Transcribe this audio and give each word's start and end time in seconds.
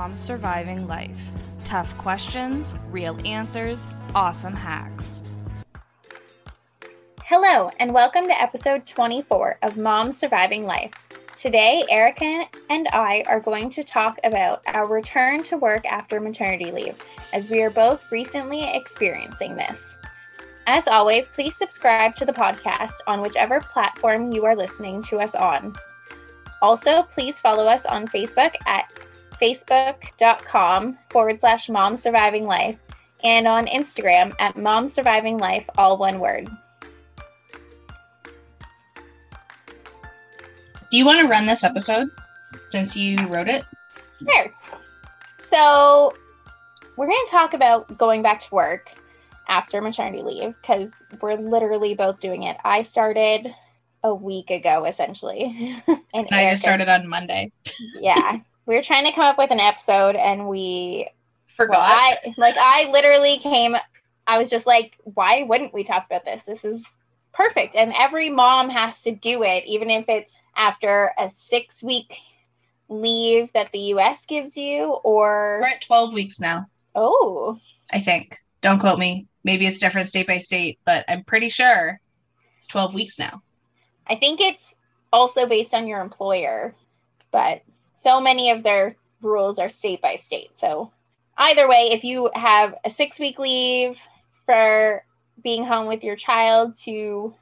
Moms 0.00 0.18
Surviving 0.18 0.88
Life. 0.88 1.28
Tough 1.62 1.94
questions, 1.98 2.74
real 2.90 3.18
answers, 3.26 3.86
awesome 4.14 4.54
hacks. 4.54 5.22
Hello, 7.22 7.70
and 7.78 7.92
welcome 7.92 8.24
to 8.24 8.40
episode 8.40 8.86
24 8.86 9.58
of 9.60 9.76
Moms 9.76 10.16
Surviving 10.16 10.64
Life. 10.64 10.94
Today, 11.36 11.84
Erica 11.90 12.46
and 12.70 12.88
I 12.94 13.24
are 13.26 13.40
going 13.40 13.68
to 13.68 13.84
talk 13.84 14.18
about 14.24 14.62
our 14.68 14.86
return 14.86 15.42
to 15.42 15.58
work 15.58 15.84
after 15.84 16.18
maternity 16.18 16.72
leave, 16.72 16.96
as 17.34 17.50
we 17.50 17.60
are 17.60 17.68
both 17.68 18.02
recently 18.10 18.74
experiencing 18.74 19.54
this. 19.54 19.98
As 20.66 20.88
always, 20.88 21.28
please 21.28 21.56
subscribe 21.56 22.16
to 22.16 22.24
the 22.24 22.32
podcast 22.32 22.94
on 23.06 23.20
whichever 23.20 23.60
platform 23.60 24.32
you 24.32 24.46
are 24.46 24.56
listening 24.56 25.02
to 25.02 25.18
us 25.20 25.34
on. 25.34 25.74
Also, 26.62 27.02
please 27.02 27.38
follow 27.38 27.66
us 27.66 27.84
on 27.84 28.08
Facebook 28.08 28.54
at 28.64 28.90
facebook.com 29.40 30.98
forward 31.10 31.40
slash 31.40 31.68
mom 31.68 31.96
surviving 31.96 32.46
life 32.46 32.78
and 33.22 33.46
on 33.46 33.66
Instagram 33.66 34.32
at 34.38 34.56
mom 34.56 34.88
surviving 34.88 35.38
life, 35.38 35.68
all 35.76 35.98
one 35.98 36.18
word. 36.20 36.48
Do 40.90 40.98
you 40.98 41.04
want 41.06 41.20
to 41.20 41.28
run 41.28 41.46
this 41.46 41.62
episode 41.62 42.08
since 42.68 42.96
you 42.96 43.16
wrote 43.28 43.48
it? 43.48 43.64
Sure. 44.28 44.52
So, 45.48 46.12
we're 46.96 47.06
going 47.06 47.24
to 47.26 47.30
talk 47.30 47.54
about 47.54 47.96
going 47.96 48.22
back 48.22 48.40
to 48.40 48.54
work 48.54 48.92
after 49.48 49.80
maternity 49.80 50.22
leave 50.22 50.54
because 50.60 50.90
we're 51.20 51.36
literally 51.36 51.94
both 51.94 52.20
doing 52.20 52.44
it. 52.44 52.56
I 52.64 52.82
started 52.82 53.54
a 54.02 54.14
week 54.14 54.50
ago, 54.50 54.84
essentially. 54.84 55.82
and, 55.86 56.00
and 56.14 56.28
I 56.30 56.50
just 56.50 56.62
started 56.62 56.88
on 56.88 57.08
Monday. 57.08 57.52
yeah. 58.00 58.40
We 58.66 58.76
were 58.76 58.82
trying 58.82 59.06
to 59.06 59.12
come 59.12 59.24
up 59.24 59.38
with 59.38 59.50
an 59.50 59.60
episode 59.60 60.16
and 60.16 60.48
we 60.48 61.08
forgot. 61.56 61.78
Well, 61.78 61.80
I 61.82 62.34
like 62.36 62.56
I 62.58 62.90
literally 62.90 63.38
came 63.38 63.76
I 64.26 64.38
was 64.38 64.48
just 64.48 64.64
like, 64.64 64.96
why 65.02 65.42
wouldn't 65.42 65.74
we 65.74 65.82
talk 65.82 66.06
about 66.06 66.24
this? 66.24 66.42
This 66.44 66.64
is 66.64 66.84
perfect. 67.32 67.74
And 67.74 67.92
every 67.98 68.30
mom 68.30 68.70
has 68.70 69.02
to 69.02 69.10
do 69.10 69.42
it, 69.42 69.64
even 69.66 69.90
if 69.90 70.08
it's 70.08 70.38
after 70.56 71.12
a 71.18 71.28
six 71.30 71.82
week 71.82 72.18
leave 72.88 73.52
that 73.52 73.72
the 73.72 73.78
US 73.94 74.26
gives 74.26 74.56
you 74.56 74.84
or 75.02 75.60
we're 75.60 75.68
at 75.68 75.82
12 75.82 76.12
weeks 76.12 76.38
now. 76.38 76.66
Oh. 76.94 77.58
I 77.92 77.98
think. 77.98 78.38
Don't 78.62 78.78
quote 78.78 78.98
me. 78.98 79.26
Maybe 79.42 79.66
it's 79.66 79.80
different 79.80 80.08
state 80.08 80.28
by 80.28 80.38
state, 80.38 80.78
but 80.84 81.04
I'm 81.08 81.24
pretty 81.24 81.48
sure 81.48 82.00
it's 82.56 82.68
12 82.68 82.94
weeks 82.94 83.18
now. 83.18 83.42
I 84.06 84.16
think 84.16 84.40
it's 84.40 84.74
also 85.12 85.46
based 85.46 85.74
on 85.74 85.88
your 85.88 86.00
employer, 86.00 86.74
but 87.32 87.62
so 88.00 88.18
many 88.18 88.50
of 88.50 88.62
their 88.62 88.96
rules 89.20 89.58
are 89.58 89.68
state 89.68 90.00
by 90.00 90.16
state. 90.16 90.58
So 90.58 90.90
either 91.36 91.68
way, 91.68 91.90
if 91.92 92.02
you 92.02 92.30
have 92.34 92.74
a 92.84 92.90
six 92.90 93.18
week 93.18 93.38
leave 93.38 93.98
for 94.46 95.04
being 95.44 95.64
home 95.64 95.86
with 95.86 96.02
your 96.02 96.16
child 96.16 96.78
to 96.84 97.34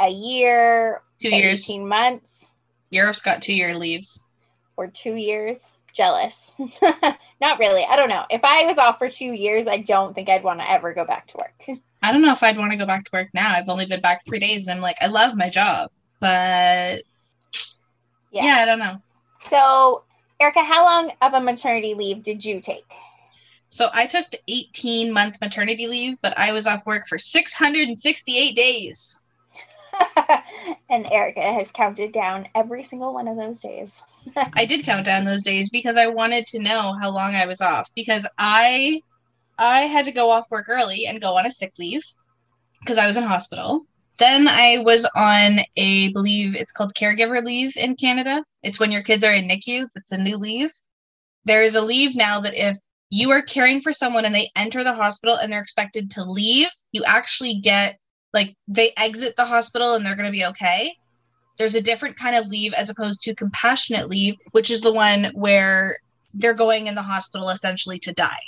a 0.00 0.08
year, 0.08 1.02
two 1.20 1.34
years, 1.34 1.70
18 1.70 1.86
months. 1.86 2.48
Europe's 2.90 3.22
got 3.22 3.40
two 3.40 3.52
year 3.52 3.74
leaves. 3.74 4.24
Or 4.76 4.88
two 4.88 5.14
years. 5.14 5.70
Jealous. 5.94 6.52
Not 7.40 7.58
really. 7.58 7.84
I 7.84 7.94
don't 7.94 8.08
know. 8.08 8.24
If 8.30 8.42
I 8.42 8.64
was 8.66 8.78
off 8.78 8.98
for 8.98 9.08
two 9.08 9.32
years, 9.32 9.68
I 9.68 9.78
don't 9.78 10.14
think 10.14 10.28
I'd 10.28 10.42
want 10.42 10.58
to 10.58 10.68
ever 10.68 10.92
go 10.92 11.04
back 11.04 11.28
to 11.28 11.36
work. 11.36 11.78
I 12.02 12.10
don't 12.10 12.22
know 12.22 12.32
if 12.32 12.42
I'd 12.42 12.56
want 12.58 12.72
to 12.72 12.78
go 12.78 12.86
back 12.86 13.04
to 13.04 13.10
work 13.12 13.28
now. 13.32 13.52
I've 13.52 13.68
only 13.68 13.86
been 13.86 14.00
back 14.00 14.24
three 14.24 14.40
days 14.40 14.66
and 14.66 14.76
I'm 14.76 14.82
like, 14.82 14.96
I 15.00 15.06
love 15.06 15.36
my 15.36 15.50
job, 15.50 15.90
but 16.18 17.02
yeah, 18.32 18.44
yeah 18.44 18.56
I 18.56 18.64
don't 18.64 18.78
know. 18.78 19.00
So, 19.42 20.04
Erica, 20.38 20.62
how 20.62 20.84
long 20.84 21.12
of 21.22 21.34
a 21.34 21.40
maternity 21.40 21.94
leave 21.94 22.22
did 22.22 22.44
you 22.44 22.60
take? 22.60 22.90
So 23.70 23.88
I 23.94 24.06
took 24.06 24.30
the 24.30 24.40
18 24.48 25.12
month 25.12 25.40
maternity 25.40 25.86
leave, 25.86 26.18
but 26.22 26.36
I 26.36 26.52
was 26.52 26.66
off 26.66 26.86
work 26.86 27.06
for 27.06 27.18
668 27.18 28.56
days. 28.56 29.22
and 30.90 31.06
Erica 31.10 31.40
has 31.40 31.70
counted 31.70 32.12
down 32.12 32.48
every 32.54 32.82
single 32.82 33.14
one 33.14 33.28
of 33.28 33.36
those 33.36 33.60
days. 33.60 34.02
I 34.36 34.64
did 34.64 34.84
count 34.84 35.06
down 35.06 35.24
those 35.24 35.44
days 35.44 35.70
because 35.70 35.96
I 35.96 36.08
wanted 36.08 36.46
to 36.46 36.58
know 36.58 36.96
how 37.00 37.10
long 37.10 37.34
I 37.34 37.46
was 37.46 37.60
off 37.60 37.88
because 37.94 38.26
I 38.38 39.02
I 39.58 39.82
had 39.82 40.06
to 40.06 40.12
go 40.12 40.30
off 40.30 40.50
work 40.50 40.66
early 40.68 41.06
and 41.06 41.20
go 41.20 41.36
on 41.36 41.46
a 41.46 41.50
sick 41.50 41.72
leave 41.78 42.02
because 42.80 42.98
I 42.98 43.06
was 43.06 43.16
in 43.16 43.24
hospital. 43.24 43.84
Then 44.20 44.48
I 44.48 44.82
was 44.84 45.06
on 45.16 45.60
a 45.76 46.12
believe 46.12 46.54
it's 46.54 46.72
called 46.72 46.92
caregiver 46.94 47.42
leave 47.42 47.74
in 47.78 47.96
Canada. 47.96 48.44
It's 48.62 48.78
when 48.78 48.90
your 48.90 49.02
kids 49.02 49.24
are 49.24 49.32
in 49.32 49.48
NICU. 49.48 49.86
It's 49.96 50.12
a 50.12 50.18
new 50.18 50.36
leave. 50.36 50.70
There 51.46 51.62
is 51.62 51.74
a 51.74 51.80
leave 51.80 52.14
now 52.14 52.38
that 52.40 52.52
if 52.54 52.76
you 53.08 53.30
are 53.30 53.40
caring 53.40 53.80
for 53.80 53.92
someone 53.92 54.26
and 54.26 54.34
they 54.34 54.50
enter 54.56 54.84
the 54.84 54.92
hospital 54.92 55.36
and 55.36 55.50
they're 55.50 55.62
expected 55.62 56.10
to 56.10 56.22
leave, 56.22 56.68
you 56.92 57.02
actually 57.04 57.60
get 57.60 57.96
like 58.34 58.54
they 58.68 58.92
exit 58.98 59.36
the 59.36 59.44
hospital 59.46 59.94
and 59.94 60.04
they're 60.04 60.16
going 60.16 60.30
to 60.30 60.38
be 60.38 60.44
okay. 60.44 60.94
There's 61.56 61.74
a 61.74 61.80
different 61.80 62.18
kind 62.18 62.36
of 62.36 62.46
leave 62.46 62.74
as 62.74 62.90
opposed 62.90 63.22
to 63.22 63.34
compassionate 63.34 64.10
leave, 64.10 64.34
which 64.50 64.70
is 64.70 64.82
the 64.82 64.92
one 64.92 65.32
where 65.32 65.96
they're 66.34 66.52
going 66.52 66.88
in 66.88 66.94
the 66.94 67.00
hospital 67.00 67.48
essentially 67.48 67.98
to 68.00 68.12
die. 68.12 68.42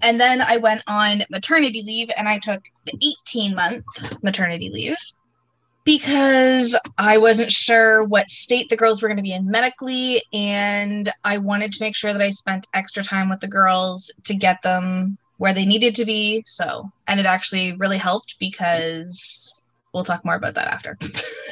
And 0.00 0.18
then 0.18 0.40
I 0.40 0.56
went 0.56 0.84
on 0.86 1.24
maternity 1.28 1.82
leave 1.82 2.10
and 2.16 2.28
I 2.28 2.38
took 2.38 2.62
the 2.86 2.94
18 3.26 3.54
month 3.54 3.84
maternity 4.22 4.70
leave 4.70 4.96
because 5.88 6.78
I 6.98 7.16
wasn't 7.16 7.50
sure 7.50 8.04
what 8.04 8.28
state 8.28 8.68
the 8.68 8.76
girls 8.76 9.00
were 9.00 9.08
going 9.08 9.16
to 9.16 9.22
be 9.22 9.32
in 9.32 9.50
medically. 9.50 10.22
And 10.34 11.10
I 11.24 11.38
wanted 11.38 11.72
to 11.72 11.82
make 11.82 11.96
sure 11.96 12.12
that 12.12 12.20
I 12.20 12.28
spent 12.28 12.66
extra 12.74 13.02
time 13.02 13.30
with 13.30 13.40
the 13.40 13.48
girls 13.48 14.10
to 14.24 14.34
get 14.34 14.60
them 14.60 15.16
where 15.38 15.54
they 15.54 15.64
needed 15.64 15.94
to 15.94 16.04
be. 16.04 16.42
So, 16.44 16.92
and 17.06 17.18
it 17.18 17.24
actually 17.24 17.72
really 17.72 17.96
helped 17.96 18.38
because 18.38 19.62
we'll 19.94 20.04
talk 20.04 20.26
more 20.26 20.34
about 20.34 20.56
that 20.56 20.68
after. 20.68 20.98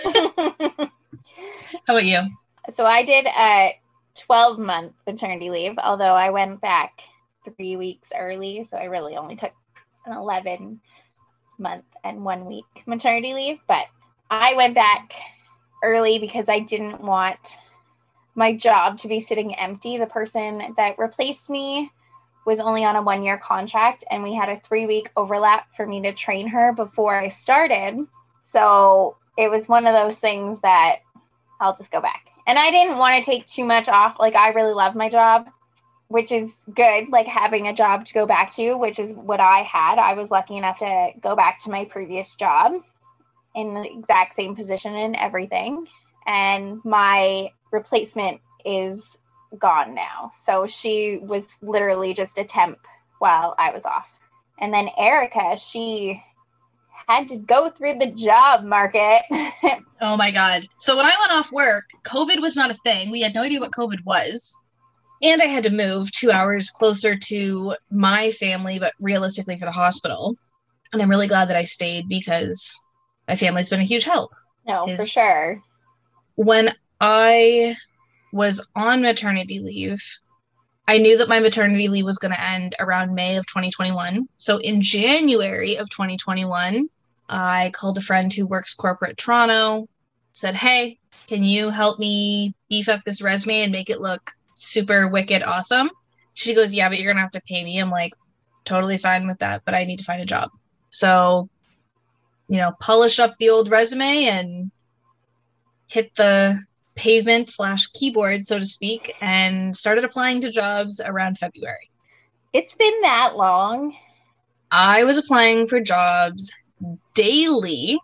How 1.87 1.95
about 1.95 2.05
you? 2.05 2.19
So, 2.69 2.85
I 2.85 3.05
did 3.05 3.27
a 3.27 3.81
12 4.17 4.59
month 4.59 4.93
maternity 5.07 5.49
leave, 5.49 5.79
although 5.79 6.15
I 6.15 6.29
went 6.29 6.61
back 6.61 7.01
three 7.57 7.77
weeks 7.77 8.13
early. 8.15 8.65
So, 8.65 8.77
I 8.77 8.85
really 8.85 9.17
only 9.17 9.37
took 9.37 9.55
an 10.05 10.15
11 10.15 10.79
month 11.59 11.87
and 12.05 12.23
one 12.23 12.45
week 12.45 12.83
maternity 12.85 13.33
leave. 13.33 13.61
But 13.67 13.87
I 14.31 14.55
went 14.55 14.75
back 14.75 15.13
early 15.83 16.19
because 16.19 16.49
I 16.49 16.61
didn't 16.61 17.01
want 17.01 17.59
my 18.35 18.55
job 18.55 18.99
to 18.99 19.09
be 19.09 19.21
sitting 19.21 19.55
empty. 19.55 19.99
The 19.99 20.07
person 20.07 20.75
that 20.77 20.99
replaced 20.99 21.49
me 21.49 21.91
was 22.45 22.61
only 22.61 22.85
on 22.85 22.97
a 22.97 23.03
one 23.03 23.23
year 23.23 23.39
contract, 23.39 24.05
and 24.11 24.23
we 24.23 24.35
had 24.35 24.49
a 24.49 24.61
three 24.61 24.87
week 24.87 25.11
overlap 25.17 25.75
for 25.77 25.87
me 25.87 26.01
to 26.03 26.13
train 26.13 26.49
her 26.49 26.73
before 26.73 27.15
I 27.15 27.29
started. 27.29 28.07
So 28.45 29.17
it 29.37 29.51
was 29.51 29.69
one 29.69 29.87
of 29.87 29.95
those 29.95 30.19
things 30.19 30.61
that 30.61 30.99
I'll 31.61 31.77
just 31.77 31.93
go 31.93 32.01
back. 32.01 32.29
And 32.47 32.59
I 32.59 32.71
didn't 32.71 32.99
want 32.99 33.23
to 33.23 33.29
take 33.29 33.47
too 33.47 33.65
much 33.65 33.89
off. 33.89 34.17
Like, 34.21 34.37
I 34.37 34.51
really 34.51 34.73
love 34.73 34.95
my 34.95 35.09
job, 35.09 35.49
which 36.09 36.31
is 36.31 36.65
good, 36.73 37.09
like 37.09 37.27
having 37.27 37.67
a 37.67 37.75
job 37.75 38.05
to 38.07 38.15
go 38.15 38.27
back 38.27 38.53
to, 38.53 38.75
which 38.75 38.99
is 38.99 39.13
what 39.15 39.41
I 39.41 39.61
had. 39.61 39.99
I 39.99 40.15
was 40.15 40.31
lucky 40.31 40.57
enough 40.57 40.79
to 40.79 41.11
go 41.21 41.35
back 41.35 41.63
to 41.65 41.71
my 41.71 41.85
previous 41.85 42.37
job 42.37 42.83
in 43.57 43.75
the 43.75 43.91
exact 43.91 44.35
same 44.35 44.55
position 44.55 44.95
and 44.95 45.17
everything. 45.17 45.89
And 46.27 46.81
my 46.85 47.51
replacement 47.73 48.41
is 48.65 49.19
gone 49.59 49.95
now. 49.95 50.33
So 50.39 50.67
she 50.67 51.19
was 51.23 51.45
literally 51.63 52.15
just 52.15 52.39
a 52.39 52.45
temp 52.45 52.79
while 53.19 53.55
I 53.59 53.73
was 53.73 53.85
off. 53.85 54.13
And 54.61 54.73
then 54.73 54.91
Erica, 54.97 55.57
she 55.57 56.23
had 57.09 57.29
to 57.29 57.37
go 57.37 57.71
through 57.71 57.95
the 57.95 58.09
job 58.09 58.65
market. 58.65 59.23
oh 60.01 60.17
my 60.17 60.31
God. 60.31 60.67
So 60.79 60.97
when 60.97 61.07
I 61.07 61.17
went 61.21 61.33
off 61.33 61.53
work, 61.53 61.85
COVID 62.05 62.41
was 62.41 62.57
not 62.57 62.71
a 62.71 62.75
thing. 62.75 63.11
We 63.11 63.21
had 63.23 63.35
no 63.35 63.43
idea 63.43 63.61
what 63.61 63.73
COVID 63.73 64.05
was. 64.05 64.57
And 65.23 65.41
I 65.41 65.47
had 65.47 65.65
to 65.65 65.71
move 65.71 66.11
two 66.13 66.31
hours 66.31 66.69
closer 66.69 67.17
to 67.17 67.75
my 67.91 68.33
family, 68.33 68.79
but 68.79 68.93
realistically 69.01 69.59
for 69.59 69.65
the 69.65 69.73
hospital. 69.73 70.37
And 70.93 71.01
I'm 71.01 71.11
really 71.11 71.27
glad 71.27 71.49
that 71.49 71.57
I 71.57 71.65
stayed 71.65 72.09
because 72.09 72.79
my 73.29 73.37
family's 73.37 73.69
been 73.69 73.81
a 73.81 73.85
huge 73.85 74.05
help. 74.05 74.33
No, 74.67 74.87
for 74.97 75.07
sure. 75.07 75.63
When 76.35 76.73
I 77.01 77.77
was 78.33 78.67
on 78.75 79.03
maternity 79.03 79.61
leave, 79.61 80.03
I 80.89 80.99
knew 80.99 81.17
that 81.19 81.29
my 81.29 81.41
maternity 81.41 81.89
leave 81.89 82.05
was 82.05 82.19
going 82.19 82.33
to 82.33 82.41
end 82.41 82.77
around 82.79 83.15
May 83.15 83.37
of 83.37 83.47
2021. 83.47 84.29
So 84.37 84.59
in 84.59 84.81
January 84.81 85.77
of 85.77 85.91
2021, 85.91 86.89
I 87.29 87.73
called 87.75 87.99
a 87.99 88.03
friend 88.03 88.33
who 88.33 88.47
works 88.47 88.75
corporate 88.75 89.17
Toronto, 89.17 89.89
said, 90.33 90.55
Hey, 90.55 90.99
can 91.27 91.43
you 91.43 91.71
help 91.71 91.99
me 91.99 92.55
beef 92.69 92.89
up 92.89 93.01
this 93.05 93.23
resume 93.23 93.63
and 93.63 93.73
make 93.73 93.91
it 93.91 94.01
look 94.01 94.33
super 94.55 95.11
wicked 95.11 95.43
awesome? 95.43 95.91
She 96.35 96.55
goes, 96.55 96.73
Yeah, 96.73 96.89
but 96.89 96.99
you're 96.99 97.13
going 97.13 97.17
to 97.17 97.23
have 97.23 97.31
to 97.33 97.43
pay 97.49 97.65
me. 97.65 97.79
I'm 97.79 97.91
like, 97.91 98.13
Totally 98.65 98.99
fine 98.99 99.27
with 99.27 99.39
that, 99.39 99.63
but 99.65 99.75
I 99.75 99.85
need 99.85 99.99
to 99.99 100.05
find 100.05 100.23
a 100.23 100.27
job. 100.27 100.51
So 100.91 101.49
you 102.49 102.59
know, 102.59 102.73
polish 102.81 103.19
up 103.19 103.37
the 103.39 103.51
old 103.51 103.71
resume 103.71 104.25
and 104.25 104.71
hit 105.89 106.15
the 106.17 106.61
pavement 106.95 107.51
slash 107.51 107.87
keyboard, 107.89 108.45
so 108.45 108.59
to 108.59 108.67
speak, 108.67 109.15
and 109.21 109.77
started 109.77 110.05
applying 110.05 110.41
to 110.41 110.51
jobs 110.51 111.01
around 111.05 111.39
February. 111.39 111.91
It's 112.53 112.75
been 112.75 113.01
that 113.03 113.37
long. 113.37 113.95
I 114.71 115.05
was 115.05 115.19
applying 115.19 115.67
for 115.67 115.81
jobs 115.81 116.53
daily. 117.15 117.99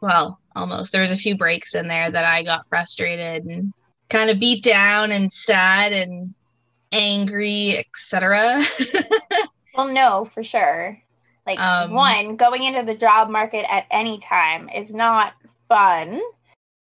Well, 0.00 0.40
almost. 0.56 0.92
There 0.92 1.02
was 1.02 1.12
a 1.12 1.16
few 1.16 1.36
breaks 1.36 1.74
in 1.74 1.86
there 1.86 2.10
that 2.10 2.24
I 2.24 2.42
got 2.42 2.68
frustrated 2.68 3.44
and 3.44 3.72
kind 4.08 4.30
of 4.30 4.40
beat 4.40 4.64
down 4.64 5.12
and 5.12 5.30
sad 5.30 5.92
and 5.92 6.34
angry, 6.92 7.78
etc. 7.78 8.62
well, 9.76 9.88
no, 9.88 10.28
for 10.32 10.42
sure. 10.42 10.98
Like 11.48 11.60
um, 11.60 11.94
one, 11.94 12.36
going 12.36 12.64
into 12.64 12.82
the 12.82 12.94
job 12.94 13.30
market 13.30 13.64
at 13.72 13.86
any 13.90 14.18
time 14.18 14.68
is 14.68 14.92
not 14.92 15.32
fun. 15.66 16.20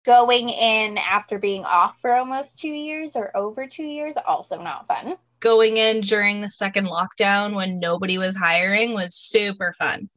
Going 0.07 0.49
in 0.49 0.97
after 0.97 1.39
being 1.39 1.67
off 1.67 1.97
for 2.01 2.15
almost 2.15 2.61
2 2.61 2.69
years 2.69 3.15
or 3.15 3.37
over 3.37 3.67
2 3.67 3.83
years 3.83 4.15
also 4.27 4.57
not 4.63 4.87
fun. 4.87 5.17
Going 5.41 5.77
in 5.77 6.01
during 6.01 6.41
the 6.41 6.49
second 6.49 6.87
lockdown 6.87 7.55
when 7.55 7.79
nobody 7.79 8.17
was 8.17 8.37
hiring 8.37 8.95
was 8.95 9.15
super 9.15 9.75
fun. 9.75 10.09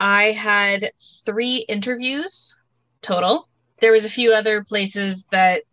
I 0.00 0.32
had 0.32 0.88
3 1.26 1.66
interviews 1.68 2.56
total. 3.02 3.46
There 3.80 3.92
was 3.92 4.06
a 4.06 4.10
few 4.10 4.32
other 4.32 4.64
places 4.64 5.26
that 5.32 5.64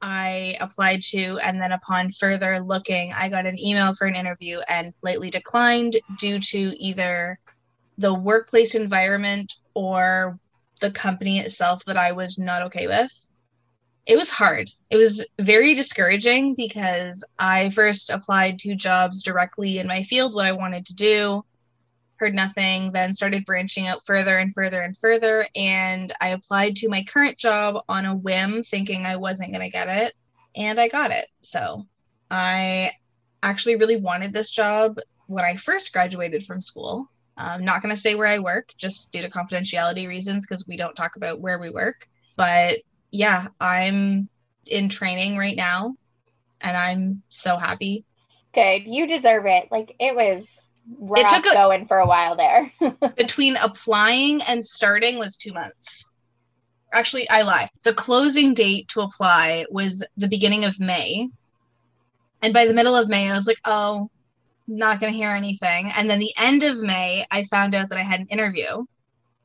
I 0.00 0.56
applied 0.60 1.02
to, 1.10 1.38
and 1.38 1.60
then 1.60 1.72
upon 1.72 2.10
further 2.10 2.60
looking, 2.60 3.12
I 3.12 3.28
got 3.28 3.46
an 3.46 3.58
email 3.58 3.94
for 3.94 4.06
an 4.06 4.14
interview 4.14 4.60
and 4.68 4.94
politely 4.96 5.30
declined 5.30 5.96
due 6.18 6.38
to 6.38 6.58
either 6.82 7.38
the 7.96 8.14
workplace 8.14 8.74
environment 8.74 9.54
or 9.74 10.38
the 10.80 10.92
company 10.92 11.40
itself 11.40 11.84
that 11.86 11.96
I 11.96 12.12
was 12.12 12.38
not 12.38 12.62
okay 12.66 12.86
with. 12.86 13.10
It 14.06 14.16
was 14.16 14.30
hard. 14.30 14.70
It 14.90 14.96
was 14.96 15.26
very 15.40 15.74
discouraging 15.74 16.54
because 16.54 17.24
I 17.38 17.70
first 17.70 18.10
applied 18.10 18.58
to 18.60 18.74
jobs 18.74 19.22
directly 19.22 19.78
in 19.78 19.86
my 19.86 20.02
field, 20.04 20.34
what 20.34 20.46
I 20.46 20.52
wanted 20.52 20.86
to 20.86 20.94
do 20.94 21.44
heard 22.18 22.34
nothing, 22.34 22.92
then 22.92 23.14
started 23.14 23.44
branching 23.44 23.86
out 23.86 24.04
further 24.04 24.38
and 24.38 24.52
further 24.52 24.82
and 24.82 24.96
further. 24.96 25.46
And 25.54 26.12
I 26.20 26.30
applied 26.30 26.76
to 26.76 26.88
my 26.88 27.04
current 27.04 27.38
job 27.38 27.82
on 27.88 28.04
a 28.04 28.16
whim, 28.16 28.62
thinking 28.62 29.06
I 29.06 29.16
wasn't 29.16 29.52
going 29.52 29.64
to 29.64 29.70
get 29.70 29.88
it. 29.88 30.14
And 30.56 30.80
I 30.80 30.88
got 30.88 31.10
it. 31.10 31.26
So 31.40 31.86
I 32.30 32.90
actually 33.42 33.76
really 33.76 33.96
wanted 33.96 34.32
this 34.32 34.50
job 34.50 34.98
when 35.26 35.44
I 35.44 35.56
first 35.56 35.92
graduated 35.92 36.44
from 36.44 36.60
school. 36.60 37.08
I'm 37.36 37.64
not 37.64 37.82
going 37.82 37.94
to 37.94 38.00
say 38.00 38.16
where 38.16 38.26
I 38.26 38.40
work 38.40 38.72
just 38.76 39.12
due 39.12 39.22
to 39.22 39.30
confidentiality 39.30 40.08
reasons 40.08 40.44
because 40.44 40.66
we 40.66 40.76
don't 40.76 40.96
talk 40.96 41.16
about 41.16 41.40
where 41.40 41.60
we 41.60 41.70
work. 41.70 42.08
But 42.36 42.80
yeah, 43.12 43.48
I'm 43.60 44.28
in 44.66 44.88
training 44.88 45.36
right 45.36 45.56
now 45.56 45.94
and 46.60 46.76
I'm 46.76 47.22
so 47.28 47.56
happy. 47.56 48.04
Good. 48.52 48.86
You 48.86 49.06
deserve 49.06 49.46
it. 49.46 49.68
Like 49.70 49.94
it 50.00 50.16
was 50.16 50.48
it 51.16 51.28
took 51.28 51.46
a, 51.46 51.54
going 51.54 51.86
for 51.86 51.98
a 51.98 52.06
while 52.06 52.36
there. 52.36 52.72
between 53.16 53.56
applying 53.56 54.42
and 54.42 54.64
starting 54.64 55.18
was 55.18 55.36
two 55.36 55.52
months. 55.52 56.08
Actually, 56.92 57.28
I 57.28 57.42
lie. 57.42 57.68
The 57.84 57.94
closing 57.94 58.54
date 58.54 58.88
to 58.88 59.02
apply 59.02 59.66
was 59.70 60.04
the 60.16 60.28
beginning 60.28 60.64
of 60.64 60.80
May. 60.80 61.28
And 62.42 62.54
by 62.54 62.66
the 62.66 62.74
middle 62.74 62.96
of 62.96 63.08
May, 63.08 63.30
I 63.30 63.34
was 63.34 63.46
like, 63.46 63.60
oh, 63.64 64.10
not 64.66 65.00
going 65.00 65.12
to 65.12 65.18
hear 65.18 65.30
anything. 65.30 65.90
And 65.96 66.10
then 66.10 66.18
the 66.18 66.32
end 66.38 66.62
of 66.62 66.80
May, 66.80 67.24
I 67.30 67.44
found 67.44 67.74
out 67.74 67.88
that 67.88 67.98
I 67.98 68.02
had 68.02 68.20
an 68.20 68.26
interview. 68.26 68.84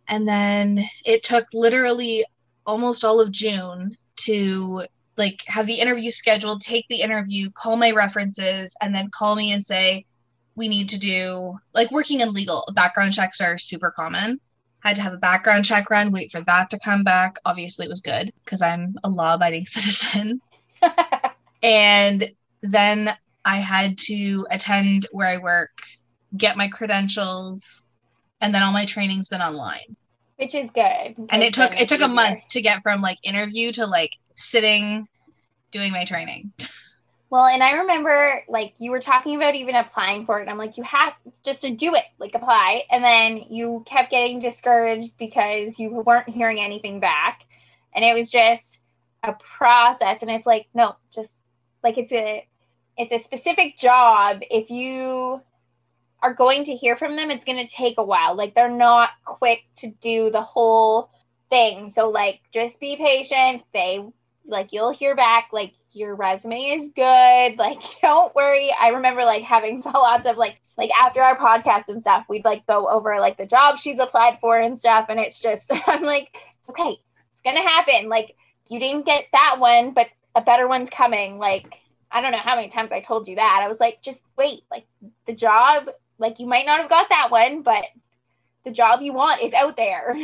And 0.07 0.27
then 0.27 0.83
it 1.05 1.23
took 1.23 1.47
literally 1.53 2.25
almost 2.65 3.03
all 3.03 3.19
of 3.19 3.31
June 3.31 3.97
to 4.15 4.83
like 5.17 5.43
have 5.47 5.67
the 5.67 5.79
interview 5.79 6.11
scheduled, 6.11 6.61
take 6.61 6.85
the 6.89 7.01
interview, 7.01 7.49
call 7.51 7.75
my 7.75 7.91
references, 7.91 8.75
and 8.81 8.93
then 8.93 9.09
call 9.11 9.35
me 9.35 9.51
and 9.51 9.63
say, 9.63 10.05
we 10.55 10.67
need 10.67 10.89
to 10.89 10.99
do 10.99 11.57
like 11.73 11.91
working 11.91 12.21
in 12.21 12.33
legal 12.33 12.63
background 12.75 13.13
checks 13.13 13.41
are 13.41 13.57
super 13.57 13.91
common. 13.91 14.39
Had 14.79 14.95
to 14.97 15.01
have 15.01 15.13
a 15.13 15.17
background 15.17 15.65
check 15.65 15.89
run 15.89 16.11
wait 16.11 16.31
for 16.31 16.41
that 16.41 16.69
to 16.71 16.79
come 16.79 17.03
back. 17.03 17.35
Obviously 17.45 17.85
it 17.85 17.89
was 17.89 18.01
good 18.01 18.31
because 18.43 18.61
i'm 18.61 18.95
a 19.03 19.09
law-abiding 19.09 19.65
citizen. 19.67 20.41
And 21.61 22.31
then 22.61 23.15
i 23.45 23.57
had 23.57 23.97
to 23.97 24.45
attend 24.51 25.07
where 25.11 25.27
i 25.27 25.37
work 25.37 25.71
get 26.37 26.57
my 26.57 26.67
credentials 26.67 27.85
and 28.41 28.53
then 28.53 28.63
all 28.63 28.73
my 28.73 28.85
training's 28.85 29.29
been 29.29 29.41
online. 29.41 29.95
Which 30.37 30.55
is 30.55 30.69
good. 30.71 31.15
And 31.29 31.43
it 31.43 31.53
took 31.53 31.79
it 31.79 31.87
took 31.87 31.99
easier. 31.99 32.11
a 32.11 32.13
month 32.13 32.49
to 32.49 32.61
get 32.61 32.83
from 32.83 33.01
like 33.01 33.17
interview 33.23 33.71
to 33.73 33.85
like 33.85 34.11
sitting 34.33 35.07
doing 35.71 35.91
my 35.91 36.05
training 36.05 36.51
Well, 37.33 37.47
and 37.47 37.63
I 37.63 37.71
remember 37.71 38.43
like 38.47 38.75
you 38.77 38.91
were 38.91 38.99
talking 38.99 39.35
about 39.35 39.55
even 39.55 39.73
applying 39.73 40.23
for 40.27 40.37
it. 40.37 40.41
And 40.41 40.51
I'm 40.51 40.59
like, 40.59 40.77
you 40.77 40.83
have 40.83 41.13
just 41.43 41.63
to 41.63 41.71
do 41.71 41.95
it, 41.95 42.03
like 42.19 42.35
apply. 42.35 42.83
And 42.91 43.03
then 43.03 43.45
you 43.49 43.83
kept 43.87 44.11
getting 44.11 44.39
discouraged 44.39 45.13
because 45.17 45.79
you 45.79 45.89
weren't 45.89 46.29
hearing 46.29 46.61
anything 46.61 46.99
back. 46.99 47.47
And 47.95 48.05
it 48.05 48.13
was 48.13 48.29
just 48.29 48.81
a 49.23 49.33
process. 49.33 50.21
And 50.21 50.29
it's 50.29 50.45
like, 50.45 50.67
no, 50.75 50.95
just 51.11 51.33
like 51.83 51.97
it's 51.97 52.13
a 52.13 52.47
it's 52.97 53.11
a 53.11 53.17
specific 53.17 53.79
job. 53.79 54.41
If 54.51 54.69
you 54.69 55.41
are 56.21 56.35
going 56.35 56.65
to 56.65 56.75
hear 56.75 56.95
from 56.95 57.15
them, 57.15 57.31
it's 57.31 57.45
gonna 57.45 57.67
take 57.67 57.97
a 57.97 58.05
while. 58.05 58.35
Like 58.35 58.53
they're 58.53 58.69
not 58.69 59.09
quick 59.25 59.63
to 59.77 59.87
do 60.01 60.29
the 60.29 60.43
whole 60.43 61.09
thing. 61.49 61.89
So 61.89 62.11
like 62.11 62.41
just 62.53 62.79
be 62.79 62.95
patient. 62.95 63.63
They 63.73 64.05
like 64.45 64.71
you'll 64.71 64.93
hear 64.93 65.15
back 65.15 65.49
like 65.51 65.73
your 65.93 66.15
resume 66.15 66.59
is 66.59 66.91
good. 66.95 67.57
Like, 67.57 67.79
don't 68.01 68.33
worry. 68.35 68.71
I 68.79 68.89
remember 68.89 69.23
like 69.23 69.43
having 69.43 69.81
so 69.81 69.91
lots 69.91 70.27
of 70.27 70.37
like, 70.37 70.57
like 70.77 70.89
after 70.99 71.21
our 71.21 71.37
podcast 71.37 71.87
and 71.87 72.01
stuff, 72.01 72.25
we'd 72.27 72.45
like 72.45 72.65
go 72.65 72.87
over 72.89 73.19
like 73.19 73.37
the 73.37 73.45
job 73.45 73.77
she's 73.77 73.99
applied 73.99 74.39
for 74.41 74.57
and 74.57 74.77
stuff. 74.77 75.05
And 75.09 75.19
it's 75.19 75.39
just, 75.39 75.71
I'm 75.87 76.03
like, 76.03 76.35
it's 76.59 76.69
okay. 76.69 76.97
It's 77.33 77.41
going 77.43 77.55
to 77.57 77.67
happen. 77.67 78.09
Like, 78.09 78.35
you 78.69 78.79
didn't 78.79 79.05
get 79.05 79.25
that 79.33 79.57
one, 79.59 79.91
but 79.91 80.07
a 80.35 80.41
better 80.41 80.67
one's 80.67 80.89
coming. 80.89 81.37
Like, 81.37 81.67
I 82.11 82.21
don't 82.21 82.31
know 82.31 82.37
how 82.37 82.55
many 82.55 82.69
times 82.69 82.91
I 82.91 83.01
told 83.01 83.27
you 83.27 83.35
that. 83.35 83.61
I 83.63 83.67
was 83.67 83.79
like, 83.79 84.01
just 84.01 84.23
wait. 84.37 84.63
Like, 84.71 84.85
the 85.27 85.33
job, 85.33 85.89
like, 86.17 86.39
you 86.39 86.47
might 86.47 86.65
not 86.65 86.79
have 86.79 86.89
got 86.89 87.09
that 87.09 87.29
one, 87.29 87.61
but 87.61 87.83
the 88.63 88.71
job 88.71 89.01
you 89.01 89.13
want 89.13 89.41
is 89.41 89.53
out 89.53 89.77
there. 89.77 90.15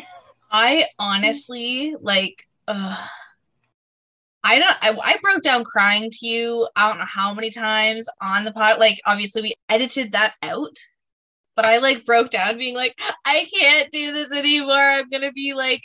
I 0.52 0.86
honestly, 0.98 1.96
like, 2.00 2.48
uh 2.68 3.08
I 4.44 4.60
don't. 4.60 4.78
I, 4.82 4.98
I, 5.04 5.18
broke 5.22 5.44
down 5.44 5.64
crying 5.66 6.10
to 6.10 6.26
you. 6.26 6.68
I 6.76 6.90
don't 6.90 7.00
know 7.00 7.06
how 7.06 7.34
many 7.34 7.50
times 7.50 8.08
on 8.22 8.46
the 8.46 8.54
pod. 8.54 8.80
Like, 8.80 9.00
obviously, 9.06 9.42
we 9.42 9.54
edited 9.68 10.14
that 10.14 10.34
out, 10.42 10.78
but 11.56 11.66
I 11.66 11.80
like 11.80 12.06
broke 12.06 12.32
down, 12.32 12.58
being 12.58 12.76
like, 12.76 13.00
I 13.26 13.48
can't 13.54 13.92
do 13.92 14.14
this 14.14 14.32
anymore. 14.32 14.76
I'm 14.76 15.10
gonna 15.10 15.34
be 15.34 15.54
like 15.54 15.82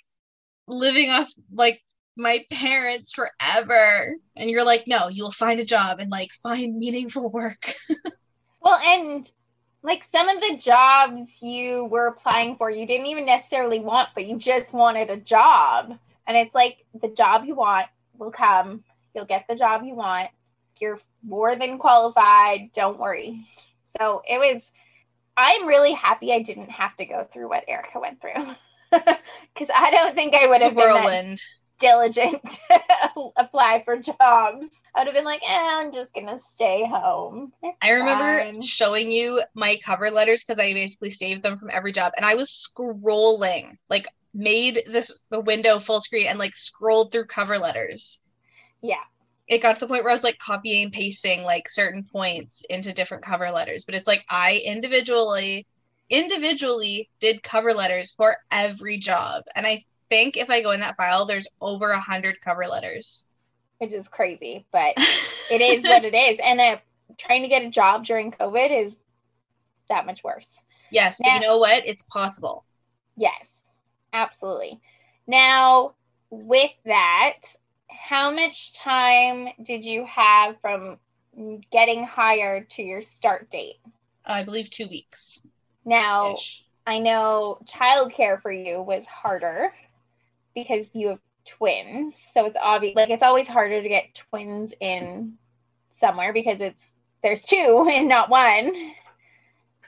living 0.69 1.11
off 1.11 1.31
like 1.53 1.81
my 2.17 2.45
parents 2.51 3.13
forever. 3.13 4.15
And 4.37 4.51
you're 4.51 4.65
like, 4.65 4.85
no, 4.87 5.09
you'll 5.09 5.33
find 5.33 5.61
a 5.61 5.65
job 5.65 5.99
and 5.99 6.11
like 6.11 6.31
find 6.43 6.79
meaningful 6.79 7.31
work. 7.31 7.75
well, 8.61 8.79
and 8.85 9.31
like 9.83 10.05
some 10.11 10.29
of 10.29 10.41
the 10.41 10.57
jobs 10.57 11.41
you 11.43 11.87
were 11.87 12.07
applying 12.07 12.57
for, 12.57 12.71
you 12.71 12.87
didn't 12.87 13.07
even 13.07 13.27
necessarily 13.27 13.81
want, 13.81 14.11
but 14.15 14.27
you 14.27 14.39
just 14.39 14.73
wanted 14.73 15.11
a 15.11 15.17
job. 15.17 15.99
And 16.27 16.37
it's 16.37 16.55
like 16.55 16.87
the 17.01 17.09
job 17.09 17.45
you 17.45 17.55
want 17.55 17.87
will 18.19 18.31
come. 18.31 18.85
You'll 19.15 19.25
get 19.25 19.47
the 19.49 19.55
job 19.55 19.83
you 19.85 19.95
want. 19.95 20.31
You're 20.81 20.99
more 21.23 21.57
than 21.57 21.79
qualified. 21.79 22.71
Don't 22.75 22.99
worry. 22.99 23.43
So 23.99 24.23
it 24.29 24.39
was, 24.39 24.71
I'm 25.37 25.67
really 25.67 25.93
happy 25.93 26.33
I 26.33 26.43
didn't 26.43 26.71
have 26.71 26.97
to 26.97 27.05
go 27.05 27.27
through 27.33 27.49
what 27.49 27.65
Erica 27.69 28.01
went 28.01 28.21
through. 28.21 28.55
Because 29.53 29.71
I 29.75 29.91
don't 29.91 30.15
think 30.15 30.35
I 30.35 30.47
would 30.47 30.63
have 30.63 30.77
been 30.77 31.37
diligent 31.79 32.43
to 32.45 33.31
apply 33.37 33.83
for 33.85 33.97
jobs. 33.97 34.83
I 34.95 35.01
would 35.01 35.07
have 35.07 35.15
been 35.15 35.25
like, 35.25 35.43
eh, 35.43 35.71
I'm 35.79 35.93
just 35.93 36.13
going 36.13 36.27
to 36.27 36.39
stay 36.39 36.87
home. 36.87 37.53
It's 37.63 37.77
I 37.83 37.91
remember 37.91 38.41
fine. 38.41 38.63
showing 38.63 39.11
you 39.11 39.43
my 39.55 39.79
cover 39.85 40.11
letters 40.11 40.45
because 40.45 40.59
I 40.59 40.73
basically 40.73 41.11
saved 41.11 41.43
them 41.43 41.59
from 41.59 41.71
every 41.73 41.93
job. 41.93 42.13
And 42.17 42.25
I 42.25 42.35
was 42.35 42.51
scrolling 42.51 43.77
like 43.89 44.07
made 44.35 44.83
this 44.87 45.25
the 45.31 45.41
window 45.41 45.79
full 45.79 46.01
screen 46.01 46.27
and 46.27 46.39
like 46.39 46.55
scrolled 46.55 47.13
through 47.13 47.27
cover 47.27 47.59
letters. 47.59 48.21
Yeah. 48.83 49.03
It 49.47 49.63
got 49.63 49.75
to 49.75 49.81
the 49.81 49.87
point 49.87 50.03
where 50.03 50.11
I 50.11 50.15
was 50.15 50.25
like 50.25 50.39
copying 50.39 50.85
and 50.85 50.93
pasting 50.93 51.43
like 51.43 51.69
certain 51.69 52.05
points 52.05 52.65
into 52.69 52.93
different 52.93 53.25
cover 53.25 53.51
letters, 53.51 53.85
but 53.85 53.95
it's 53.95 54.07
like 54.07 54.25
I 54.29 54.63
individually 54.65 55.67
individually 56.11 57.09
did 57.21 57.43
cover 57.43 57.73
letters 57.73 58.11
for 58.11 58.37
every 58.51 58.99
job. 58.99 59.45
And 59.55 59.67
I 59.67 59.85
think 60.09 60.37
if 60.37 60.51
I 60.51 60.63
go 60.63 60.73
in 60.73 60.81
that 60.81 60.97
file, 60.97 61.27
there's 61.27 61.49
over 61.61 61.91
a 61.91 62.01
hundred 62.01 62.41
cover 62.41 62.67
letters. 62.67 63.27
Which 63.79 63.93
is 63.93 64.09
crazy, 64.09 64.67
but 64.73 64.95
it 65.51 65.61
is 65.61 65.85
what 65.85 66.05
it 66.05 66.15
is. 66.15 66.39
And 66.43 66.61
uh, 66.61 66.79
trying 67.19 67.43
to 67.43 67.49
get 67.49 67.63
a 67.63 67.71
job 67.71 68.05
during 68.05 68.33
COVID 68.33 68.87
is 68.87 68.97
that 69.89 70.07
much 70.07 70.23
worse. 70.25 70.47
Yes, 70.91 71.21
now, 71.21 71.31
but 71.31 71.35
you 71.35 71.47
know 71.47 71.59
what? 71.59 71.87
It's 71.87 72.03
possible. 72.05 72.65
Yes. 73.17 73.49
Absolutely. 74.15 74.81
Now, 75.27 75.95
with 76.31 76.71
that, 76.87 77.41
how 77.91 78.31
much 78.31 78.73
time 78.73 79.49
did 79.63 79.85
you 79.85 80.07
have 80.07 80.57
from 80.61 80.99
getting 81.71 82.05
hired 82.05 82.71
to 82.71 82.83
your 82.83 83.03
start 83.03 83.51
date? 83.51 83.81
I 84.25 84.45
believe 84.45 84.71
two 84.71 84.89
weeks. 84.89 85.43
Now, 85.85 86.35
ish. 86.35 86.65
I 86.87 86.99
know 86.99 87.59
childcare 87.67 88.41
for 88.41 88.53
you 88.53 88.81
was 88.81 89.05
harder 89.07 89.73
because 90.55 90.89
you 90.93 91.09
have 91.09 91.19
twins. 91.47 92.15
So 92.15 92.47
it's 92.47 92.57
obvious 92.63 92.95
like 92.95 93.11
it's 93.11 93.23
always 93.23 93.49
harder 93.49 93.83
to 93.83 93.89
get 93.89 94.15
twins 94.15 94.73
in 94.81 95.35
somewhere 95.91 96.33
because 96.33 96.61
it's 96.61 96.93
there's 97.23 97.43
two 97.43 97.89
and 97.93 98.09
not 98.09 98.31
one. 98.31 98.93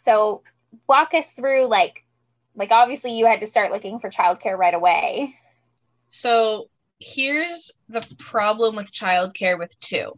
So 0.00 0.42
walk 0.88 1.14
us 1.14 1.32
through 1.32 1.66
like 1.66 2.05
like 2.56 2.70
obviously 2.70 3.16
you 3.16 3.26
had 3.26 3.40
to 3.40 3.46
start 3.46 3.70
looking 3.70 4.00
for 4.00 4.10
childcare 4.10 4.56
right 4.56 4.74
away. 4.74 5.34
So 6.08 6.66
here's 6.98 7.70
the 7.88 8.06
problem 8.18 8.76
with 8.76 8.92
childcare 8.92 9.58
with 9.58 9.78
two. 9.80 10.12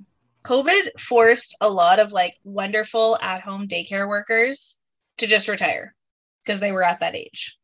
COVID 0.44 0.98
forced 0.98 1.56
a 1.60 1.68
lot 1.68 1.98
of 1.98 2.12
like 2.12 2.34
wonderful 2.44 3.18
at 3.20 3.42
home 3.42 3.66
daycare 3.66 4.08
workers 4.08 4.76
to 5.18 5.26
just 5.26 5.48
retire 5.48 5.94
because 6.42 6.60
they 6.60 6.72
were 6.72 6.84
at 6.84 7.00
that 7.00 7.16
age. 7.16 7.58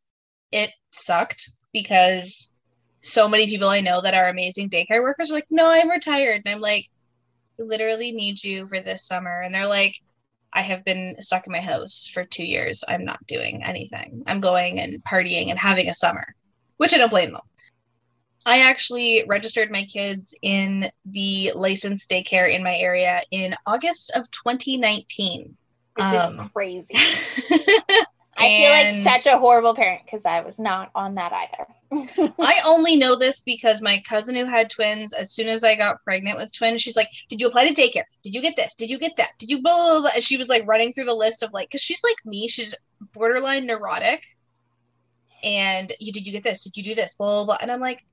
It 0.51 0.71
sucked 0.91 1.51
because 1.73 2.51
so 3.03 3.29
many 3.29 3.47
people 3.47 3.69
I 3.69 3.81
know 3.81 4.01
that 4.01 4.15
are 4.15 4.29
amazing 4.29 4.71
daycare 4.71 5.03
workers 5.03 5.31
are 5.31 5.35
like, 5.35 5.47
no, 5.51 5.69
I'm 5.69 5.91
retired. 5.91 6.43
And 6.45 6.55
I'm 6.55 6.61
like, 6.61 6.89
literally 7.59 8.13
need 8.13 8.43
you 8.43 8.67
for 8.67 8.81
this 8.81 9.07
summer. 9.07 9.41
And 9.41 9.55
they're 9.55 9.67
like, 9.67 9.95
I 10.55 10.63
have 10.63 10.85
been 10.85 11.17
stuck 11.21 11.47
in 11.47 11.53
my 11.53 11.61
house 11.61 12.09
for 12.13 12.25
two 12.25 12.45
years. 12.45 12.85
I'm 12.89 13.05
not 13.05 13.27
doing 13.27 13.63
anything. 13.65 14.23
I'm 14.27 14.41
going 14.41 14.79
and 14.79 15.03
partying 15.05 15.51
and 15.51 15.59
having 15.59 15.89
a 15.89 15.95
summer, 15.95 16.25
which 16.77 16.95
I 16.95 16.99
don't 16.99 17.11
blame 17.11 17.33
them. 17.33 17.41
I 18.47 18.61
actually 18.61 19.25
registered 19.27 19.71
my 19.71 19.85
kids 19.85 20.35
in 20.43 20.91
the 21.07 21.53
licensed 21.55 22.11
daycare 22.11 22.55
in 22.55 22.63
my 22.63 22.77
area 22.77 23.23
in 23.31 23.57
August 23.67 24.13
of 24.15 24.31
2019. 24.31 25.57
Which 25.95 26.05
Um, 26.05 26.41
is 26.41 26.51
crazy. 26.53 26.95
I 28.37 28.49
feel 28.49 28.71
like 29.05 29.15
such 29.15 29.33
a 29.33 29.39
horrible 29.39 29.75
parent 29.75 30.03
because 30.05 30.25
I 30.25 30.41
was 30.41 30.59
not 30.59 30.91
on 30.95 31.15
that 31.15 31.33
either. 31.33 32.33
I 32.41 32.61
only 32.67 32.97
know 32.97 33.17
this 33.17 33.41
because 33.41 33.81
my 33.81 34.03
cousin 34.09 34.35
who 34.35 34.47
had 34.47 34.71
twins, 34.71 35.13
as 35.13 35.31
soon 35.31 35.49
as 35.49 35.63
I 35.63 35.77
got 35.77 36.03
pregnant 36.03 36.39
with 36.39 36.53
twins, 36.53 36.81
she's 36.81 36.97
like, 36.97 37.11
Did 37.29 37.41
you 37.41 37.47
apply 37.47 37.69
to 37.69 37.75
daycare? 37.75 38.05
Did 38.23 38.35
you 38.35 38.41
get 38.41 38.57
this? 38.57 38.75
Did 38.75 38.91
you 38.91 38.99
get 38.99 39.17
that? 39.17 39.31
Did 39.39 39.51
you 39.51 39.63
blah, 39.63 39.75
blah, 39.75 40.01
blah? 40.01 40.11
And 40.15 40.25
she 40.25 40.37
was 40.37 40.49
like 40.49 40.67
running 40.67 40.93
through 40.93 41.05
the 41.05 41.15
list 41.15 41.43
of 41.43 41.53
like, 41.53 41.69
because 41.69 41.83
she's 41.83 42.03
like 42.03 42.17
me, 42.25 42.49
she's 42.49 42.75
borderline 43.13 43.67
neurotic. 43.67 44.25
And 45.45 45.93
you 46.01 46.13
did 46.13 46.27
you 46.27 46.33
get 46.33 46.43
this? 46.43 46.65
Did 46.65 46.77
you 46.77 46.83
do 46.83 46.95
this? 46.95 47.15
Blah, 47.15 47.45
blah, 47.45 47.45
blah. 47.45 47.59
And 47.61 47.71
I'm 47.71 47.81
like, 47.81 48.05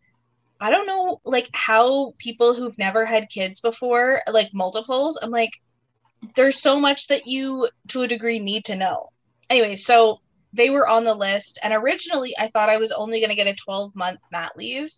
I 0.61 0.69
don't 0.69 0.85
know, 0.85 1.19
like, 1.25 1.49
how 1.53 2.13
people 2.19 2.53
who've 2.53 2.77
never 2.77 3.03
had 3.03 3.29
kids 3.29 3.59
before, 3.59 4.21
like 4.31 4.53
multiples, 4.53 5.17
I'm 5.21 5.31
like, 5.31 5.59
there's 6.35 6.61
so 6.61 6.79
much 6.79 7.07
that 7.07 7.25
you, 7.25 7.67
to 7.87 8.03
a 8.03 8.07
degree, 8.07 8.37
need 8.37 8.65
to 8.65 8.75
know. 8.75 9.10
Anyway, 9.51 9.75
so 9.75 10.21
they 10.53 10.69
were 10.69 10.87
on 10.87 11.03
the 11.03 11.13
list 11.13 11.59
and 11.63 11.73
originally 11.73 12.33
i 12.37 12.47
thought 12.47 12.69
i 12.69 12.77
was 12.77 12.91
only 12.91 13.19
going 13.19 13.29
to 13.29 13.35
get 13.35 13.47
a 13.47 13.55
12 13.55 13.95
month 13.95 14.19
mat 14.31 14.51
leave. 14.57 14.91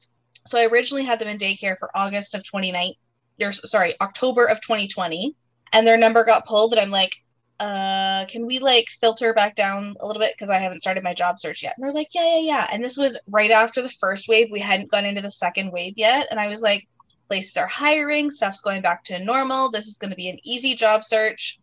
So 0.48 0.60
i 0.60 0.65
originally 0.65 1.03
had 1.03 1.19
them 1.19 1.27
in 1.27 1.38
daycare 1.38 1.77
for 1.77 1.89
august 1.95 2.36
of 2.36 2.43
2019 2.43 2.95
or 3.41 3.51
sorry 3.51 3.95
october 4.00 4.45
of 4.45 4.62
2020 4.62 5.36
and 5.74 5.88
their 5.88 5.98
number 5.98 6.24
got 6.24 6.45
pulled 6.45 6.74
and 6.74 6.79
i'm 6.79 6.91
like 6.91 7.15
uh 7.60 8.25
can 8.25 8.45
we 8.45 8.60
like 8.60 8.88
filter 9.00 9.33
back 9.33 9.55
down 9.55 9.93
a 10.00 10.07
little 10.07 10.19
bit? 10.19 10.33
Because 10.36 10.50
i 10.50 10.57
haven't 10.57 10.81
started 10.81 11.03
my 11.03 11.13
job 11.13 11.39
search 11.39 11.63
yet. 11.63 11.74
And 11.77 11.86
they're 11.86 11.93
like 11.93 12.13
yeah 12.13 12.38
yeah 12.38 12.41
yeah. 12.41 12.67
And 12.72 12.83
this 12.83 12.98
was 12.98 13.19
right 13.27 13.51
after 13.51 13.81
the 13.81 13.89
first 13.89 14.27
wave. 14.27 14.50
We 14.51 14.60
hadn't 14.60 14.91
gone 14.91 15.05
into 15.05 15.22
the 15.22 15.31
second 15.31 15.72
wave 15.72 15.93
yet 15.98 16.27
and 16.31 16.39
i 16.39 16.48
was 16.48 16.62
like 16.62 16.88
places 17.27 17.57
are 17.57 17.67
hiring 17.67 18.31
stuff's 18.31 18.62
going 18.62 18.81
back 18.81 19.03
to 19.05 19.24
normal. 19.24 19.72
This 19.72 19.88
is 19.88 19.98
going 19.98 20.12
to 20.12 20.17
be 20.17 20.29
an 20.29 20.39
easy 20.43 20.75
job 20.75 21.05
search. 21.05 21.60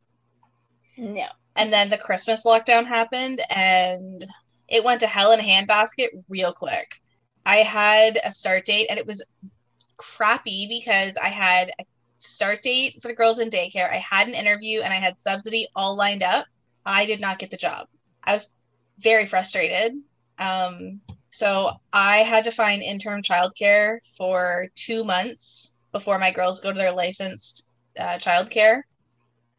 No. 0.96 1.26
And 1.56 1.72
then 1.72 1.90
the 1.90 1.98
Christmas 1.98 2.44
lockdown 2.44 2.86
happened 2.86 3.40
and 3.50 4.26
it 4.68 4.84
went 4.84 5.00
to 5.00 5.06
hell 5.06 5.32
in 5.32 5.40
a 5.40 5.42
handbasket 5.42 6.08
real 6.28 6.52
quick. 6.52 7.00
I 7.44 7.58
had 7.58 8.18
a 8.24 8.30
start 8.30 8.64
date 8.66 8.86
and 8.88 8.98
it 8.98 9.06
was 9.06 9.24
crappy 9.96 10.66
because 10.68 11.16
I 11.16 11.28
had 11.28 11.70
a 11.80 11.84
start 12.16 12.62
date 12.62 13.02
for 13.02 13.08
the 13.08 13.14
girls 13.14 13.38
in 13.38 13.50
daycare. 13.50 13.90
I 13.90 13.96
had 13.96 14.28
an 14.28 14.34
interview 14.34 14.80
and 14.80 14.92
I 14.92 14.96
had 14.96 15.16
subsidy 15.16 15.66
all 15.74 15.96
lined 15.96 16.22
up. 16.22 16.46
I 16.86 17.04
did 17.04 17.20
not 17.20 17.38
get 17.38 17.50
the 17.50 17.56
job. 17.56 17.88
I 18.22 18.32
was 18.32 18.48
very 18.98 19.26
frustrated. 19.26 19.94
Um, 20.38 21.00
so 21.30 21.72
I 21.92 22.18
had 22.18 22.44
to 22.44 22.50
find 22.50 22.82
interim 22.82 23.22
childcare 23.22 23.98
for 24.16 24.68
two 24.74 25.04
months 25.04 25.72
before 25.92 26.18
my 26.18 26.32
girls 26.32 26.60
go 26.60 26.72
to 26.72 26.78
their 26.78 26.92
licensed 26.92 27.68
uh, 27.98 28.18
childcare. 28.18 28.82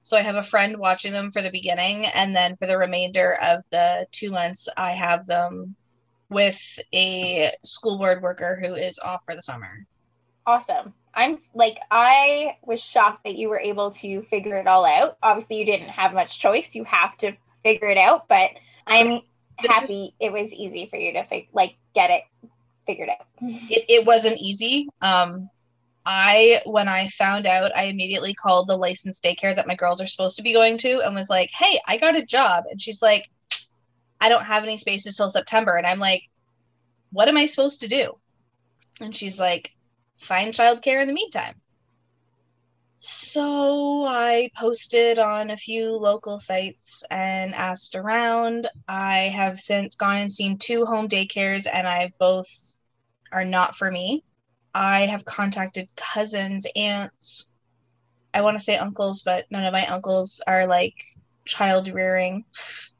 So 0.01 0.17
I 0.17 0.21
have 0.21 0.35
a 0.35 0.43
friend 0.43 0.77
watching 0.77 1.13
them 1.13 1.31
for 1.31 1.41
the 1.41 1.51
beginning, 1.51 2.05
and 2.05 2.35
then 2.35 2.55
for 2.55 2.67
the 2.67 2.77
remainder 2.77 3.37
of 3.41 3.63
the 3.71 4.05
two 4.11 4.31
months, 4.31 4.67
I 4.75 4.91
have 4.91 5.27
them 5.27 5.75
with 6.29 6.79
a 6.93 7.51
school 7.63 7.97
board 7.97 8.21
worker 8.21 8.59
who 8.61 8.73
is 8.73 8.97
off 8.99 9.21
for 9.25 9.35
the 9.35 9.41
summer. 9.41 9.85
Awesome. 10.45 10.93
I'm 11.13 11.37
like, 11.53 11.77
I 11.91 12.55
was 12.63 12.81
shocked 12.81 13.25
that 13.25 13.35
you 13.35 13.49
were 13.49 13.59
able 13.59 13.91
to 13.91 14.23
figure 14.23 14.55
it 14.55 14.65
all 14.65 14.85
out. 14.85 15.17
Obviously, 15.21 15.59
you 15.59 15.65
didn't 15.65 15.89
have 15.89 16.13
much 16.13 16.39
choice. 16.39 16.73
You 16.73 16.85
have 16.85 17.17
to 17.17 17.33
figure 17.63 17.89
it 17.89 17.97
out, 17.97 18.27
but 18.27 18.51
I'm 18.87 19.21
This 19.61 19.71
happy 19.71 20.15
it 20.19 20.31
was 20.31 20.53
easy 20.53 20.87
for 20.87 20.97
you 20.97 21.13
to 21.13 21.23
fig- 21.25 21.49
like 21.53 21.75
get 21.93 22.09
it 22.09 22.23
figured 22.87 23.09
out. 23.09 23.27
It, 23.41 23.85
it 23.89 24.05
wasn't 24.05 24.39
easy. 24.39 24.87
Um, 25.01 25.49
I 26.05 26.61
when 26.65 26.87
I 26.87 27.07
found 27.09 27.45
out, 27.45 27.75
I 27.75 27.85
immediately 27.85 28.33
called 28.33 28.67
the 28.67 28.77
licensed 28.77 29.23
daycare 29.23 29.55
that 29.55 29.67
my 29.67 29.75
girls 29.75 30.01
are 30.01 30.07
supposed 30.07 30.37
to 30.37 30.43
be 30.43 30.53
going 30.53 30.77
to, 30.79 31.01
and 31.01 31.15
was 31.15 31.29
like, 31.29 31.51
"Hey, 31.51 31.79
I 31.87 31.97
got 31.97 32.17
a 32.17 32.25
job," 32.25 32.63
and 32.69 32.81
she's 32.81 33.01
like, 33.01 33.29
"I 34.19 34.29
don't 34.29 34.45
have 34.45 34.63
any 34.63 34.77
spaces 34.77 35.15
till 35.15 35.29
September," 35.29 35.77
and 35.77 35.85
I'm 35.85 35.99
like, 35.99 36.23
"What 37.11 37.27
am 37.27 37.37
I 37.37 37.45
supposed 37.45 37.81
to 37.81 37.87
do?" 37.87 38.19
And 38.99 39.15
she's 39.15 39.39
like, 39.39 39.75
"Find 40.17 40.53
childcare 40.53 41.01
in 41.01 41.07
the 41.07 41.13
meantime." 41.13 41.61
So 42.99 44.05
I 44.05 44.51
posted 44.55 45.17
on 45.17 45.49
a 45.49 45.57
few 45.57 45.97
local 45.97 46.39
sites 46.39 47.03
and 47.09 47.53
asked 47.55 47.95
around. 47.95 48.67
I 48.87 49.29
have 49.29 49.59
since 49.59 49.95
gone 49.95 50.17
and 50.17 50.31
seen 50.31 50.57
two 50.57 50.85
home 50.85 51.07
daycares, 51.07 51.67
and 51.71 51.87
I 51.87 52.13
both 52.19 52.47
are 53.31 53.45
not 53.45 53.75
for 53.75 53.91
me. 53.91 54.23
I 54.73 55.05
have 55.07 55.25
contacted 55.25 55.89
cousins, 55.95 56.65
aunts. 56.75 57.51
I 58.33 58.41
want 58.41 58.57
to 58.57 58.63
say 58.63 58.77
uncles, 58.77 59.21
but 59.21 59.45
none 59.51 59.65
of 59.65 59.73
my 59.73 59.85
uncles 59.87 60.41
are 60.47 60.65
like 60.65 60.95
child 61.45 61.89
rearing. 61.89 62.45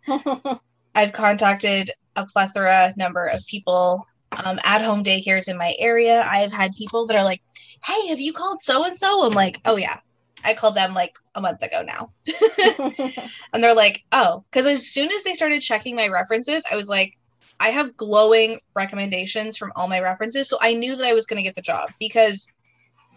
I've 0.95 1.13
contacted 1.13 1.91
a 2.15 2.25
plethora 2.25 2.93
number 2.97 3.27
of 3.27 3.45
people 3.45 4.05
um, 4.43 4.59
at 4.63 4.81
home 4.81 5.03
daycares 5.03 5.47
in 5.47 5.57
my 5.57 5.73
area. 5.79 6.21
I've 6.29 6.51
had 6.51 6.73
people 6.73 7.07
that 7.07 7.17
are 7.17 7.23
like, 7.23 7.41
"Hey, 7.83 8.07
have 8.07 8.19
you 8.19 8.33
called 8.33 8.59
so 8.59 8.83
and 8.83 8.95
so?" 8.95 9.23
I'm 9.23 9.33
like, 9.33 9.59
"Oh 9.65 9.77
yeah, 9.77 9.99
I 10.43 10.53
called 10.53 10.75
them 10.75 10.93
like 10.93 11.13
a 11.35 11.41
month 11.41 11.63
ago 11.63 11.81
now." 11.81 12.11
and 13.53 13.63
they're 13.63 13.75
like, 13.75 14.03
"Oh," 14.11 14.43
because 14.49 14.65
as 14.65 14.87
soon 14.87 15.11
as 15.11 15.23
they 15.23 15.33
started 15.33 15.61
checking 15.61 15.95
my 15.95 16.07
references, 16.07 16.63
I 16.69 16.75
was 16.75 16.89
like, 16.89 17.17
"I 17.62 17.70
have 17.70 17.96
glowing 17.96 18.60
recommendations 18.74 19.56
from 19.56 19.72
all 19.75 19.88
my 19.88 20.00
references," 20.00 20.50
so 20.50 20.58
I 20.60 20.74
knew 20.74 20.96
that 20.96 21.08
I 21.08 21.13
was 21.13 21.27
going 21.27 21.38
to 21.38 21.44
get 21.44 21.56
the 21.56 21.62
job 21.62 21.91
because 22.00 22.48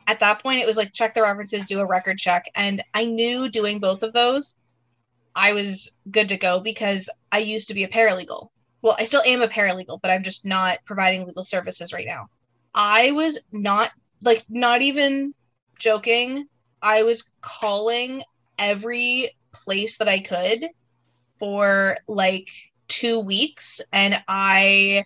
at 0.07 0.21
that 0.21 0.43
point 0.43 0.61
it 0.61 0.67
was 0.67 0.77
like 0.77 0.93
check 0.93 1.15
the 1.15 1.23
references, 1.23 1.67
do 1.67 1.81
a 1.81 1.87
record 1.87 2.19
check, 2.19 2.45
and 2.55 2.85
I 2.93 3.07
knew 3.07 3.49
doing 3.49 3.81
both 3.81 4.03
of 4.03 4.13
those, 4.13 4.61
I 5.35 5.55
was 5.55 5.91
good 6.11 6.29
to 6.29 6.37
go 6.37 6.61
because 6.61 7.09
I 7.33 7.39
used 7.39 7.69
to 7.69 7.75
be 7.75 7.85
a 7.85 7.89
paralegal. 7.89 8.51
Well, 8.83 8.97
I 8.99 9.07
still 9.07 9.23
am 9.23 9.41
a 9.41 9.49
paralegal, 9.49 10.01
but 10.03 10.11
I'm 10.11 10.23
just 10.23 10.45
not 10.45 10.79
providing 10.85 11.25
legal 11.25 11.45
services 11.45 11.93
right 11.93 12.07
now. 12.07 12.29
I 12.75 13.13
was 13.13 13.39
not 13.51 13.93
like 14.21 14.45
not 14.51 14.83
even 14.83 15.35
joking. 15.79 16.47
I 16.83 17.03
was 17.03 17.31
calling 17.41 18.23
every 18.59 19.31
place 19.53 19.97
that 19.99 20.09
I 20.09 20.21
could 20.21 20.69
for 21.39 21.97
like 22.07 22.49
2 22.89 23.21
weeks 23.21 23.81
and 23.93 24.23
I 24.29 25.05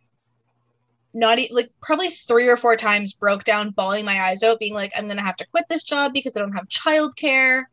not 1.15 1.39
like 1.51 1.71
probably 1.81 2.11
3 2.11 2.49
or 2.49 2.57
4 2.57 2.77
times 2.77 3.15
broke 3.15 3.45
down 3.45 3.71
bawling 3.71 4.05
my 4.05 4.21
eyes 4.23 4.43
out 4.43 4.59
being 4.59 4.75
like 4.75 4.93
I'm 4.97 5.09
to 5.09 5.21
have 5.21 5.37
to 5.37 5.47
quit 5.47 5.65
this 5.69 5.83
job 5.83 6.13
because 6.13 6.37
I 6.37 6.41
don't 6.41 6.53
have 6.53 6.69
childcare 6.69 7.65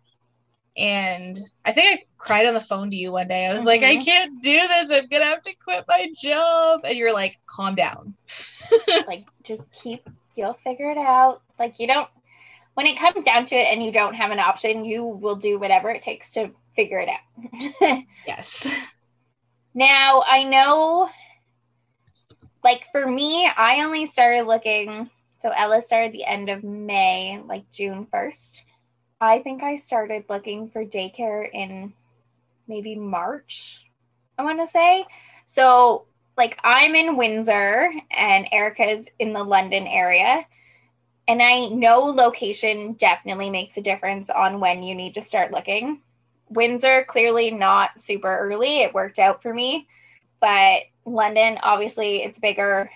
and 0.77 1.39
I 1.65 1.71
think 1.71 1.99
I 1.99 2.03
cried 2.17 2.45
on 2.45 2.53
the 2.53 2.61
phone 2.61 2.91
to 2.91 2.97
you 2.97 3.11
one 3.11 3.27
day. 3.29 3.45
I 3.45 3.53
was 3.53 3.65
like, 3.65 3.83
I 3.83 3.95
Mhm. 3.95 4.05
can't 4.05 4.41
do 4.41 4.67
this. 4.67 4.89
I'm 4.91 5.07
gonna 5.07 5.25
have 5.25 5.41
to 5.43 5.55
quit 5.63 5.85
my 5.87 6.09
job. 6.15 6.81
And 6.83 6.97
you're 6.97 7.13
like, 7.13 7.35
calm 7.47 7.75
down. 7.75 8.15
like 9.07 9.25
just 9.43 9.71
keep 9.71 10.07
you'll 10.35 10.57
figure 10.63 10.91
it 10.91 10.97
out. 10.97 11.41
Like 11.59 11.79
you 11.79 11.87
don't 11.87 12.09
when 12.73 12.87
it 12.87 12.97
comes 12.97 13.23
down 13.23 13.45
to 13.45 13.55
it 13.55 13.67
and 13.71 13.83
you 13.83 13.91
don't 13.91 14.15
have 14.15 14.31
an 14.31 14.39
option, 14.39 14.85
you 14.85 15.03
will 15.05 15.37
do 15.37 15.59
whatever 15.59 15.89
it 15.91 16.01
takes 16.01 16.31
to 16.33 16.51
figure 16.75 16.99
it 16.99 17.09
out. 17.09 18.03
Yes. 18.25 18.67
Now, 19.75 20.23
I 20.25 20.45
know, 20.45 21.09
like 22.63 22.87
for 22.93 23.05
me, 23.05 23.45
I 23.55 23.83
only 23.83 24.05
started 24.05 24.47
looking 24.47 25.11
So 25.45 25.51
Ella 25.55 25.83
started 25.83 26.11
the 26.11 26.25
end 26.25 26.49
of 26.49 26.63
May, 26.63 27.39
like 27.45 27.69
June 27.69 28.07
1st. 28.11 28.63
I 29.21 29.37
think 29.37 29.61
I 29.61 29.77
started 29.77 30.23
looking 30.27 30.71
for 30.71 30.83
daycare 30.83 31.47
in 31.53 31.93
maybe 32.67 32.95
March, 32.95 33.79
I 34.39 34.43
want 34.43 34.59
to 34.59 34.67
say. 34.67 35.05
So, 35.45 36.07
like, 36.35 36.57
I'm 36.63 36.95
in 36.95 37.15
Windsor 37.15 37.91
and 38.09 38.47
Erica's 38.51 39.07
in 39.19 39.33
the 39.33 39.43
London 39.43 39.85
area. 39.85 40.47
And 41.27 41.43
I 41.43 41.67
know 41.67 41.99
location 41.99 42.93
definitely 42.93 43.51
makes 43.51 43.77
a 43.77 43.81
difference 43.81 44.31
on 44.31 44.59
when 44.59 44.81
you 44.81 44.95
need 44.95 45.13
to 45.13 45.21
start 45.21 45.51
looking. 45.51 46.01
Windsor, 46.49 47.05
clearly 47.05 47.51
not 47.51 47.99
super 47.99 48.37
early. 48.37 48.81
It 48.81 48.93
worked 48.93 49.19
out 49.19 49.41
for 49.41 49.53
me. 49.53 49.87
But 50.39 50.83
London, 51.05 51.59
obviously, 51.63 52.23
it's 52.23 52.39
bigger, 52.39 52.89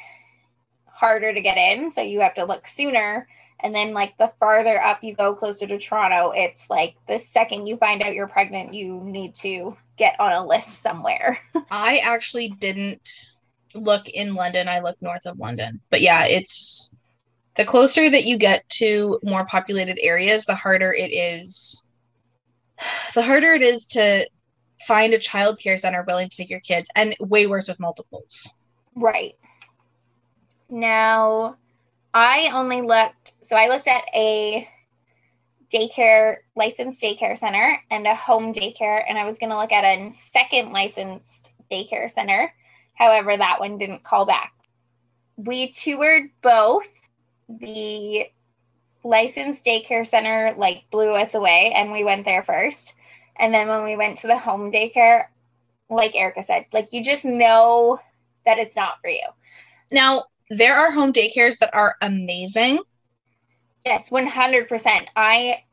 harder 0.85 1.33
to 1.33 1.41
get 1.41 1.57
in. 1.57 1.89
So 1.91 2.01
you 2.01 2.19
have 2.21 2.35
to 2.35 2.45
look 2.45 2.67
sooner. 2.67 3.27
And 3.61 3.75
then, 3.75 3.93
like, 3.93 4.17
the 4.17 4.31
farther 4.39 4.81
up 4.81 5.03
you 5.03 5.15
go 5.15 5.35
closer 5.35 5.67
to 5.67 5.77
Toronto, 5.77 6.31
it's 6.31 6.69
like 6.69 6.95
the 7.07 7.19
second 7.19 7.67
you 7.67 7.75
find 7.75 8.01
out 8.01 8.13
you're 8.13 8.27
pregnant, 8.27 8.73
you 8.73 9.01
need 9.03 9.35
to 9.35 9.75
get 9.97 10.17
on 10.19 10.31
a 10.31 10.45
list 10.45 10.81
somewhere. 10.81 11.39
I 11.71 11.97
actually 11.97 12.49
didn't 12.59 13.33
look 13.75 14.09
in 14.09 14.33
London. 14.33 14.67
I 14.67 14.79
looked 14.79 15.01
north 15.01 15.25
of 15.25 15.39
London. 15.39 15.81
But 15.89 16.01
yeah, 16.01 16.23
it's 16.25 16.91
the 17.55 17.65
closer 17.65 18.09
that 18.09 18.23
you 18.23 18.37
get 18.37 18.67
to 18.69 19.19
more 19.23 19.45
populated 19.45 19.99
areas, 20.01 20.45
the 20.45 20.55
harder 20.55 20.93
it 20.93 21.11
is. 21.11 21.83
The 23.15 23.23
harder 23.23 23.53
it 23.53 23.63
is 23.63 23.87
to 23.87 24.27
find 24.87 25.13
a 25.13 25.19
child 25.19 25.59
care 25.59 25.77
center 25.77 26.03
willing 26.07 26.29
to 26.29 26.37
take 26.37 26.49
your 26.49 26.59
kids, 26.59 26.89
and 26.95 27.15
way 27.19 27.47
worse 27.47 27.67
with 27.67 27.79
multiples. 27.79 28.53
Right. 28.95 29.35
Now, 30.69 31.57
I 32.13 32.51
only 32.53 32.81
looked, 32.81 33.33
so 33.41 33.55
I 33.55 33.67
looked 33.67 33.87
at 33.87 34.03
a 34.13 34.67
daycare, 35.71 36.37
licensed 36.55 37.01
daycare 37.01 37.37
center 37.37 37.79
and 37.91 38.07
a 38.07 38.15
home 38.15 38.53
daycare, 38.53 39.03
and 39.07 39.17
I 39.17 39.25
was 39.25 39.37
going 39.37 39.51
to 39.51 39.57
look 39.57 39.71
at 39.71 39.83
a 39.83 40.11
second 40.13 40.71
licensed 40.71 41.49
daycare 41.71 42.09
center. 42.09 42.53
However, 42.95 43.37
that 43.37 43.59
one 43.59 43.77
didn't 43.77 44.03
call 44.03 44.25
back. 44.25 44.53
We 45.37 45.71
toured 45.71 46.29
both 46.41 46.89
the 47.47 48.27
licensed 49.03 49.65
daycare 49.65 50.05
center 50.05 50.53
like 50.57 50.83
blew 50.91 51.11
us 51.11 51.33
away 51.33 51.73
and 51.75 51.91
we 51.91 52.03
went 52.03 52.25
there 52.25 52.43
first. 52.43 52.93
And 53.37 53.53
then 53.53 53.67
when 53.67 53.83
we 53.83 53.95
went 53.95 54.17
to 54.17 54.27
the 54.27 54.37
home 54.37 54.71
daycare 54.71 55.25
like 55.89 56.15
erica 56.15 56.43
said 56.43 56.65
like 56.71 56.89
you 56.91 57.03
just 57.03 57.25
know 57.25 57.99
that 58.45 58.59
it's 58.59 58.75
not 58.75 58.95
for 59.01 59.09
you. 59.09 59.25
Now, 59.91 60.25
there 60.49 60.75
are 60.75 60.91
home 60.91 61.13
daycares 61.13 61.57
that 61.59 61.73
are 61.73 61.95
amazing. 62.01 62.79
yes 63.85 64.09
100% 64.09 65.07
i 65.15 65.63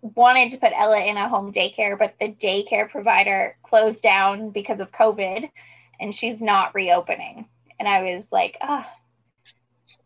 wanted 0.00 0.50
to 0.50 0.58
put 0.58 0.72
ella 0.76 1.00
in 1.00 1.16
a 1.16 1.28
home 1.28 1.52
daycare 1.52 1.98
but 1.98 2.14
the 2.20 2.32
daycare 2.32 2.88
provider 2.88 3.56
closed 3.62 4.02
down 4.02 4.50
because 4.50 4.80
of 4.80 4.92
covid 4.92 5.50
and 6.00 6.14
she's 6.14 6.42
not 6.42 6.74
reopening. 6.74 7.46
And 7.78 7.88
i 7.88 8.14
was 8.14 8.26
like 8.30 8.56
ah 8.62 8.88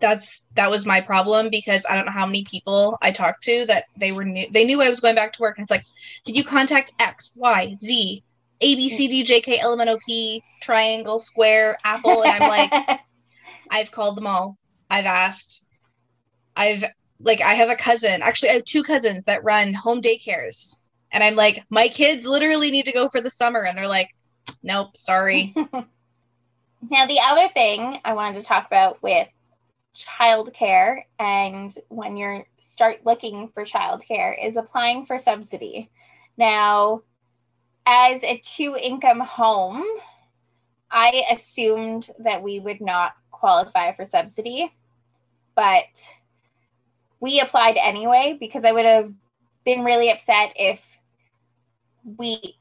That's 0.00 0.47
that 0.54 0.71
was 0.71 0.87
my 0.87 1.00
problem 1.00 1.50
because 1.50 1.85
I 1.88 1.95
don't 1.95 2.07
know 2.07 2.12
how 2.12 2.26
many 2.26 2.45
people 2.45 2.99
I 3.02 3.11
talked 3.11 3.42
to 3.45 3.66
that 3.66 3.85
they 3.97 4.12
were 4.12 4.25
new 4.25 4.47
they 4.50 4.64
knew 4.64 4.80
I 4.80 4.88
was 4.88 5.00
going 5.00 5.14
back 5.14 5.33
to 5.35 5.42
work 5.42 5.59
and 5.59 5.64
it's 5.64 5.71
like, 5.71 5.85
did 6.25 6.37
you 6.37 6.45
contact 6.45 6.92
X, 6.99 7.33
Y, 7.37 7.75
Z, 7.78 8.23
A 8.61 8.75
B 8.75 8.88
C 8.88 9.09
D 9.09 9.25
J 9.25 9.40
K 9.40 9.59
L 9.59 9.73
M 9.73 9.80
N 9.80 9.88
O 9.88 9.99
P, 10.07 10.42
triangle, 10.61 11.19
square, 11.19 11.76
apple? 11.85 12.25
And 12.25 12.42
I'm 12.42 12.49
like, 12.49 13.00
I've 13.71 13.90
called 13.90 14.16
them 14.16 14.26
all. 14.26 14.57
I've 14.88 15.07
asked. 15.07 15.64
I've 16.57 16.85
like 17.21 17.40
I 17.40 17.54
have 17.54 17.71
a 17.71 17.76
cousin. 17.76 18.23
Actually, 18.23 18.50
I 18.50 18.54
have 18.54 18.64
two 18.64 18.83
cousins 18.83 19.25
that 19.25 19.45
run 19.45 19.75
home 19.75 20.00
daycares. 20.00 20.76
And 21.12 21.25
I'm 21.25 21.35
like, 21.35 21.64
my 21.70 21.88
kids 21.88 22.25
literally 22.25 22.70
need 22.70 22.87
to 22.87 22.92
go 22.92 23.09
for 23.09 23.20
the 23.20 23.31
summer. 23.31 23.64
And 23.64 23.77
they're 23.77 23.88
like, 23.88 24.14
nope, 24.62 24.96
sorry. 24.96 25.55
Now, 26.88 27.07
the 27.07 27.20
other 27.20 27.48
thing 27.53 27.98
I 28.05 28.14
wanted 28.14 28.40
to 28.40 28.46
talk 28.46 28.66
about 28.66 29.03
with 29.03 29.29
childcare 29.96 31.03
and 31.18 31.74
when 31.88 32.16
you're 32.16 32.46
start 32.61 33.00
looking 33.05 33.48
for 33.48 33.64
childcare 33.64 34.35
is 34.42 34.57
applying 34.57 35.05
for 35.05 35.18
subsidy. 35.18 35.90
Now, 36.37 37.03
as 37.87 38.22
a 38.22 38.38
two 38.38 38.76
income 38.81 39.20
home, 39.20 39.85
I 40.90 41.24
assumed 41.31 42.11
that 42.20 42.42
we 42.42 42.61
would 42.61 42.81
not 42.81 43.14
qualify 43.31 43.92
for 43.94 44.05
subsidy, 44.05 44.72
but 45.55 45.87
we 47.20 47.40
applied 47.40 47.76
anyway 47.76 48.37
because 48.38 48.64
I 48.64 48.72
would 48.72 48.87
have 48.87 49.12
been 49.64 49.85
really 49.85 50.11
upset 50.11 50.53
if 50.57 50.81
we 52.16 52.57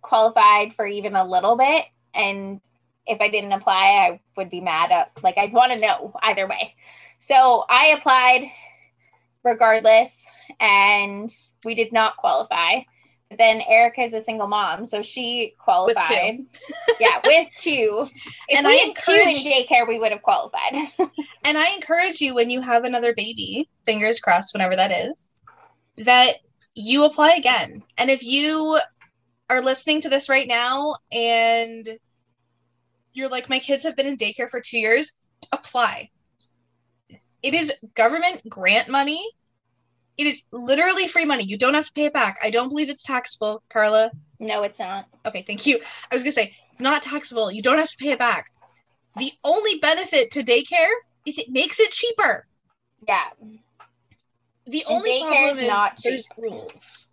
qualified 0.00 0.74
for 0.74 0.86
even 0.86 1.16
a 1.16 1.26
little 1.26 1.56
bit 1.56 1.86
and 2.14 2.60
if 3.06 3.20
I 3.20 3.28
didn't 3.28 3.52
apply, 3.52 4.08
I 4.08 4.20
would 4.36 4.50
be 4.50 4.60
mad 4.60 4.90
at 4.90 5.12
like 5.22 5.38
I'd 5.38 5.52
want 5.52 5.72
to 5.72 5.78
know 5.78 6.14
either 6.22 6.46
way. 6.46 6.74
So 7.18 7.64
I 7.68 7.94
applied 7.96 8.50
regardless 9.42 10.26
and 10.60 11.30
we 11.64 11.74
did 11.74 11.92
not 11.92 12.16
qualify. 12.16 12.80
But 13.28 13.38
then 13.38 13.60
Erica 13.62 14.02
is 14.02 14.14
a 14.14 14.20
single 14.20 14.46
mom, 14.46 14.86
so 14.86 15.02
she 15.02 15.56
qualified. 15.58 16.38
With 16.38 16.96
yeah, 17.00 17.20
with 17.24 17.48
two. 17.58 18.06
If 18.48 18.58
And 18.58 18.66
we 18.68 18.74
I 18.74 18.84
had 18.84 18.96
two 18.96 19.12
in 19.12 19.66
daycare, 19.66 19.88
we 19.88 19.98
would 19.98 20.12
have 20.12 20.22
qualified. 20.22 20.74
And 21.44 21.58
I 21.58 21.74
encourage 21.74 22.20
you 22.20 22.34
when 22.34 22.50
you 22.50 22.60
have 22.60 22.84
another 22.84 23.14
baby, 23.14 23.68
fingers 23.84 24.20
crossed, 24.20 24.52
whenever 24.52 24.76
that 24.76 24.92
is, 24.92 25.36
that 25.98 26.36
you 26.74 27.04
apply 27.04 27.34
again. 27.34 27.82
And 27.98 28.10
if 28.10 28.22
you 28.22 28.78
are 29.50 29.60
listening 29.60 30.00
to 30.02 30.08
this 30.08 30.28
right 30.28 30.46
now 30.46 30.96
and 31.12 31.98
you're 33.16 33.28
like, 33.28 33.48
my 33.48 33.58
kids 33.58 33.82
have 33.84 33.96
been 33.96 34.06
in 34.06 34.16
daycare 34.16 34.48
for 34.50 34.60
two 34.60 34.78
years, 34.78 35.12
apply. 35.52 36.10
It 37.42 37.54
is 37.54 37.72
government 37.94 38.42
grant 38.48 38.88
money. 38.88 39.24
It 40.18 40.26
is 40.26 40.42
literally 40.52 41.06
free 41.06 41.24
money. 41.24 41.44
You 41.44 41.58
don't 41.58 41.74
have 41.74 41.86
to 41.86 41.92
pay 41.92 42.06
it 42.06 42.12
back. 42.12 42.36
I 42.42 42.50
don't 42.50 42.68
believe 42.68 42.88
it's 42.88 43.02
taxable, 43.02 43.62
Carla. 43.68 44.10
no, 44.40 44.62
it's 44.62 44.78
not. 44.78 45.06
Okay, 45.26 45.42
thank 45.46 45.66
you. 45.66 45.80
I 46.10 46.14
was 46.14 46.22
gonna 46.22 46.32
say 46.32 46.54
it's 46.72 46.80
not 46.80 47.02
taxable. 47.02 47.52
You 47.52 47.62
don't 47.62 47.78
have 47.78 47.90
to 47.90 47.96
pay 47.98 48.10
it 48.10 48.18
back. 48.18 48.46
The 49.16 49.32
only 49.44 49.78
benefit 49.78 50.30
to 50.32 50.42
daycare 50.42 50.90
is 51.26 51.38
it 51.38 51.48
makes 51.50 51.80
it 51.80 51.90
cheaper. 51.90 52.46
Yeah. 53.06 53.24
The 54.66 54.84
And 54.88 54.96
only 54.96 55.20
problem 55.20 55.50
is 55.58 55.62
is 55.62 55.68
not 55.68 55.98
there's 56.02 56.26
rules. 56.38 57.06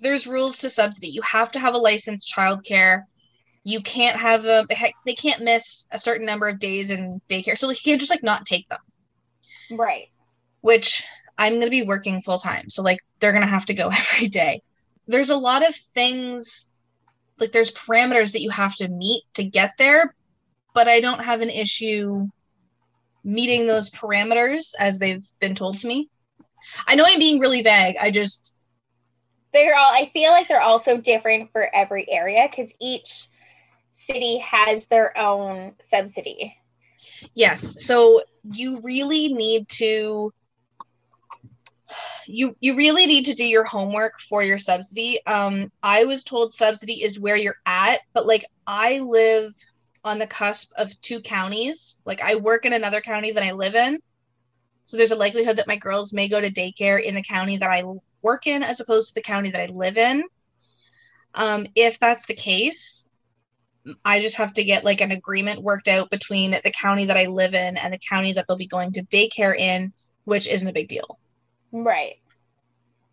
There's 0.00 0.26
rules 0.26 0.58
to 0.58 0.68
subsidy. 0.70 1.08
You 1.08 1.22
have 1.22 1.52
to 1.52 1.58
have 1.58 1.74
a 1.74 1.78
licensed 1.78 2.32
childcare. 2.36 3.02
You 3.64 3.80
can't 3.80 4.16
have 4.16 4.42
them. 4.42 4.66
They, 5.06 5.14
can't 5.14 5.42
miss 5.42 5.86
a 5.90 5.98
certain 5.98 6.26
number 6.26 6.48
of 6.48 6.58
days 6.58 6.90
in 6.90 7.20
daycare, 7.28 7.56
so 7.56 7.70
you 7.70 7.76
can't 7.82 8.00
just 8.00 8.10
like 8.10 8.22
not 8.22 8.44
take 8.44 8.68
them. 8.68 8.78
Right. 9.70 10.08
Which 10.60 11.04
I'm 11.38 11.54
gonna 11.54 11.70
be 11.70 11.82
working 11.82 12.20
full 12.20 12.38
time, 12.38 12.68
so 12.68 12.82
like 12.82 12.98
they're 13.20 13.32
gonna 13.32 13.46
have 13.46 13.66
to 13.66 13.74
go 13.74 13.88
every 13.92 14.28
day. 14.28 14.60
There's 15.06 15.30
a 15.30 15.36
lot 15.36 15.66
of 15.66 15.74
things, 15.74 16.68
like 17.38 17.52
there's 17.52 17.70
parameters 17.70 18.32
that 18.32 18.42
you 18.42 18.50
have 18.50 18.76
to 18.76 18.88
meet 18.88 19.24
to 19.34 19.44
get 19.44 19.72
there, 19.78 20.14
but 20.74 20.88
I 20.88 21.00
don't 21.00 21.24
have 21.24 21.40
an 21.40 21.50
issue 21.50 22.26
meeting 23.24 23.66
those 23.66 23.90
parameters 23.90 24.74
as 24.78 24.98
they've 24.98 25.26
been 25.40 25.54
told 25.54 25.78
to 25.78 25.86
me. 25.86 26.10
I 26.86 26.94
know 26.94 27.04
I'm 27.06 27.18
being 27.18 27.40
really 27.40 27.62
vague. 27.62 27.96
I 27.98 28.10
just 28.10 28.54
they're 29.54 29.76
all 29.76 29.92
i 29.92 30.10
feel 30.12 30.32
like 30.32 30.48
they're 30.48 30.60
also 30.60 30.98
different 30.98 31.50
for 31.52 31.74
every 31.74 32.10
area 32.10 32.46
because 32.50 32.72
each 32.80 33.28
city 34.04 34.38
has 34.38 34.86
their 34.86 35.16
own 35.16 35.72
subsidy 35.80 36.56
yes. 37.34 37.84
So 37.84 38.22
you 38.52 38.80
really 38.80 39.32
need 39.32 39.68
to 39.70 40.32
you 42.26 42.56
you 42.60 42.74
really 42.74 43.06
need 43.06 43.26
to 43.26 43.34
do 43.34 43.44
your 43.44 43.64
homework 43.64 44.18
for 44.20 44.42
your 44.42 44.58
subsidy. 44.58 45.24
Um 45.26 45.70
I 45.82 46.04
was 46.04 46.24
told 46.24 46.52
subsidy 46.52 47.02
is 47.02 47.20
where 47.20 47.36
you're 47.36 47.58
at, 47.66 48.00
but 48.12 48.26
like 48.26 48.44
I 48.66 48.98
live 49.00 49.52
on 50.04 50.18
the 50.18 50.26
cusp 50.26 50.72
of 50.76 50.98
two 51.00 51.20
counties. 51.20 51.98
Like 52.04 52.22
I 52.22 52.36
work 52.36 52.64
in 52.64 52.72
another 52.72 53.00
county 53.00 53.32
than 53.32 53.44
I 53.44 53.52
live 53.52 53.74
in. 53.74 53.98
So 54.84 54.96
there's 54.96 55.12
a 55.12 55.16
likelihood 55.16 55.56
that 55.56 55.68
my 55.68 55.76
girls 55.76 56.12
may 56.12 56.28
go 56.28 56.40
to 56.40 56.52
daycare 56.52 57.02
in 57.02 57.14
the 57.14 57.22
county 57.22 57.56
that 57.56 57.70
I 57.70 57.84
work 58.20 58.46
in 58.46 58.62
as 58.62 58.80
opposed 58.80 59.08
to 59.08 59.14
the 59.14 59.22
county 59.22 59.50
that 59.50 59.70
I 59.70 59.72
live 59.72 59.96
in. 59.96 60.24
Um, 61.34 61.66
if 61.74 61.98
that's 61.98 62.26
the 62.26 62.34
case, 62.34 63.08
I 64.04 64.20
just 64.20 64.36
have 64.36 64.54
to 64.54 64.64
get 64.64 64.84
like 64.84 65.00
an 65.00 65.10
agreement 65.10 65.62
worked 65.62 65.88
out 65.88 66.10
between 66.10 66.52
the 66.52 66.72
county 66.72 67.04
that 67.06 67.16
I 67.16 67.26
live 67.26 67.54
in 67.54 67.76
and 67.76 67.92
the 67.92 67.98
county 67.98 68.32
that 68.32 68.46
they'll 68.46 68.56
be 68.56 68.66
going 68.66 68.92
to 68.92 69.04
daycare 69.06 69.56
in, 69.56 69.92
which 70.24 70.46
isn't 70.48 70.68
a 70.68 70.72
big 70.72 70.88
deal. 70.88 71.18
right 71.72 72.16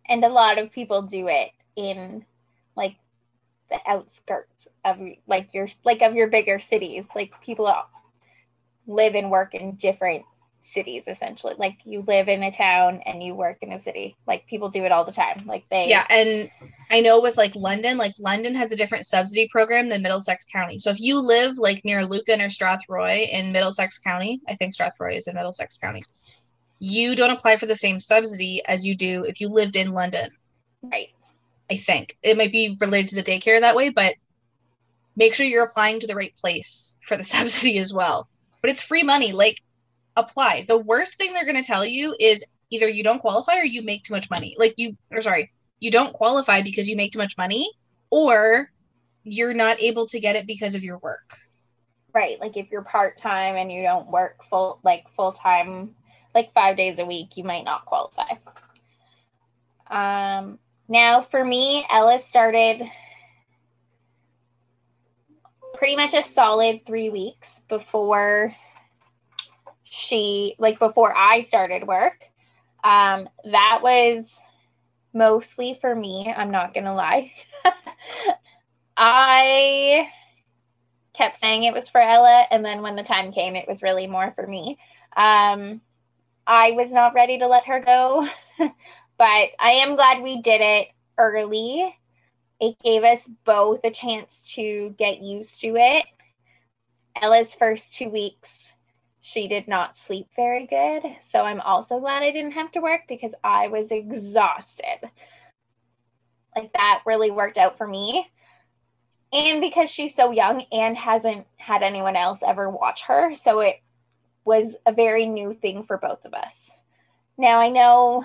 and 0.08 0.24
a 0.24 0.28
lot 0.28 0.58
of 0.58 0.70
people 0.70 1.02
do 1.02 1.28
it 1.28 1.50
in 1.76 2.24
like 2.76 2.96
the 3.70 3.78
outskirts 3.86 4.68
of 4.84 4.98
like 5.26 5.54
your 5.54 5.68
like 5.84 6.02
of 6.02 6.14
your 6.14 6.28
bigger 6.28 6.58
cities 6.60 7.04
like 7.14 7.32
people 7.42 7.72
live 8.86 9.14
and 9.14 9.30
work 9.30 9.54
in 9.54 9.72
different 9.76 10.24
cities 10.62 11.04
essentially. 11.06 11.54
Like 11.58 11.78
you 11.84 12.04
live 12.06 12.28
in 12.28 12.42
a 12.42 12.50
town 12.50 13.00
and 13.06 13.22
you 13.22 13.34
work 13.34 13.58
in 13.62 13.72
a 13.72 13.78
city. 13.78 14.16
Like 14.26 14.46
people 14.46 14.68
do 14.68 14.84
it 14.84 14.92
all 14.92 15.04
the 15.04 15.12
time. 15.12 15.44
Like 15.46 15.64
they 15.70 15.88
Yeah, 15.88 16.06
and 16.10 16.50
I 16.90 17.00
know 17.00 17.20
with 17.20 17.36
like 17.36 17.54
London, 17.54 17.96
like 17.96 18.14
London 18.18 18.54
has 18.54 18.72
a 18.72 18.76
different 18.76 19.06
subsidy 19.06 19.48
program 19.48 19.88
than 19.88 20.02
Middlesex 20.02 20.44
County. 20.46 20.78
So 20.78 20.90
if 20.90 21.00
you 21.00 21.20
live 21.20 21.58
like 21.58 21.84
near 21.84 22.04
Lucan 22.04 22.40
or 22.40 22.48
Strathroy 22.48 23.28
in 23.28 23.52
Middlesex 23.52 23.98
County, 23.98 24.40
I 24.48 24.54
think 24.54 24.74
Strathroy 24.74 25.16
is 25.16 25.26
in 25.26 25.34
Middlesex 25.34 25.78
County, 25.78 26.04
you 26.78 27.14
don't 27.14 27.30
apply 27.30 27.56
for 27.56 27.66
the 27.66 27.76
same 27.76 28.00
subsidy 28.00 28.62
as 28.66 28.86
you 28.86 28.94
do 28.96 29.24
if 29.24 29.40
you 29.40 29.48
lived 29.48 29.76
in 29.76 29.92
London. 29.92 30.30
right. 30.82 31.10
I 31.70 31.76
think 31.76 32.18
it 32.22 32.36
might 32.36 32.52
be 32.52 32.76
related 32.80 33.08
to 33.10 33.14
the 33.14 33.22
daycare 33.22 33.60
that 33.60 33.76
way, 33.76 33.88
but 33.88 34.14
make 35.16 35.32
sure 35.32 35.46
you're 35.46 35.64
applying 35.64 36.00
to 36.00 36.06
the 36.06 36.14
right 36.14 36.34
place 36.36 36.98
for 37.02 37.16
the 37.16 37.24
subsidy 37.34 37.78
as 37.78 37.94
well. 37.94 38.28
But 38.60 38.70
it's 38.70 38.82
free 38.82 39.02
money. 39.02 39.32
Like, 39.32 39.62
apply. 40.16 40.64
The 40.68 40.78
worst 40.78 41.16
thing 41.16 41.32
they're 41.32 41.44
going 41.44 41.56
to 41.56 41.62
tell 41.62 41.84
you 41.84 42.14
is 42.18 42.44
either 42.70 42.88
you 42.88 43.02
don't 43.02 43.20
qualify 43.20 43.58
or 43.58 43.64
you 43.64 43.82
make 43.82 44.04
too 44.04 44.14
much 44.14 44.30
money. 44.30 44.54
Like, 44.58 44.74
you, 44.76 44.96
or 45.10 45.20
sorry, 45.20 45.52
you 45.80 45.90
don't 45.90 46.12
qualify 46.12 46.62
because 46.62 46.88
you 46.88 46.96
make 46.96 47.12
too 47.12 47.18
much 47.18 47.36
money, 47.36 47.70
or 48.10 48.70
you're 49.24 49.54
not 49.54 49.80
able 49.80 50.06
to 50.06 50.20
get 50.20 50.36
it 50.36 50.46
because 50.46 50.74
of 50.74 50.84
your 50.84 50.98
work. 50.98 51.38
Right. 52.14 52.38
Like 52.40 52.56
if 52.56 52.70
you're 52.70 52.82
part 52.82 53.16
time 53.16 53.56
and 53.56 53.72
you 53.72 53.82
don't 53.82 54.10
work 54.10 54.36
full 54.50 54.80
like 54.82 55.04
full 55.16 55.32
time 55.32 55.94
like 56.34 56.52
five 56.52 56.76
days 56.76 56.98
a 56.98 57.06
week, 57.06 57.36
you 57.36 57.44
might 57.44 57.64
not 57.64 57.86
qualify. 57.86 58.34
Um 59.90 60.58
now 60.88 61.20
for 61.20 61.42
me, 61.42 61.86
Ella 61.90 62.18
started 62.18 62.82
pretty 65.74 65.96
much 65.96 66.12
a 66.12 66.22
solid 66.22 66.84
three 66.86 67.08
weeks 67.08 67.62
before 67.68 68.54
she 69.94 70.54
like 70.58 70.78
before 70.78 71.14
I 71.14 71.40
started 71.40 71.86
work. 71.86 72.24
Um 72.82 73.28
that 73.44 73.80
was 73.82 74.40
mostly 75.12 75.74
for 75.74 75.94
me, 75.94 76.32
I'm 76.34 76.50
not 76.50 76.72
gonna 76.72 76.94
lie. 76.94 77.32
I 78.96 80.08
kept 81.12 81.36
saying 81.38 81.64
it 81.64 81.74
was 81.74 81.90
for 81.90 82.00
Ella, 82.00 82.46
and 82.50 82.64
then 82.64 82.80
when 82.80 82.96
the 82.96 83.02
time 83.02 83.32
came, 83.32 83.54
it 83.54 83.68
was 83.68 83.82
really 83.82 84.06
more 84.06 84.32
for 84.34 84.46
me. 84.46 84.78
Um, 85.14 85.82
I 86.46 86.70
was 86.72 86.90
not 86.90 87.14
ready 87.14 87.38
to 87.38 87.46
let 87.46 87.66
her 87.66 87.80
go, 87.80 88.26
but 88.58 88.70
I 89.18 89.72
am 89.82 89.96
glad 89.96 90.22
we 90.22 90.40
did 90.40 90.60
it 90.62 90.88
early. 91.18 91.94
It 92.60 92.78
gave 92.82 93.04
us 93.04 93.28
both 93.44 93.80
a 93.84 93.90
chance 93.90 94.50
to 94.54 94.94
get 94.98 95.20
used 95.20 95.60
to 95.60 95.76
it. 95.76 96.06
Ella's 97.20 97.54
first 97.54 97.94
two 97.94 98.08
weeks, 98.08 98.72
she 99.22 99.48
did 99.48 99.68
not 99.68 99.96
sleep 99.96 100.26
very 100.36 100.66
good. 100.66 101.02
So 101.22 101.42
I'm 101.42 101.60
also 101.60 101.98
glad 102.00 102.22
I 102.22 102.32
didn't 102.32 102.52
have 102.52 102.72
to 102.72 102.80
work 102.80 103.02
because 103.08 103.32
I 103.42 103.68
was 103.68 103.90
exhausted. 103.90 105.08
Like 106.54 106.72
that 106.74 107.02
really 107.06 107.30
worked 107.30 107.56
out 107.56 107.78
for 107.78 107.86
me 107.86 108.28
and 109.32 109.60
because 109.60 109.90
she's 109.90 110.14
so 110.14 110.30
young 110.30 110.64
and 110.72 110.96
hasn't 110.96 111.46
had 111.56 111.82
anyone 111.82 112.16
else 112.16 112.40
ever 112.46 112.68
watch 112.68 113.02
her 113.02 113.34
so 113.34 113.60
it 113.60 113.80
was 114.44 114.74
a 114.86 114.92
very 114.92 115.26
new 115.26 115.54
thing 115.54 115.84
for 115.84 115.96
both 115.96 116.24
of 116.24 116.34
us 116.34 116.70
now 117.38 117.58
i 117.58 117.68
know 117.68 118.24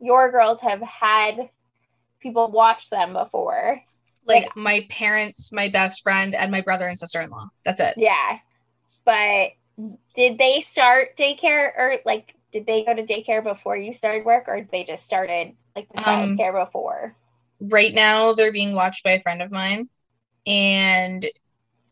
your 0.00 0.30
girls 0.30 0.60
have 0.60 0.80
had 0.80 1.50
people 2.20 2.50
watch 2.50 2.88
them 2.90 3.12
before 3.12 3.80
Like, 4.26 4.54
my 4.56 4.86
parents, 4.90 5.50
my 5.50 5.68
best 5.68 6.02
friend, 6.02 6.34
and 6.34 6.52
my 6.52 6.60
brother 6.60 6.86
and 6.86 6.96
sister 6.96 7.20
in 7.20 7.30
law. 7.30 7.48
That's 7.64 7.80
it. 7.80 7.94
yeah 7.96 8.38
but 9.04 9.50
did 10.14 10.38
they 10.38 10.60
start 10.60 11.16
daycare 11.16 11.72
or 11.76 11.98
like 12.04 12.34
did 12.52 12.66
they 12.66 12.84
go 12.84 12.94
to 12.94 13.02
daycare 13.04 13.42
before 13.42 13.76
you 13.76 13.92
started 13.92 14.24
work 14.24 14.44
or 14.48 14.66
they 14.72 14.84
just 14.84 15.04
started 15.04 15.54
like 15.76 15.90
the 15.92 15.98
Um, 16.04 16.04
childcare 16.04 16.52
before? 16.64 17.16
right 17.60 17.92
now 17.94 18.32
they're 18.32 18.52
being 18.52 18.74
watched 18.74 19.04
by 19.04 19.12
a 19.12 19.22
friend 19.22 19.42
of 19.42 19.50
mine 19.50 19.88
and 20.46 21.26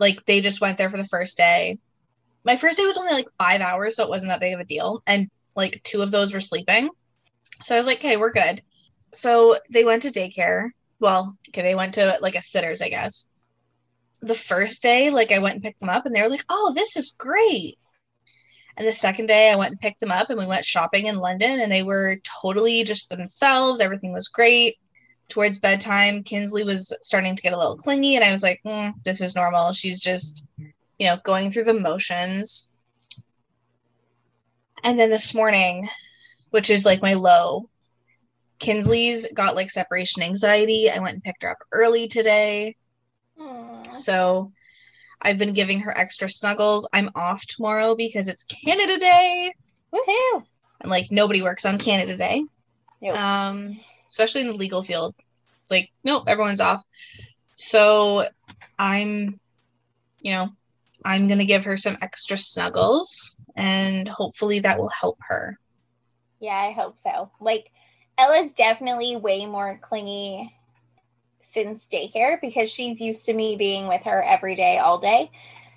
like 0.00 0.24
they 0.26 0.40
just 0.40 0.60
went 0.60 0.78
there 0.78 0.90
for 0.90 0.96
the 0.98 1.04
first 1.04 1.36
day. 1.36 1.78
My 2.44 2.56
first 2.56 2.78
day 2.78 2.86
was 2.86 2.98
only 2.98 3.12
like 3.14 3.28
five 3.38 3.60
hours 3.62 3.96
so 3.96 4.04
it 4.04 4.10
wasn't 4.10 4.30
that 4.30 4.40
big 4.40 4.54
of 4.54 4.60
a 4.60 4.64
deal 4.64 5.02
and 5.06 5.28
like 5.56 5.82
two 5.84 6.02
of 6.02 6.10
those 6.12 6.32
were 6.34 6.40
sleeping. 6.40 6.90
So 7.64 7.74
i 7.74 7.78
was 7.78 7.86
like 7.86 7.98
okay 7.98 8.16
we're 8.16 8.32
good. 8.32 8.62
So 9.14 9.58
they 9.70 9.84
went 9.84 10.02
to 10.04 10.10
daycare. 10.10 10.70
Well 11.00 11.36
okay 11.50 11.62
they 11.62 11.74
went 11.76 11.94
to 11.94 12.18
like 12.22 12.36
a 12.36 12.42
sitters 12.42 12.82
i 12.82 12.88
guess 12.90 13.28
the 14.20 14.34
first 14.34 14.82
day 14.82 15.10
like 15.10 15.32
i 15.32 15.38
went 15.38 15.54
and 15.54 15.62
picked 15.62 15.80
them 15.80 15.88
up 15.88 16.06
and 16.06 16.14
they 16.14 16.22
were 16.22 16.28
like 16.28 16.44
oh 16.48 16.72
this 16.74 16.96
is 16.96 17.12
great 17.12 17.78
and 18.76 18.86
the 18.86 18.92
second 18.92 19.26
day 19.26 19.50
i 19.50 19.56
went 19.56 19.70
and 19.70 19.80
picked 19.80 20.00
them 20.00 20.10
up 20.10 20.30
and 20.30 20.38
we 20.38 20.46
went 20.46 20.64
shopping 20.64 21.06
in 21.06 21.18
london 21.18 21.60
and 21.60 21.70
they 21.70 21.82
were 21.82 22.16
totally 22.42 22.84
just 22.84 23.08
themselves 23.08 23.80
everything 23.80 24.12
was 24.12 24.28
great 24.28 24.76
towards 25.28 25.58
bedtime, 25.58 26.22
Kinsley 26.22 26.64
was 26.64 26.92
starting 27.02 27.36
to 27.36 27.42
get 27.42 27.52
a 27.52 27.58
little 27.58 27.76
clingy, 27.76 28.16
and 28.16 28.24
I 28.24 28.32
was 28.32 28.42
like, 28.42 28.60
mm, 28.64 28.92
"This 29.04 29.20
is 29.20 29.34
normal. 29.34 29.72
She's 29.72 30.00
just, 30.00 30.44
you 30.56 31.06
know, 31.06 31.18
going 31.24 31.50
through 31.50 31.64
the 31.64 31.74
motions." 31.74 32.68
And 34.82 34.98
then 34.98 35.10
this 35.10 35.34
morning, 35.34 35.88
which 36.50 36.70
is 36.70 36.86
like 36.86 37.02
my 37.02 37.14
low, 37.14 37.68
Kinsley's 38.58 39.30
got 39.32 39.54
like 39.56 39.70
separation 39.70 40.22
anxiety. 40.22 40.90
I 40.90 40.98
went 41.00 41.14
and 41.14 41.24
picked 41.24 41.42
her 41.42 41.50
up 41.50 41.58
early 41.72 42.08
today, 42.08 42.76
Aw. 43.38 43.67
So 43.98 44.52
I've 45.20 45.38
been 45.38 45.52
giving 45.52 45.80
her 45.80 45.96
extra 45.96 46.28
snuggles. 46.28 46.88
I'm 46.92 47.10
off 47.14 47.44
tomorrow 47.46 47.94
because 47.94 48.28
it's 48.28 48.44
Canada 48.44 48.98
Day, 48.98 49.52
woohoo 49.92 50.44
and 50.80 50.90
like 50.90 51.10
nobody 51.10 51.42
works 51.42 51.64
on 51.64 51.78
Canada 51.78 52.16
Day. 52.16 52.44
Nope. 53.00 53.16
Um, 53.16 53.78
especially 54.08 54.42
in 54.42 54.46
the 54.48 54.52
legal 54.54 54.82
field. 54.82 55.14
It's 55.62 55.70
like, 55.70 55.90
nope, 56.04 56.24
everyone's 56.26 56.60
off. 56.60 56.84
So 57.54 58.26
I'm, 58.78 59.40
you 60.20 60.32
know, 60.32 60.50
I'm 61.04 61.28
gonna 61.28 61.44
give 61.44 61.64
her 61.64 61.76
some 61.76 61.98
extra 62.00 62.38
snuggles 62.38 63.36
and 63.56 64.08
hopefully 64.08 64.60
that 64.60 64.78
will 64.78 64.90
help 65.00 65.18
her. 65.28 65.58
Yeah, 66.40 66.56
I 66.56 66.72
hope 66.72 66.98
so. 66.98 67.30
Like 67.40 67.70
Ella's 68.16 68.52
definitely 68.52 69.16
way 69.16 69.46
more 69.46 69.78
clingy 69.80 70.54
since 71.50 71.86
daycare 71.86 72.40
because 72.40 72.70
she's 72.70 73.00
used 73.00 73.26
to 73.26 73.32
me 73.32 73.56
being 73.56 73.86
with 73.86 74.02
her 74.02 74.22
every 74.22 74.54
day, 74.54 74.78
all 74.78 74.98
day. 74.98 75.30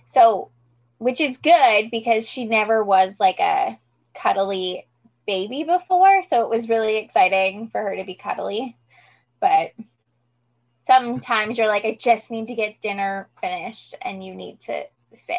So, 0.05 0.51
which 0.97 1.21
is 1.21 1.37
good 1.37 1.89
because 1.89 2.27
she 2.27 2.45
never 2.45 2.83
was 2.83 3.13
like 3.19 3.39
a 3.39 3.79
cuddly 4.13 4.87
baby 5.25 5.63
before. 5.63 6.23
So 6.23 6.43
it 6.43 6.49
was 6.49 6.69
really 6.69 6.97
exciting 6.97 7.69
for 7.69 7.81
her 7.81 7.95
to 7.95 8.03
be 8.03 8.15
cuddly. 8.15 8.77
But 9.39 9.71
sometimes 10.85 11.57
you're 11.57 11.67
like, 11.67 11.85
I 11.85 11.97
just 11.99 12.31
need 12.31 12.47
to 12.47 12.55
get 12.55 12.81
dinner 12.81 13.29
finished 13.39 13.95
and 14.01 14.23
you 14.23 14.35
need 14.35 14.59
to 14.61 14.83
sit 15.13 15.35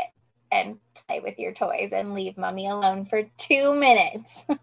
and 0.50 0.78
play 1.06 1.20
with 1.20 1.38
your 1.38 1.52
toys 1.52 1.90
and 1.92 2.14
leave 2.14 2.36
mommy 2.36 2.68
alone 2.68 3.06
for 3.06 3.22
two 3.38 3.74
minutes. 3.74 4.44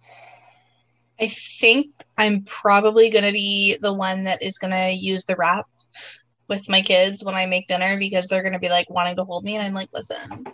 I 1.19 1.27
think 1.27 1.93
I'm 2.17 2.43
probably 2.43 3.09
gonna 3.09 3.31
be 3.31 3.77
the 3.81 3.93
one 3.93 4.23
that 4.23 4.41
is 4.41 4.57
gonna 4.57 4.89
use 4.89 5.25
the 5.25 5.35
wrap 5.35 5.65
with 6.47 6.69
my 6.69 6.81
kids 6.81 7.23
when 7.23 7.35
I 7.35 7.45
make 7.45 7.67
dinner 7.67 7.97
because 7.97 8.27
they're 8.27 8.43
gonna 8.43 8.59
be 8.59 8.69
like 8.69 8.89
wanting 8.89 9.15
to 9.17 9.23
hold 9.23 9.43
me 9.43 9.55
and 9.55 9.65
I'm 9.65 9.73
like, 9.73 9.89
listen, 9.93 10.45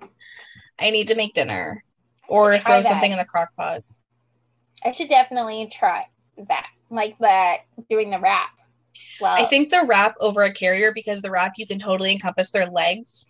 I 0.79 0.89
need 0.89 1.07
to 1.09 1.15
make 1.15 1.33
dinner. 1.33 1.83
Or 2.27 2.57
throw 2.57 2.77
that. 2.77 2.85
something 2.85 3.11
in 3.11 3.17
the 3.17 3.25
crock 3.25 3.49
pot. 3.55 3.83
I 4.83 4.91
should 4.91 5.09
definitely 5.09 5.67
try 5.71 6.07
that, 6.47 6.67
like 6.89 7.17
that 7.19 7.59
doing 7.89 8.09
the 8.09 8.19
wrap. 8.19 8.49
Well, 9.19 9.35
I 9.35 9.45
think 9.45 9.69
the 9.69 9.85
wrap 9.87 10.15
over 10.19 10.43
a 10.43 10.53
carrier 10.53 10.91
because 10.93 11.21
the 11.21 11.31
wrap 11.31 11.53
you 11.57 11.67
can 11.67 11.79
totally 11.79 12.11
encompass 12.11 12.51
their 12.51 12.65
legs. 12.65 13.27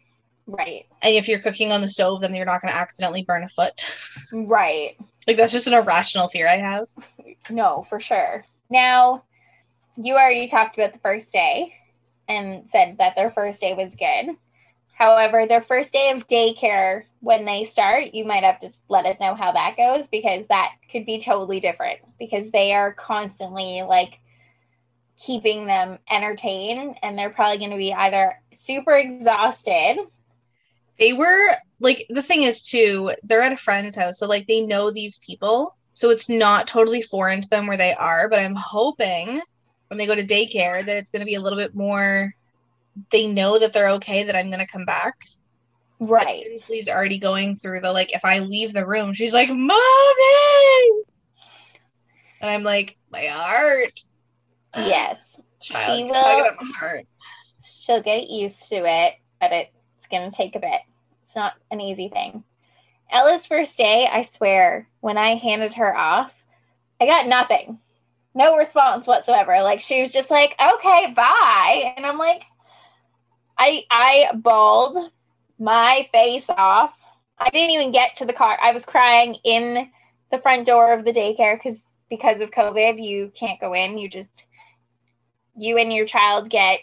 right, 0.47 0.85
And 1.01 1.15
if 1.15 1.27
you're 1.27 1.39
cooking 1.39 1.71
on 1.71 1.81
the 1.81 1.87
stove, 1.87 2.21
then 2.21 2.33
you're 2.33 2.45
not 2.45 2.61
going 2.61 2.71
to 2.71 2.77
accidentally 2.77 3.23
burn 3.23 3.43
a 3.43 3.49
foot. 3.49 3.85
right. 4.33 4.97
Like 5.27 5.37
that's 5.37 5.51
just 5.51 5.67
an 5.67 5.73
irrational 5.73 6.27
fear 6.27 6.47
I 6.47 6.57
have. 6.57 6.87
No, 7.49 7.85
for 7.89 7.99
sure. 7.99 8.45
Now, 8.69 9.23
you 9.95 10.13
already 10.13 10.47
talked 10.47 10.77
about 10.77 10.93
the 10.93 10.99
first 10.99 11.31
day 11.31 11.73
and 12.27 12.69
said 12.69 12.97
that 12.97 13.15
their 13.15 13.29
first 13.29 13.61
day 13.61 13.73
was 13.73 13.95
good. 13.95 14.35
However, 14.93 15.45
their 15.45 15.61
first 15.61 15.91
day 15.91 16.11
of 16.11 16.25
daycare, 16.25 17.03
when 17.19 17.43
they 17.43 17.65
start, 17.65 18.13
you 18.13 18.23
might 18.23 18.43
have 18.43 18.61
to 18.61 18.71
let 18.87 19.05
us 19.05 19.19
know 19.19 19.35
how 19.35 19.51
that 19.51 19.75
goes 19.75 20.07
because 20.07 20.47
that 20.47 20.71
could 20.89 21.05
be 21.05 21.19
totally 21.19 21.59
different 21.59 21.99
because 22.17 22.51
they 22.51 22.73
are 22.73 22.93
constantly 22.93 23.81
like 23.81 24.19
keeping 25.17 25.65
them 25.65 25.99
entertained 26.09 26.97
and 27.03 27.17
they're 27.17 27.29
probably 27.29 27.57
going 27.57 27.71
to 27.71 27.77
be 27.77 27.93
either 27.93 28.41
super 28.53 28.93
exhausted. 28.93 29.97
They 30.99 31.13
were 31.13 31.47
like 31.79 32.05
the 32.09 32.21
thing 32.21 32.43
is 32.43 32.61
too, 32.61 33.11
they're 33.23 33.41
at 33.41 33.51
a 33.51 33.57
friend's 33.57 33.95
house, 33.95 34.19
so 34.19 34.27
like 34.27 34.47
they 34.47 34.61
know 34.61 34.91
these 34.91 35.19
people. 35.19 35.75
So 35.93 36.09
it's 36.09 36.27
not 36.29 36.67
totally 36.67 37.01
foreign 37.01 37.41
to 37.41 37.49
them 37.49 37.67
where 37.67 37.77
they 37.77 37.93
are, 37.93 38.27
but 38.29 38.39
I'm 38.39 38.55
hoping 38.55 39.41
when 39.87 39.97
they 39.97 40.07
go 40.07 40.15
to 40.15 40.25
daycare 40.25 40.85
that 40.85 40.97
it's 40.97 41.09
going 41.09 41.21
to 41.21 41.25
be 41.25 41.35
a 41.35 41.41
little 41.41 41.57
bit 41.59 41.73
more 41.75 42.33
they 43.11 43.27
know 43.27 43.59
that 43.59 43.73
they're 43.73 43.89
okay 43.89 44.23
that 44.23 44.35
I'm 44.35 44.49
going 44.49 44.65
to 44.65 44.71
come 44.71 44.85
back. 44.85 45.15
Right. 45.99 46.43
Kinsley's 46.43 46.89
already 46.89 47.19
going 47.19 47.55
through 47.55 47.81
the 47.81 47.91
like, 47.91 48.13
if 48.13 48.23
I 48.25 48.39
leave 48.39 48.73
the 48.73 48.85
room, 48.85 49.13
she's 49.13 49.33
like, 49.33 49.49
Mommy! 49.49 51.03
And 52.41 52.49
I'm 52.51 52.63
like, 52.63 52.97
my 53.11 53.25
heart. 53.25 54.01
Yes. 54.75 55.17
Child, 55.61 55.97
She 55.97 56.03
will- 56.05 56.13
tugging 56.13 56.45
at 56.45 56.61
my 56.61 56.71
heart. 56.77 57.07
She'll 57.63 58.01
get 58.01 58.29
used 58.29 58.69
to 58.69 58.75
it, 58.85 59.15
but 59.39 59.67
it's 60.05 60.11
going 60.11 60.29
to 60.29 60.35
take 60.35 60.55
a 60.55 60.59
bit. 60.59 60.81
It's 61.25 61.35
not 61.35 61.53
an 61.71 61.81
easy 61.81 62.09
thing. 62.09 62.43
Ella's 63.11 63.45
first 63.45 63.77
day, 63.77 64.07
I 64.11 64.23
swear, 64.23 64.87
when 65.01 65.17
I 65.17 65.35
handed 65.35 65.73
her 65.75 65.95
off, 65.95 66.31
I 67.01 67.05
got 67.05 67.27
nothing. 67.27 67.79
No 68.33 68.57
response 68.57 69.07
whatsoever. 69.07 69.61
Like 69.61 69.79
she 69.79 70.01
was 70.01 70.11
just 70.11 70.29
like, 70.29 70.55
"Okay, 70.59 71.13
bye." 71.15 71.93
And 71.95 72.05
I'm 72.05 72.17
like 72.17 72.43
I 73.57 73.83
I 73.89 74.31
bawled 74.35 75.11
my 75.57 76.07
face 76.11 76.45
off. 76.49 76.97
I 77.37 77.49
didn't 77.49 77.71
even 77.71 77.91
get 77.91 78.15
to 78.17 78.25
the 78.25 78.33
car. 78.33 78.57
I 78.61 78.71
was 78.73 78.85
crying 78.85 79.37
in 79.43 79.89
the 80.31 80.39
front 80.39 80.65
door 80.65 80.91
of 80.91 81.05
the 81.05 81.13
daycare 81.13 81.61
cuz 81.61 81.87
because 82.09 82.41
of 82.41 82.51
COVID, 82.51 83.03
you 83.03 83.31
can't 83.35 83.59
go 83.59 83.73
in. 83.73 83.97
You 83.97 84.09
just 84.09 84.45
you 85.55 85.77
and 85.77 85.93
your 85.93 86.05
child 86.05 86.49
get 86.49 86.79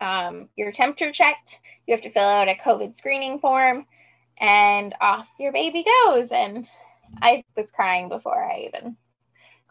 um, 0.00 0.48
your 0.56 0.72
temperature 0.72 1.12
checked. 1.12 1.58
You 1.86 1.94
have 1.94 2.02
to 2.02 2.10
fill 2.10 2.24
out 2.24 2.48
a 2.48 2.54
COVID 2.54 2.96
screening 2.96 3.40
form, 3.40 3.86
and 4.38 4.94
off 5.00 5.28
your 5.38 5.52
baby 5.52 5.84
goes. 6.06 6.30
And 6.30 6.66
I 7.22 7.42
was 7.56 7.70
crying 7.70 8.08
before 8.08 8.42
I 8.42 8.68
even 8.68 8.96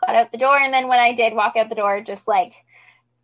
got 0.06 0.16
out 0.16 0.32
the 0.32 0.38
door. 0.38 0.58
And 0.58 0.74
then 0.74 0.88
when 0.88 1.00
I 1.00 1.13
did 1.13 1.34
walk 1.34 1.56
out 1.56 1.70
the 1.70 1.76
door, 1.76 2.02
just 2.02 2.28
like 2.28 2.54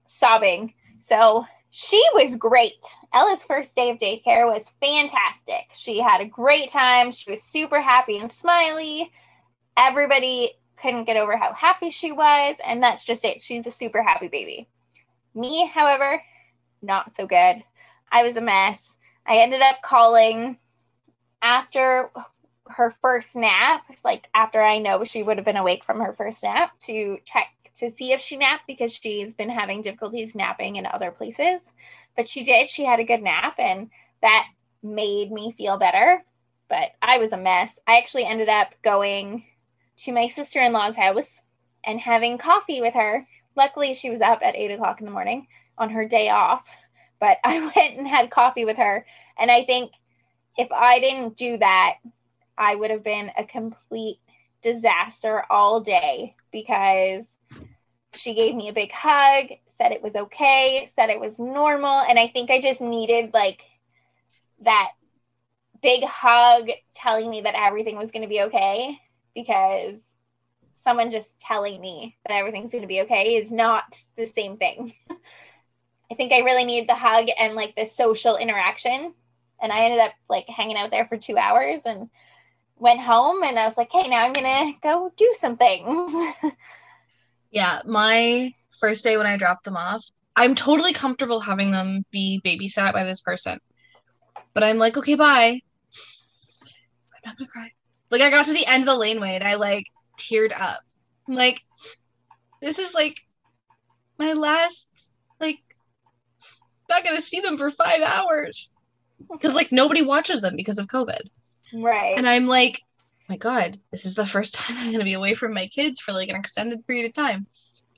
sobbing. 0.06 0.74
So 1.02 1.46
she 1.70 2.04
was 2.14 2.36
great. 2.36 2.86
Ella's 3.14 3.44
first 3.44 3.76
day 3.76 3.90
of 3.90 3.98
daycare 3.98 4.46
was 4.46 4.72
fantastic. 4.80 5.70
She 5.74 6.00
had 6.00 6.22
a 6.22 6.26
great 6.26 6.70
time. 6.70 7.12
She 7.12 7.32
was 7.32 7.42
super 7.42 7.82
happy 7.82 8.18
and 8.18 8.32
smiley. 8.32 9.12
Everybody 9.76 10.52
couldn't 10.78 11.06
get 11.06 11.18
over 11.18 11.36
how 11.36 11.54
happy 11.54 11.90
she 11.90 12.12
was. 12.12 12.56
And 12.64 12.84
that's 12.84 13.04
just 13.04 13.26
it. 13.26 13.42
She's 13.42 13.66
a 13.66 13.72
super 13.72 14.04
happy 14.04 14.28
baby. 14.28 14.68
Me, 15.34 15.66
however, 15.74 16.22
not 16.84 17.16
so 17.16 17.26
good. 17.26 17.64
I 18.12 18.24
was 18.24 18.38
a 18.38 18.42
mess. 18.42 18.96
I 19.26 19.38
ended 19.38 19.62
up 19.62 19.78
calling 19.84 20.58
after 21.42 22.12
her 22.68 22.96
first 23.02 23.36
nap, 23.36 23.84
like 24.04 24.28
after 24.34 24.62
I 24.62 24.80
know 24.80 25.04
she 25.04 25.24
would 25.24 25.38
have 25.38 25.46
been 25.46 25.58
awake 25.58 25.84
from 25.84 26.00
her 26.00 26.14
first 26.14 26.44
nap, 26.44 26.72
to 26.82 27.18
check 27.26 27.48
to 27.76 27.90
see 27.90 28.12
if 28.12 28.22
she 28.22 28.38
napped 28.38 28.68
because 28.68 28.94
she's 28.94 29.34
been 29.34 29.50
having 29.50 29.82
difficulties 29.82 30.36
napping 30.36 30.76
in 30.76 30.86
other 30.86 31.12
places. 31.12 31.72
But 32.16 32.30
she 32.30 32.44
did. 32.44 32.70
She 32.70 32.86
had 32.86 33.00
a 33.00 33.06
good 33.06 33.24
nap, 33.24 33.56
and 33.58 33.90
that 34.22 34.48
made 34.84 35.32
me 35.32 35.56
feel 35.58 35.78
better. 35.78 36.24
But 36.70 36.92
I 37.02 37.18
was 37.18 37.32
a 37.32 37.38
mess. 37.38 37.80
I 37.88 37.98
actually 37.98 38.26
ended 38.26 38.50
up 38.50 38.76
going 38.84 39.46
to 39.98 40.12
my 40.12 40.28
sister 40.28 40.60
in 40.60 40.74
law's 40.74 40.96
house 40.96 41.42
and 41.84 42.00
having 42.00 42.38
coffee 42.38 42.82
with 42.82 42.94
her. 42.94 43.28
Luckily, 43.56 43.94
she 43.94 44.10
was 44.10 44.22
up 44.22 44.40
at 44.44 44.56
eight 44.56 44.72
o'clock 44.72 45.00
in 45.00 45.06
the 45.06 45.12
morning 45.12 45.48
on 45.78 45.90
her 45.90 46.06
day 46.06 46.30
off. 46.30 46.68
But 47.20 47.38
I 47.44 47.60
went 47.60 47.98
and 47.98 48.08
had 48.08 48.32
coffee 48.32 48.66
with 48.66 48.78
her. 48.78 49.06
And 49.38 49.50
I 49.52 49.66
think 49.66 49.92
if 50.58 50.72
I 50.72 51.00
didn't 51.00 51.38
do 51.38 51.58
that, 51.58 51.96
I 52.58 52.76
would 52.76 52.92
have 52.92 53.04
been 53.04 53.32
a 53.38 53.44
complete 53.44 54.20
disaster 54.62 55.44
all 55.50 55.82
day 55.82 56.36
because 56.52 57.26
she 58.14 58.34
gave 58.34 58.56
me 58.56 58.70
a 58.70 58.74
big 58.74 58.92
hug, 58.92 59.48
said 59.78 59.92
it 59.92 60.04
was 60.04 60.16
okay, 60.16 60.88
said 60.96 61.10
it 61.10 61.20
was 61.20 61.40
normal. 61.40 62.00
And 62.08 62.20
I 62.20 62.28
think 62.28 62.52
I 62.52 62.62
just 62.62 62.82
needed 62.82 63.34
like 63.34 63.62
that 64.62 64.92
big 65.82 66.04
hug 66.04 66.70
telling 66.94 67.30
me 67.30 67.42
that 67.42 67.56
everything 67.56 67.98
was 67.98 68.12
going 68.12 68.22
to 68.22 68.28
be 68.28 68.42
okay 68.44 68.98
because 69.36 69.96
someone 70.76 71.12
just 71.12 71.40
telling 71.40 71.80
me 71.80 72.18
that 72.28 72.36
everything's 72.36 72.72
going 72.72 72.82
to 72.82 72.88
be 72.88 73.02
okay 73.02 73.36
is 73.36 73.52
not 73.52 73.84
the 74.18 74.26
same 74.26 74.58
thing. 74.58 74.94
I 76.14 76.16
think 76.16 76.32
I 76.32 76.42
really 76.42 76.64
need 76.64 76.88
the 76.88 76.94
hug 76.94 77.26
and 77.40 77.56
like 77.56 77.76
the 77.76 77.86
social 77.86 78.38
interaction. 78.38 79.16
And 79.60 79.72
I 79.72 79.86
ended 79.86 80.00
up 80.00 80.12
like 80.30 80.46
hanging 80.48 80.78
out 80.78 80.92
there 80.92 81.08
for 81.08 81.18
two 81.18 81.38
hours 81.40 81.80
and 81.86 82.08
went 82.78 83.00
home 83.00 83.42
and 83.42 83.58
I 83.58 83.66
was 83.66 83.78
like, 83.78 83.92
hey, 83.92 84.08
now 84.08 84.24
I'm 84.24 84.32
gonna 84.32 84.74
go 84.84 85.12
do 85.18 85.34
some 85.40 85.58
things. 85.58 86.14
Yeah, 87.50 87.82
my 87.86 88.52
first 88.80 89.04
day 89.04 89.16
when 89.16 89.28
I 89.28 89.38
dropped 89.38 89.64
them 89.64 89.78
off, 89.78 90.04
I'm 90.36 90.56
totally 90.56 90.92
comfortable 90.92 91.40
having 91.40 91.70
them 91.70 92.04
be 92.10 92.42
babysat 92.44 92.94
by 92.94 93.04
this 93.04 93.22
person. 93.22 93.60
But 94.56 94.64
I'm 94.64 94.80
like, 94.80 94.98
okay, 94.98 95.14
bye. 95.14 95.62
I'm 97.14 97.22
not 97.24 97.38
gonna 97.38 97.48
cry. 97.48 97.70
Like 98.10 98.22
I 98.22 98.32
got 98.32 98.48
to 98.48 98.54
the 98.54 98.66
end 98.66 98.82
of 98.82 98.88
the 98.88 98.96
laneway 98.96 99.36
and 99.36 99.44
I 99.44 99.54
like 99.54 99.86
teared 100.20 100.52
up. 100.60 100.82
I'm 101.28 101.36
like, 101.36 101.62
this 102.60 102.80
is 102.80 102.96
like 102.96 103.22
my 104.18 104.34
last 104.34 105.12
like 105.40 105.60
not 106.94 107.04
gonna 107.04 107.22
see 107.22 107.40
them 107.40 107.58
for 107.58 107.72
five 107.72 108.02
hours. 108.02 108.72
Because 109.32 109.56
like 109.56 109.72
nobody 109.72 110.02
watches 110.02 110.42
them 110.42 110.56
because 110.56 110.78
of 110.78 110.88
COVID. 110.88 111.22
right. 111.74 112.18
And 112.18 112.28
I'm 112.28 112.46
like, 112.48 112.82
my 113.30 113.38
God, 113.38 113.80
this 113.92 114.06
is 114.06 114.16
the 114.16 114.26
first 114.26 114.54
time 114.56 114.78
I'm 114.80 114.92
gonna 114.92 115.04
be 115.04 115.14
away 115.14 115.34
from 115.34 115.54
my 115.54 115.68
kids 115.68 116.00
for 116.00 116.12
like 116.12 116.30
an 116.30 116.36
extended 116.36 116.86
period 116.86 117.06
of 117.06 117.14
time. 117.14 117.48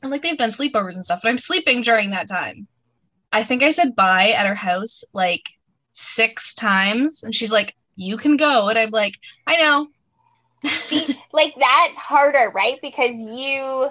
And 0.02 0.12
like 0.12 0.22
they've 0.22 0.38
done 0.38 0.52
sleepovers 0.52 0.96
and 0.96 1.04
stuff, 1.04 1.22
but 1.24 1.30
I'm 1.30 1.38
sleeping 1.38 1.82
during 1.82 2.12
that 2.12 2.28
time. 2.28 2.68
I 3.32 3.44
think 3.44 3.64
I 3.64 3.72
said 3.72 3.96
bye 3.96 4.30
at 4.30 4.48
her 4.48 4.56
house 4.56 5.04
like 5.14 5.50
six 5.92 6.54
times, 6.54 7.24
and 7.24 7.34
she's 7.34 7.52
like, 7.52 7.76
"You 7.96 8.18
can 8.18 8.38
go," 8.38 8.70
and 8.70 8.78
I'm 8.78 8.92
like, 8.92 9.20
"I 9.48 9.58
know." 9.58 9.88
See, 10.70 11.20
like 11.34 11.54
that's 11.58 11.98
harder, 11.98 12.52
right? 12.54 12.80
Because 12.82 13.16
you 13.18 13.90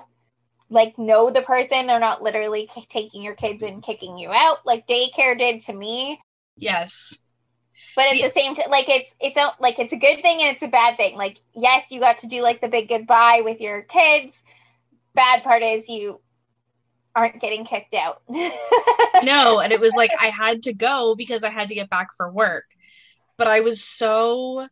like 0.71 0.99
know 0.99 1.31
the 1.31 1.43
person, 1.43 1.87
they're 1.87 2.01
not 2.01 2.23
literally 2.23 2.69
k- 2.73 2.87
taking 2.89 3.23
your 3.23 3.35
kids 3.35 3.63
and 3.63 3.83
kicking 3.83 4.19
you 4.19 4.31
out 4.33 4.65
like 4.67 4.87
daycare 4.87 5.39
did 5.39 5.61
to 5.63 5.73
me. 5.73 6.21
yes, 6.57 7.21
But 7.97 8.07
at 8.09 8.19
Yeah. 8.19 8.27
the 8.27 8.31
same 8.31 8.55
time, 8.57 8.71
like 8.71 8.89
it's 8.89 9.15
it's 9.21 9.39
a 9.39 9.53
like 9.61 9.79
it's 9.79 9.93
a 9.93 9.97
good 9.97 10.21
thing 10.21 10.43
and 10.43 10.55
it's 10.55 10.63
a 10.65 10.69
bad 10.69 10.97
thing. 10.97 11.17
Like 11.17 11.41
yes, 11.55 11.91
you 11.91 12.01
got 12.01 12.19
to 12.19 12.27
do 12.27 12.43
like 12.43 12.61
the 12.61 12.69
big 12.69 12.89
goodbye 12.89 13.43
with 13.45 13.61
your 13.61 13.83
kids. 13.83 14.43
Bad 15.15 15.45
part 15.45 15.63
is 15.63 15.89
you 15.89 16.21
aren't 17.17 17.41
getting 17.41 17.65
kicked 17.65 17.95
out. 17.95 18.23
no, 19.21 19.61
and 19.61 19.73
it 19.73 19.81
was 19.81 19.95
like 19.95 20.13
I 20.21 20.29
had 20.29 20.63
to 20.65 20.75
go 20.75 21.15
because 21.17 21.45
I 21.45 21.51
had 21.51 21.69
to 21.69 21.75
get 21.75 21.91
back 21.91 22.09
for 22.17 22.31
work, 22.31 22.65
but 23.39 23.49
I 23.49 23.61
was 23.61 23.83
so 23.83 24.69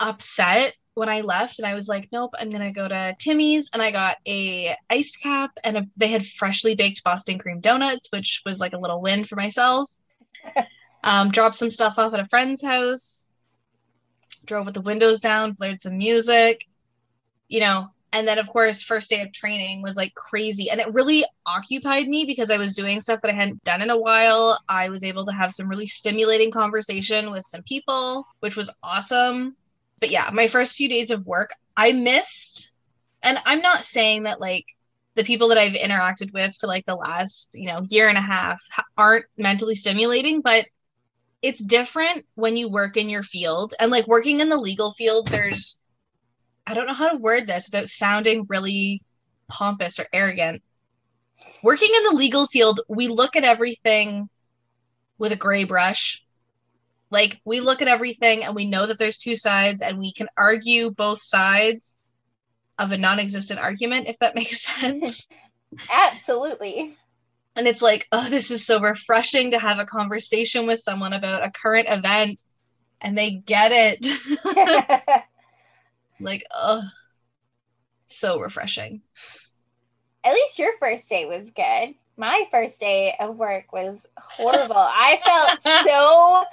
upset 0.00 0.74
when 0.94 1.08
I 1.08 1.20
left, 1.20 1.58
and 1.58 1.66
I 1.66 1.74
was 1.74 1.88
like, 1.88 2.08
"Nope, 2.12 2.34
I'm 2.38 2.50
gonna 2.50 2.72
go 2.72 2.88
to 2.88 3.16
Timmy's," 3.18 3.70
and 3.72 3.82
I 3.82 3.90
got 3.90 4.18
a 4.26 4.76
iced 4.90 5.20
cap, 5.22 5.50
and 5.64 5.76
a, 5.78 5.86
they 5.96 6.08
had 6.08 6.26
freshly 6.26 6.74
baked 6.74 7.04
Boston 7.04 7.38
cream 7.38 7.60
donuts, 7.60 8.08
which 8.10 8.42
was 8.44 8.60
like 8.60 8.72
a 8.72 8.78
little 8.78 9.00
win 9.00 9.24
for 9.24 9.36
myself. 9.36 9.90
um, 11.04 11.30
dropped 11.30 11.54
some 11.54 11.70
stuff 11.70 11.98
off 11.98 12.14
at 12.14 12.20
a 12.20 12.26
friend's 12.26 12.62
house, 12.62 13.28
drove 14.44 14.66
with 14.66 14.74
the 14.74 14.80
windows 14.80 15.20
down, 15.20 15.52
blared 15.52 15.80
some 15.80 15.98
music, 15.98 16.66
you 17.48 17.60
know. 17.60 17.88
And 18.12 18.26
then, 18.26 18.40
of 18.40 18.48
course, 18.48 18.82
first 18.82 19.08
day 19.08 19.20
of 19.20 19.32
training 19.32 19.82
was 19.82 19.96
like 19.96 20.12
crazy. 20.14 20.68
And 20.68 20.80
it 20.80 20.92
really 20.92 21.24
occupied 21.46 22.08
me 22.08 22.24
because 22.24 22.50
I 22.50 22.56
was 22.56 22.74
doing 22.74 23.00
stuff 23.00 23.20
that 23.22 23.30
I 23.30 23.34
hadn't 23.34 23.62
done 23.62 23.82
in 23.82 23.90
a 23.90 23.96
while. 23.96 24.58
I 24.68 24.88
was 24.88 25.04
able 25.04 25.24
to 25.26 25.32
have 25.32 25.52
some 25.52 25.68
really 25.68 25.86
stimulating 25.86 26.50
conversation 26.50 27.30
with 27.30 27.46
some 27.46 27.62
people, 27.62 28.26
which 28.40 28.56
was 28.56 28.68
awesome. 28.82 29.54
But 30.00 30.10
yeah, 30.10 30.30
my 30.32 30.46
first 30.46 30.76
few 30.76 30.88
days 30.88 31.10
of 31.10 31.26
work, 31.26 31.50
I 31.76 31.92
missed. 31.92 32.72
And 33.22 33.38
I'm 33.44 33.60
not 33.60 33.84
saying 33.84 34.24
that 34.24 34.40
like 34.40 34.64
the 35.14 35.24
people 35.24 35.48
that 35.48 35.58
I've 35.58 35.74
interacted 35.74 36.32
with 36.32 36.54
for 36.56 36.66
like 36.66 36.86
the 36.86 36.96
last, 36.96 37.50
you 37.54 37.66
know, 37.66 37.84
year 37.88 38.08
and 38.08 38.16
a 38.16 38.22
half 38.22 38.62
aren't 38.96 39.26
mentally 39.36 39.74
stimulating, 39.74 40.40
but 40.40 40.66
it's 41.42 41.62
different 41.62 42.26
when 42.34 42.56
you 42.56 42.70
work 42.70 42.96
in 42.96 43.08
your 43.10 43.22
field. 43.22 43.74
And 43.78 43.90
like 43.90 44.06
working 44.06 44.40
in 44.40 44.48
the 44.48 44.56
legal 44.56 44.92
field, 44.92 45.28
there's 45.28 45.78
I 46.66 46.74
don't 46.74 46.86
know 46.86 46.94
how 46.94 47.10
to 47.10 47.18
word 47.18 47.46
this 47.46 47.68
without 47.70 47.88
sounding 47.88 48.46
really 48.48 49.00
pompous 49.48 49.98
or 49.98 50.06
arrogant. 50.12 50.62
Working 51.62 51.90
in 51.94 52.04
the 52.04 52.16
legal 52.16 52.46
field, 52.46 52.80
we 52.88 53.08
look 53.08 53.34
at 53.34 53.44
everything 53.44 54.28
with 55.18 55.32
a 55.32 55.36
gray 55.36 55.64
brush. 55.64 56.24
Like 57.10 57.40
we 57.44 57.60
look 57.60 57.82
at 57.82 57.88
everything 57.88 58.44
and 58.44 58.54
we 58.54 58.66
know 58.66 58.86
that 58.86 58.98
there's 58.98 59.18
two 59.18 59.36
sides 59.36 59.82
and 59.82 59.98
we 59.98 60.12
can 60.12 60.28
argue 60.36 60.92
both 60.92 61.22
sides 61.22 61.98
of 62.78 62.92
a 62.92 62.98
non-existent 62.98 63.60
argument 63.60 64.08
if 64.08 64.18
that 64.18 64.34
makes 64.36 64.62
sense. 64.62 65.26
Absolutely. 65.90 66.96
and 67.56 67.66
it's 67.66 67.82
like, 67.82 68.06
oh, 68.12 68.28
this 68.28 68.50
is 68.50 68.64
so 68.64 68.80
refreshing 68.80 69.50
to 69.50 69.58
have 69.58 69.78
a 69.78 69.86
conversation 69.86 70.66
with 70.66 70.78
someone 70.78 71.12
about 71.12 71.44
a 71.44 71.50
current 71.50 71.88
event 71.88 72.42
and 73.00 73.16
they 73.16 73.30
get 73.30 73.72
it. 73.72 75.24
like, 76.20 76.44
oh, 76.52 76.82
so 78.06 78.40
refreshing. 78.40 79.02
At 80.22 80.34
least 80.34 80.58
your 80.58 80.72
first 80.78 81.08
day 81.08 81.24
was 81.24 81.50
good. 81.50 81.94
My 82.16 82.44
first 82.50 82.78
day 82.78 83.14
of 83.18 83.36
work 83.36 83.72
was 83.72 84.04
horrible. 84.18 84.76
I 84.76 85.18
felt 85.24 85.86
so 85.86 86.44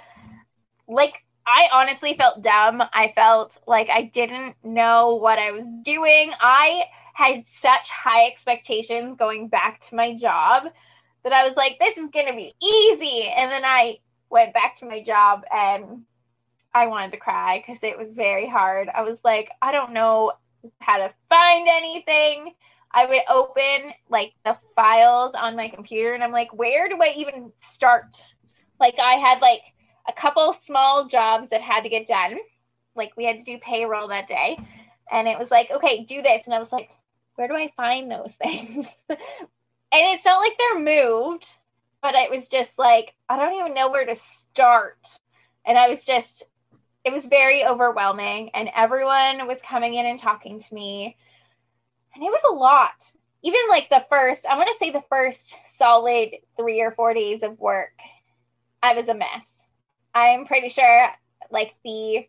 like 0.88 1.23
I 1.47 1.69
honestly 1.71 2.13
felt 2.15 2.41
dumb. 2.41 2.84
I 2.93 3.13
felt 3.15 3.58
like 3.65 3.89
I 3.89 4.04
didn't 4.04 4.56
know 4.63 5.15
what 5.15 5.39
I 5.39 5.52
was 5.52 5.65
doing. 5.82 6.32
I 6.41 6.84
had 7.13 7.47
such 7.47 7.89
high 7.89 8.28
expectations 8.28 9.15
going 9.15 9.47
back 9.47 9.80
to 9.80 9.95
my 9.95 10.15
job 10.15 10.65
that 11.23 11.34
I 11.34 11.47
was 11.47 11.56
like, 11.56 11.80
this 11.80 11.97
is 11.97 12.10
going 12.10 12.28
to 12.28 12.34
be 12.34 12.54
easy. 12.62 13.23
And 13.30 13.52
then 13.52 13.63
I 13.63 13.97
went 14.30 14.54
back 14.54 14.76
to 14.78 14.86
my 14.86 15.02
job 15.02 15.43
and 15.54 16.04
I 16.73 16.88
wanted 16.88 17.12
to 17.12 17.17
cry 17.17 17.63
because 17.65 17.82
it 17.82 17.97
was 17.97 18.12
very 18.12 18.47
hard. 18.47 18.89
I 18.93 19.04
was 19.04 19.19
like, 19.23 19.50
I 19.62 19.71
don't 19.71 19.93
know 19.93 20.34
how 20.80 20.97
to 20.97 21.13
find 21.30 21.67
anything. 21.69 22.54
I 22.91 23.06
would 23.06 23.21
open 23.30 23.93
like 24.10 24.34
the 24.43 24.58
files 24.76 25.34
on 25.34 25.56
my 25.56 25.69
computer 25.69 26.13
and 26.13 26.23
I'm 26.23 26.32
like, 26.32 26.54
where 26.54 26.89
do 26.89 27.02
I 27.02 27.13
even 27.15 27.52
start? 27.58 28.21
Like, 28.80 28.95
I 29.02 29.13
had 29.13 29.41
like 29.41 29.62
a 30.08 30.13
couple 30.13 30.54
small 30.54 31.08
jobs 31.08 31.50
that 31.50 31.62
had 31.62 31.82
to 31.82 31.89
get 31.89 32.08
done. 32.08 32.38
Like, 32.96 33.15
we 33.17 33.26
had 33.26 33.39
to 33.39 33.46
do 33.46 33.60
payroll 33.60 34.08
that 34.08 34.28
day. 34.28 34.58
And 35.12 35.28
it 35.28 35.38
was 35.38 35.52
like, 35.52 35.72
okay, 35.72 36.04
do 36.04 36.22
this. 36.22 36.46
And 36.46 36.54
I 36.54 36.60
was 36.60 36.72
like, 36.72 36.89
where 37.36 37.48
do 37.48 37.56
I 37.56 37.72
find 37.78 38.12
those 38.12 38.34
things? 38.43 38.88
and 39.10 39.17
it's 39.91 40.26
not 40.26 40.39
like 40.39 40.58
they're 40.58 40.80
moved, 40.80 41.48
but 42.02 42.15
it 42.15 42.30
was 42.30 42.48
just 42.48 42.78
like, 42.78 43.13
I 43.30 43.38
don't 43.38 43.60
even 43.60 43.74
know 43.74 43.89
where 43.89 44.06
to 44.06 44.15
start. 44.15 45.00
And 45.65 45.78
I 45.78 45.89
was 45.89 46.04
just, 46.04 46.43
it 47.06 47.13
was 47.13 47.26
very 47.26 47.65
overwhelming. 47.65 48.50
And 48.54 48.70
everyone 48.76 49.48
was 49.48 49.62
coming 49.62 49.93
in 49.93 50.06
and 50.06 50.20
talking 50.20 50.60
to 50.60 50.74
me. 50.74 51.17
And 52.15 52.24
it 52.24 52.32
was 52.32 52.43
a 52.50 52.54
lot. 52.54 53.12
Even 53.43 53.62
like 53.70 53.89
the 53.89 54.06
first, 54.10 54.46
I'm 54.50 54.58
going 54.58 54.67
to 54.67 54.74
say 54.80 54.89
the 54.89 55.04
first 55.10 55.56
solid 55.76 56.32
three 56.58 56.82
or 56.82 56.91
four 56.91 57.13
days 57.13 57.43
of 57.43 57.60
work, 57.60 57.93
I 58.82 58.93
was 58.93 59.08
a 59.08 59.13
mess. 59.13 59.46
I'm 60.18 60.48
pretty 60.48 60.70
sure 60.70 61.10
like 61.52 61.76
the 61.86 62.28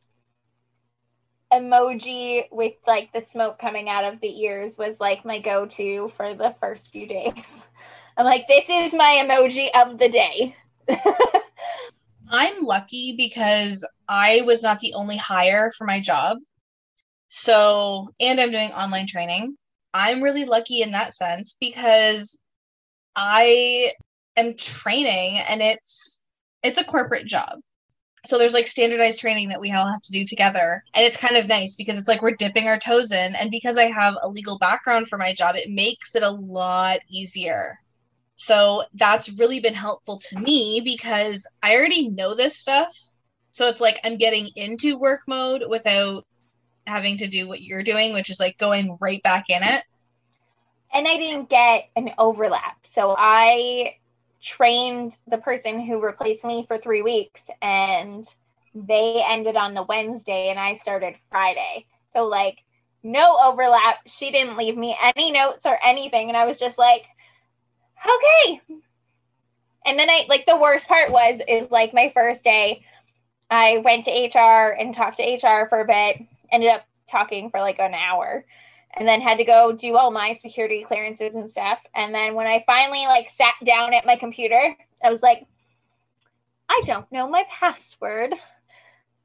emoji 1.51 2.45
with 2.53 2.75
like 2.87 3.11
the 3.15 3.23
smoke 3.23 3.59
coming 3.59 3.89
out 3.89 4.05
of 4.05 4.21
the 4.21 4.43
ears 4.43 4.77
was 4.77 5.01
like 5.01 5.25
my 5.25 5.39
go-to 5.39 6.13
for 6.15 6.35
the 6.35 6.55
first 6.61 6.93
few 6.93 7.07
days. 7.07 7.71
I'm 8.19 8.27
like, 8.27 8.47
this 8.47 8.69
is 8.69 8.93
my 8.93 9.25
emoji 9.25 9.69
of 9.75 9.99
the 9.99 10.11
day. 10.11 10.55
I'm 12.31 12.63
lucky 12.63 13.15
because 13.17 13.89
I 14.07 14.43
was 14.45 14.63
not 14.63 14.81
the 14.81 14.93
only 14.93 15.17
hire 15.17 15.73
for 15.79 15.87
my 15.87 16.03
job. 16.03 16.37
So, 17.31 18.11
and 18.21 18.39
I'm 18.39 18.51
doing 18.51 18.71
online 18.73 19.07
training. 19.07 19.57
I'm 19.95 20.23
really 20.23 20.45
lucky 20.45 20.83
in 20.83 20.91
that 20.91 21.15
sense 21.15 21.57
because 21.59 22.39
I 23.17 23.93
am 24.37 24.57
training 24.59 25.41
and 25.49 25.63
it's 25.63 26.23
it's 26.63 26.79
a 26.79 26.85
corporate 26.85 27.27
job 27.27 27.61
so 28.27 28.39
there's 28.39 28.55
like 28.55 28.67
standardized 28.67 29.21
training 29.21 29.49
that 29.49 29.61
we 29.61 29.73
all 29.73 29.87
have 29.87 30.03
to 30.03 30.13
do 30.13 30.25
together. 30.25 30.83
And 30.95 31.05
it's 31.05 31.17
kind 31.17 31.37
of 31.37 31.47
nice 31.47 31.77
because 31.77 31.99
it's 31.99 32.09
like 32.09 32.23
we're 32.23 32.33
dipping 32.33 32.67
our 32.67 32.79
toes 32.79 33.13
in. 33.13 33.35
And 33.35 33.51
because 33.51 33.79
i 33.79 33.85
have 33.85 34.15
a 34.23 34.29
legal 34.29 34.59
background 34.59 35.09
for 35.09 35.19
my 35.19 35.33
job 35.35 35.57
it 35.57 35.71
makes 35.71 36.15
it 36.15 36.23
a 36.23 36.31
lot 36.31 37.01
easier. 37.09 37.79
So 38.37 38.85
that's 38.95 39.31
really 39.31 39.61
been 39.61 39.75
helpful 39.75 40.19
to 40.19 40.39
me 40.39 40.81
because 40.85 41.47
i 41.63 41.75
already 41.77 42.09
know 42.09 42.35
this 42.35 42.57
stuff. 42.57 42.97
So 43.53 43.69
it's 43.69 43.81
like 43.81 44.01
i'm 44.05 44.17
getting 44.17 44.49
into 44.57 44.99
work 44.99 45.21
mode 45.27 45.63
without 45.69 46.25
having 46.87 47.19
to 47.19 47.27
do 47.27 47.47
what 47.47 47.61
you're 47.61 47.83
doing 47.83 48.15
which 48.15 48.31
is 48.31 48.41
like 48.41 48.57
going 48.59 48.97
right 49.01 49.23
back 49.23 49.45
in 49.49 49.63
it. 49.63 49.85
And 50.93 51.07
i 51.07 51.17
didn't 51.17 51.49
get 51.49 51.89
an 51.97 52.11
overlap. 52.19 52.85
So 52.85 53.15
i 53.17 53.95
trained 54.41 55.17
the 55.27 55.39
person 55.39 55.81
who 55.81 56.05
replaced 56.05 56.45
me 56.45 56.65
for 56.67 56.79
three 56.79 57.03
weeks 57.03 57.43
and 57.61 58.27
they 58.75 59.23
ended 59.27 59.57
on 59.57 59.75
the 59.75 59.83
Wednesday 59.83 60.49
and 60.49 60.59
I 60.59 60.75
started 60.75 61.15
Friday. 61.31 61.87
So, 62.13 62.25
like, 62.25 62.59
no 63.03 63.39
overlap. 63.45 63.97
She 64.07 64.31
didn't 64.31 64.57
leave 64.57 64.77
me 64.77 64.97
any 65.03 65.31
notes 65.33 65.67
or 65.67 65.79
anything. 65.85 66.29
And 66.29 66.37
I 66.37 66.47
was 66.47 66.59
just 66.59 66.79
like, 66.79 67.05
okay. 68.05 68.61
And 69.87 69.99
then 69.99 70.11
I, 70.11 70.25
like, 70.29 70.47
the 70.47 70.57
worst 70.57 70.87
part 70.87 71.11
was, 71.11 71.41
is 71.49 71.71
like 71.71 71.95
my 71.95 72.11
first 72.15 72.45
day, 72.45 72.85
I 73.51 73.79
went 73.79 74.05
to 74.05 74.11
HR 74.11 74.77
and 74.79 74.95
talked 74.95 75.19
to 75.19 75.23
HR 75.23 75.69
for 75.69 75.81
a 75.81 75.87
bit, 75.87 76.27
ended 76.53 76.71
up 76.71 76.85
talking 77.09 77.51
for 77.51 77.61
like 77.61 77.79
an 77.79 77.95
hour 77.95 78.45
and 78.99 79.07
then 79.07 79.21
had 79.21 79.39
to 79.39 79.45
go 79.45 79.73
do 79.73 79.97
all 79.97 80.11
my 80.11 80.33
security 80.33 80.83
clearances 80.83 81.35
and 81.35 81.49
stuff. 81.49 81.79
And 81.95 82.13
then 82.15 82.35
when 82.35 82.49
I 82.49 82.65
finally 82.67 83.07
like 83.07 83.29
sat 83.31 83.55
down 83.65 83.95
at 83.95 84.05
my 84.05 84.17
computer, 84.17 84.77
I 85.03 85.11
was 85.11 85.23
like, 85.23 85.47
I 86.69 86.83
don't 86.85 87.11
know 87.13 87.29
my 87.29 87.45
password. 87.49 88.35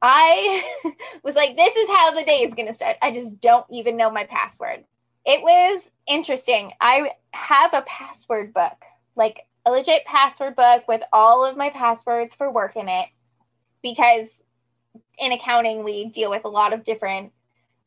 I 0.02 0.64
was 1.24 1.36
like, 1.36 1.58
this 1.58 1.76
is 1.76 1.90
how 1.90 2.12
the 2.12 2.24
day 2.24 2.40
is 2.40 2.54
going 2.54 2.68
to 2.68 2.74
start. 2.74 2.98
I 3.02 3.12
just 3.12 3.42
don't 3.42 3.66
even 3.72 3.98
know 3.98 4.12
my 4.12 4.26
password. 4.26 4.84
It 5.26 5.42
was 5.42 5.90
interesting. 6.08 6.72
I 6.80 7.12
have 7.32 7.74
a 7.74 7.82
password 7.84 8.54
book, 8.54 8.78
like 9.16 9.40
a 9.66 9.72
legit 9.72 10.06
password 10.06 10.56
book 10.56 10.88
with 10.88 11.02
all 11.12 11.46
of 11.46 11.58
my 11.58 11.70
passwords 11.70 12.36
for 12.36 12.52
work 12.52 12.76
in 12.76 12.90
it, 12.90 13.08
because 13.82 14.42
in 15.18 15.32
accounting, 15.32 15.84
we 15.84 16.06
deal 16.10 16.30
with 16.30 16.46
a 16.46 16.50
lot 16.50 16.74
of 16.74 16.84
different 16.84 17.32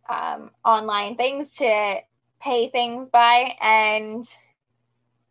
um, 0.09 0.51
online 0.65 1.17
things 1.17 1.55
to 1.57 1.97
pay 2.41 2.69
things 2.69 3.11
by, 3.11 3.57
and 3.61 4.25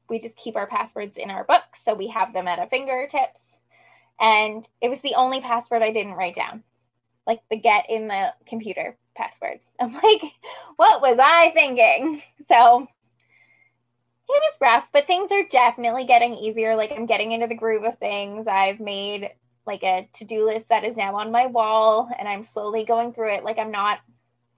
we 0.09 0.19
just 0.19 0.37
keep 0.37 0.55
our 0.55 0.67
passwords 0.67 1.17
in 1.17 1.29
our 1.29 1.43
books 1.43 1.83
so 1.83 1.93
we 1.93 2.07
have 2.07 2.33
them 2.33 2.47
at 2.47 2.59
our 2.59 2.67
fingertips. 2.67 3.41
And 4.19 4.67
it 4.81 4.89
was 4.89 5.01
the 5.01 5.15
only 5.15 5.41
password 5.41 5.81
I 5.81 5.91
didn't 5.91 6.13
write 6.13 6.35
down, 6.35 6.63
like 7.27 7.41
the 7.49 7.57
get 7.57 7.89
in 7.89 8.07
the 8.07 8.33
computer 8.45 8.97
password. 9.15 9.59
I'm 9.79 9.93
like, 9.93 10.21
what 10.75 11.01
was 11.01 11.17
I 11.19 11.51
thinking? 11.51 12.21
So 12.47 12.87
it 14.29 14.43
was 14.43 14.57
rough, 14.61 14.87
but 14.93 15.07
things 15.07 15.31
are 15.31 15.43
definitely 15.49 16.05
getting 16.05 16.35
easier. 16.35 16.75
Like 16.75 16.91
I'm 16.91 17.07
getting 17.07 17.31
into 17.31 17.47
the 17.47 17.55
groove 17.55 17.83
of 17.83 17.97
things. 17.97 18.45
I've 18.45 18.79
made 18.79 19.31
like 19.65 19.83
a 19.83 20.07
to-do 20.13 20.45
list 20.45 20.69
that 20.69 20.83
is 20.83 20.95
now 20.95 21.15
on 21.15 21.31
my 21.31 21.47
wall 21.47 22.09
and 22.19 22.27
I'm 22.27 22.43
slowly 22.43 22.83
going 22.83 23.13
through 23.13 23.33
it. 23.33 23.43
Like 23.43 23.57
I'm 23.57 23.71
not 23.71 23.99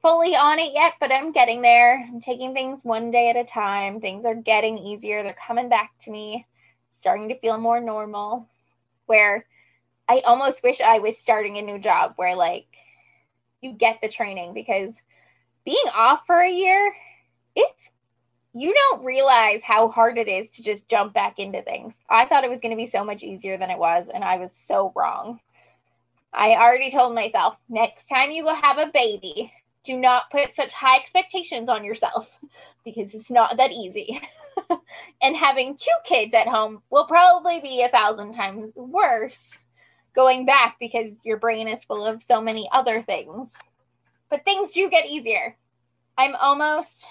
fully 0.02 0.36
on 0.36 0.60
it 0.60 0.74
yet, 0.74 0.94
but 1.00 1.12
I'm 1.12 1.32
getting 1.32 1.62
there. 1.62 2.06
I'm 2.08 2.22
taking 2.22 2.54
things 2.54 2.84
one 2.84 3.12
day 3.12 3.30
at 3.30 3.36
a 3.36 3.44
time. 3.44 4.00
Things 4.00 4.26
are 4.26 4.36
getting 4.36 4.78
easier. 4.78 5.24
They're 5.24 5.36
coming 5.48 5.70
back 5.70 5.92
to 6.02 6.12
me, 6.12 6.46
starting 6.92 7.30
to 7.30 7.40
feel 7.40 7.58
more 7.58 7.80
normal. 7.80 8.48
Where 9.06 9.46
I 10.08 10.20
almost 10.26 10.64
wish 10.64 10.82
I 10.82 11.00
was 11.00 11.18
starting 11.18 11.58
a 11.58 11.62
new 11.62 11.80
job 11.80 12.14
where, 12.16 12.36
like, 12.36 12.68
you 13.62 13.74
get 13.74 14.00
the 14.02 14.10
training 14.10 14.54
because 14.54 14.94
being 15.66 15.86
off 15.94 16.22
for 16.26 16.40
a 16.40 16.52
year, 16.52 16.94
it's 17.56 17.90
you 18.54 18.74
don't 18.74 19.04
realize 19.04 19.62
how 19.64 19.90
hard 19.90 20.18
it 20.18 20.28
is 20.28 20.50
to 20.50 20.64
just 20.64 20.90
jump 20.90 21.14
back 21.14 21.38
into 21.38 21.62
things. 21.62 21.94
I 22.10 22.26
thought 22.26 22.44
it 22.44 22.50
was 22.50 22.62
going 22.62 22.72
to 22.72 22.78
be 22.78 22.88
so 22.88 23.04
much 23.04 23.22
easier 23.22 23.58
than 23.58 23.70
it 23.70 23.78
was, 23.78 24.08
and 24.12 24.24
I 24.24 24.38
was 24.38 24.52
so 24.54 24.92
wrong. 24.96 25.40
I 26.34 26.56
already 26.56 26.92
told 26.92 27.14
myself 27.14 27.56
next 27.70 28.08
time 28.08 28.32
you 28.32 28.44
will 28.44 28.56
have 28.56 28.78
a 28.78 28.92
baby, 28.92 29.52
do 29.88 29.98
not 29.98 30.30
put 30.30 30.54
such 30.54 30.74
high 30.74 30.98
expectations 30.98 31.70
on 31.70 31.84
yourself 31.84 32.30
because 32.86 33.14
it's 33.14 33.32
not 33.32 33.58
that 33.58 33.72
easy. 33.72 34.22
and 35.22 35.36
having 35.36 35.76
two 35.76 35.90
kids 36.04 36.36
at 36.36 36.48
home 36.48 36.82
will 36.90 37.08
probably 37.08 37.60
be 37.62 37.82
a 37.82 37.90
thousand 37.90 38.34
times 38.34 38.72
worse 38.76 39.58
going 40.16 40.46
back 40.46 40.76
because 40.80 41.20
your 41.24 41.38
brain 41.38 41.68
is 41.68 41.84
full 41.84 42.06
of 42.06 42.22
so 42.22 42.42
many 42.42 42.70
other 42.72 43.02
things. 43.02 43.54
But 44.30 44.44
things 44.44 44.74
do 44.74 44.90
get 44.90 45.08
easier. 45.08 45.56
I'm 46.18 46.36
almost 46.36 47.06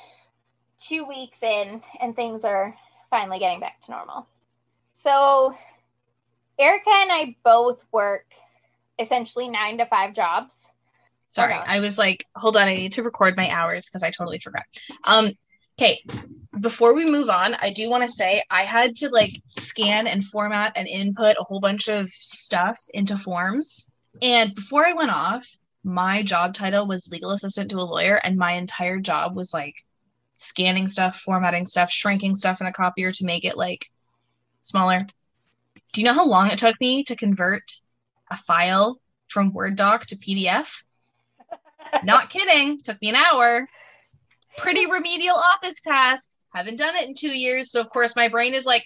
two 0.79 1.05
weeks 1.05 1.43
in 1.43 1.81
and 2.01 2.15
things 2.15 2.45
are 2.45 2.75
finally 3.09 3.39
getting 3.39 3.61
back 3.61 3.81
to 3.83 3.93
normal. 3.93 4.27
So, 4.93 5.55
Erica 6.59 6.91
and 6.91 7.13
I 7.13 7.37
both 7.45 7.85
work 7.93 8.27
essentially 8.99 9.49
nine 9.49 9.79
to 9.79 9.87
five 9.87 10.15
jobs. 10.15 10.71
Sorry, 11.37 11.53
I 11.53 11.81
was 11.81 11.99
like, 11.99 12.25
hold 12.35 12.57
on, 12.57 12.67
I 12.67 12.75
need 12.75 12.93
to 12.95 13.03
record 13.03 13.37
my 13.37 13.51
hours 13.51 13.85
because 13.85 14.03
I 14.03 14.11
totally 14.11 14.39
forgot. 14.39 14.63
Um, 15.05 15.33
okay, 15.79 16.03
before 16.61 16.95
we 16.95 17.05
move 17.05 17.29
on, 17.29 17.53
I 17.61 17.75
do 17.75 17.91
want 17.91 18.05
to 18.05 18.09
say 18.09 18.43
I 18.51 18.63
had 18.63 18.97
to 18.97 19.11
like 19.11 19.43
scan 19.51 20.07
and 20.07 20.25
format 20.25 20.73
and 20.77 20.89
input 20.89 21.37
a 21.39 21.45
whole 21.45 21.61
bunch 21.61 21.89
of 21.89 22.09
stuff 22.09 22.81
into 22.95 23.19
forms. 23.19 23.93
And 24.23 24.55
before 24.55 24.87
I 24.87 24.95
went 24.95 25.11
off, 25.11 25.47
my 25.85 26.23
job 26.23 26.55
title 26.55 26.87
was 26.87 27.07
legal 27.13 27.33
assistant 27.33 27.71
to 27.71 27.81
a 27.81 27.85
lawyer, 27.85 28.19
and 28.25 28.39
my 28.39 28.53
entire 28.53 28.99
job 28.99 29.37
was 29.37 29.53
like 29.53 29.75
scanning 30.37 30.89
stuff, 30.89 31.21
formatting 31.21 31.67
stuff, 31.67 31.91
shrinking 31.91 32.35
stuff 32.35 32.63
in 32.63 32.67
a 32.67 32.73
copier 32.73 33.13
to 33.13 33.25
make 33.27 33.45
it 33.45 33.59
like 33.59 33.91
smaller. 34.63 35.07
Do 35.93 36.01
you 36.01 36.07
know 36.07 36.15
how 36.15 36.27
long 36.27 36.49
it 36.49 36.59
took 36.59 36.81
me 36.81 37.05
to 37.05 37.15
convert 37.15 37.63
a 38.31 38.39
file 38.39 38.99
from 39.29 39.53
Word 39.53 39.77
doc 39.77 40.07
to 40.07 40.17
PDF? 40.17 40.83
Not 42.05 42.31
kidding. 42.31 42.81
Took 42.81 43.01
me 43.01 43.11
an 43.11 43.17
hour. 43.17 43.69
Pretty 44.57 44.91
remedial 44.91 45.37
office 45.37 45.81
task. 45.81 46.31
Haven't 46.55 46.77
done 46.77 46.97
it 46.97 47.09
in 47.09 47.15
two 47.15 47.37
years. 47.37 47.71
So, 47.71 47.81
of 47.81 47.91
course, 47.91 48.17
my 48.17 48.29
brain 48.29 48.55
is 48.55 48.65
like, 48.65 48.85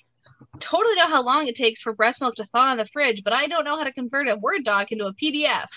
totally 0.59 0.97
know 0.97 1.07
how 1.07 1.23
long 1.23 1.47
it 1.47 1.55
takes 1.55 1.81
for 1.81 1.93
breast 1.93 2.21
milk 2.21 2.35
to 2.37 2.45
thaw 2.45 2.73
in 2.73 2.79
the 2.79 2.85
fridge, 2.85 3.23
but 3.23 3.33
I 3.33 3.47
don't 3.47 3.65
know 3.65 3.77
how 3.77 3.85
to 3.85 3.93
convert 3.93 4.29
a 4.29 4.37
Word 4.37 4.65
doc 4.65 4.93
into 4.93 5.07
a 5.07 5.15
PDF. 5.15 5.69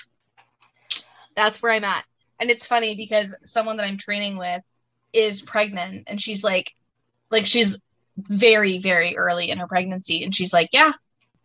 That's 1.36 1.62
where 1.62 1.72
I'm 1.72 1.84
at. 1.84 2.06
And 2.40 2.50
it's 2.50 2.66
funny 2.66 2.96
because 2.96 3.36
someone 3.44 3.78
that 3.78 3.86
I'm 3.86 3.98
training 3.98 4.38
with 4.38 4.64
is 5.14 5.42
pregnant 5.42 6.06
and 6.08 6.20
she's 6.20 6.44
like 6.44 6.74
like 7.30 7.46
she's 7.46 7.80
very 8.18 8.80
very 8.80 9.16
early 9.16 9.50
in 9.50 9.60
her 9.60 9.68
pregnancy 9.68 10.24
and 10.24 10.36
she's 10.36 10.54
like, 10.54 10.70
"Yeah, 10.74 10.92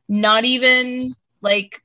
not 0.08 0.44
even 0.44 1.14
like 1.40 1.82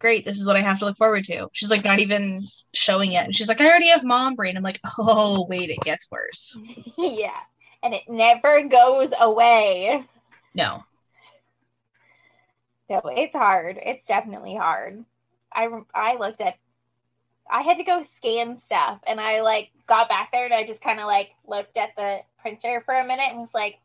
great, 0.00 0.24
this 0.24 0.40
is 0.40 0.46
what 0.46 0.56
I 0.56 0.60
have 0.60 0.78
to 0.80 0.84
look 0.86 0.96
forward 0.96 1.24
to." 1.24 1.48
She's 1.52 1.70
like 1.70 1.84
not 1.84 2.00
even 2.00 2.40
showing 2.74 3.12
it. 3.12 3.24
And 3.24 3.34
she's 3.34 3.48
like, 3.48 3.60
"I 3.60 3.68
already 3.68 3.88
have 3.88 4.04
mom 4.04 4.34
brain." 4.34 4.56
I'm 4.56 4.62
like, 4.62 4.80
"Oh, 4.98 5.46
wait, 5.48 5.70
it 5.70 5.80
gets 5.80 6.10
worse." 6.10 6.58
yeah. 6.98 7.40
And 7.82 7.94
it 7.94 8.08
never 8.08 8.62
goes 8.64 9.12
away. 9.18 10.04
No. 10.54 10.82
No, 12.88 13.00
it's 13.04 13.36
hard. 13.36 13.78
It's 13.80 14.06
definitely 14.06 14.56
hard. 14.56 15.04
I 15.52 15.68
I 15.94 16.16
looked 16.16 16.40
at 16.40 16.56
I 17.50 17.62
had 17.62 17.78
to 17.78 17.84
go 17.84 18.02
scan 18.02 18.58
stuff 18.58 19.00
and 19.06 19.20
I 19.20 19.40
like 19.40 19.70
got 19.86 20.08
back 20.08 20.30
there 20.32 20.44
and 20.44 20.54
I 20.54 20.66
just 20.66 20.82
kind 20.82 21.00
of 21.00 21.06
like 21.06 21.30
looked 21.46 21.76
at 21.76 21.90
the 21.96 22.20
printer 22.40 22.82
for 22.84 22.94
a 22.94 23.06
minute 23.06 23.28
and 23.30 23.38
was 23.38 23.54
like, 23.54 23.78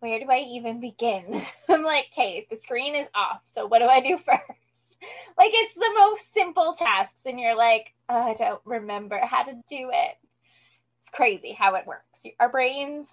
where 0.00 0.18
do 0.20 0.26
I 0.30 0.38
even 0.38 0.80
begin? 0.80 1.42
I'm 1.68 1.82
like, 1.82 2.06
okay, 2.12 2.46
the 2.50 2.58
screen 2.58 2.94
is 2.94 3.08
off. 3.14 3.40
So 3.52 3.66
what 3.66 3.80
do 3.80 3.86
I 3.86 4.00
do 4.00 4.18
first? 4.24 4.42
Like 5.38 5.50
it's 5.54 5.74
the 5.74 5.94
most 5.98 6.34
simple 6.34 6.74
tasks 6.74 7.22
and 7.26 7.38
you're 7.38 7.56
like, 7.56 7.94
oh, 8.08 8.20
I 8.20 8.34
don't 8.34 8.60
remember 8.64 9.18
how 9.22 9.44
to 9.44 9.52
do 9.68 9.90
it. 9.92 10.16
It's 11.00 11.10
crazy 11.10 11.52
how 11.52 11.74
it 11.74 11.86
works. 11.86 12.22
Our 12.40 12.48
brains 12.48 13.08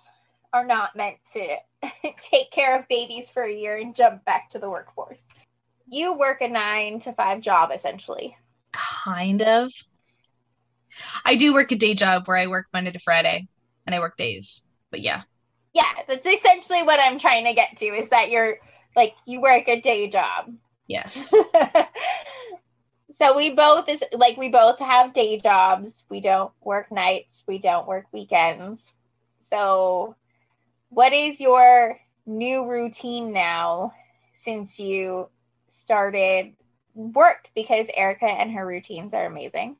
are 0.54 0.66
not 0.66 0.96
meant 0.96 1.18
to 1.34 1.58
take 2.20 2.52
care 2.52 2.80
of 2.80 2.88
babies 2.88 3.30
for 3.30 3.44
a 3.44 3.54
year 3.54 3.78
and 3.78 3.96
jump 3.96 4.26
back 4.26 4.50
to 4.50 4.60
the 4.60 4.70
workforce. 4.70 5.24
You 5.88 6.18
work 6.18 6.42
a 6.42 6.48
nine 6.48 7.00
to 7.02 7.14
five 7.14 7.42
job 7.42 7.72
essentially 7.74 8.36
kind 9.06 9.42
of. 9.42 9.72
I 11.26 11.36
do 11.36 11.54
work 11.54 11.72
a 11.72 11.76
day 11.76 11.94
job 11.94 12.28
where 12.28 12.38
I 12.38 12.48
work 12.48 12.68
Monday 12.74 12.92
to 12.92 13.00
Friday 13.00 13.48
and 13.86 13.96
I 13.96 14.00
work 14.00 14.16
days. 14.16 14.64
But 14.92 15.02
yeah. 15.02 15.24
Yeah, 15.74 15.92
that's 16.08 16.26
essentially 16.26 16.84
what 16.84 17.00
I'm 17.00 17.20
trying 17.20 17.46
to 17.46 17.54
get 17.54 17.78
to 17.78 17.86
is 17.86 18.10
that 18.10 18.30
you're 18.30 18.58
like 18.96 19.14
you 19.26 19.42
work 19.42 19.68
a 19.68 19.82
day 19.82 20.08
job. 20.08 20.54
Yes. 20.88 21.34
so 23.18 23.36
we 23.36 23.52
both 23.52 23.90
is 23.90 24.04
like 24.14 24.38
we 24.38 24.50
both 24.50 24.80
have 24.80 25.14
day 25.14 25.40
jobs. 25.40 26.04
We 26.10 26.22
don't 26.22 26.52
work 26.62 26.92
nights, 26.92 27.44
we 27.48 27.60
don't 27.60 27.88
work 27.88 28.06
weekends. 28.12 28.94
So 29.40 30.16
what 30.90 31.14
is 31.14 31.40
your 31.40 32.00
new 32.26 32.68
routine 32.70 33.32
now 33.32 33.94
since 34.34 34.80
you 34.80 35.30
started 35.68 36.54
work 36.94 37.50
because 37.56 37.88
Erica 37.96 38.26
and 38.26 38.52
her 38.54 38.66
routines 38.66 39.14
are 39.14 39.26
amazing. 39.26 39.76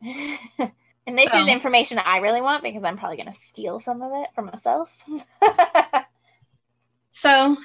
and 0.02 1.18
this 1.18 1.34
is 1.34 1.48
information 1.48 1.98
I 1.98 2.18
really 2.18 2.40
want 2.40 2.62
because 2.62 2.84
I'm 2.84 2.96
probably 2.96 3.16
going 3.16 3.26
to 3.26 3.32
steal 3.32 3.80
some 3.80 4.02
of 4.02 4.12
it 4.14 4.28
for 4.34 4.42
myself. 4.42 4.90
so 7.12 7.56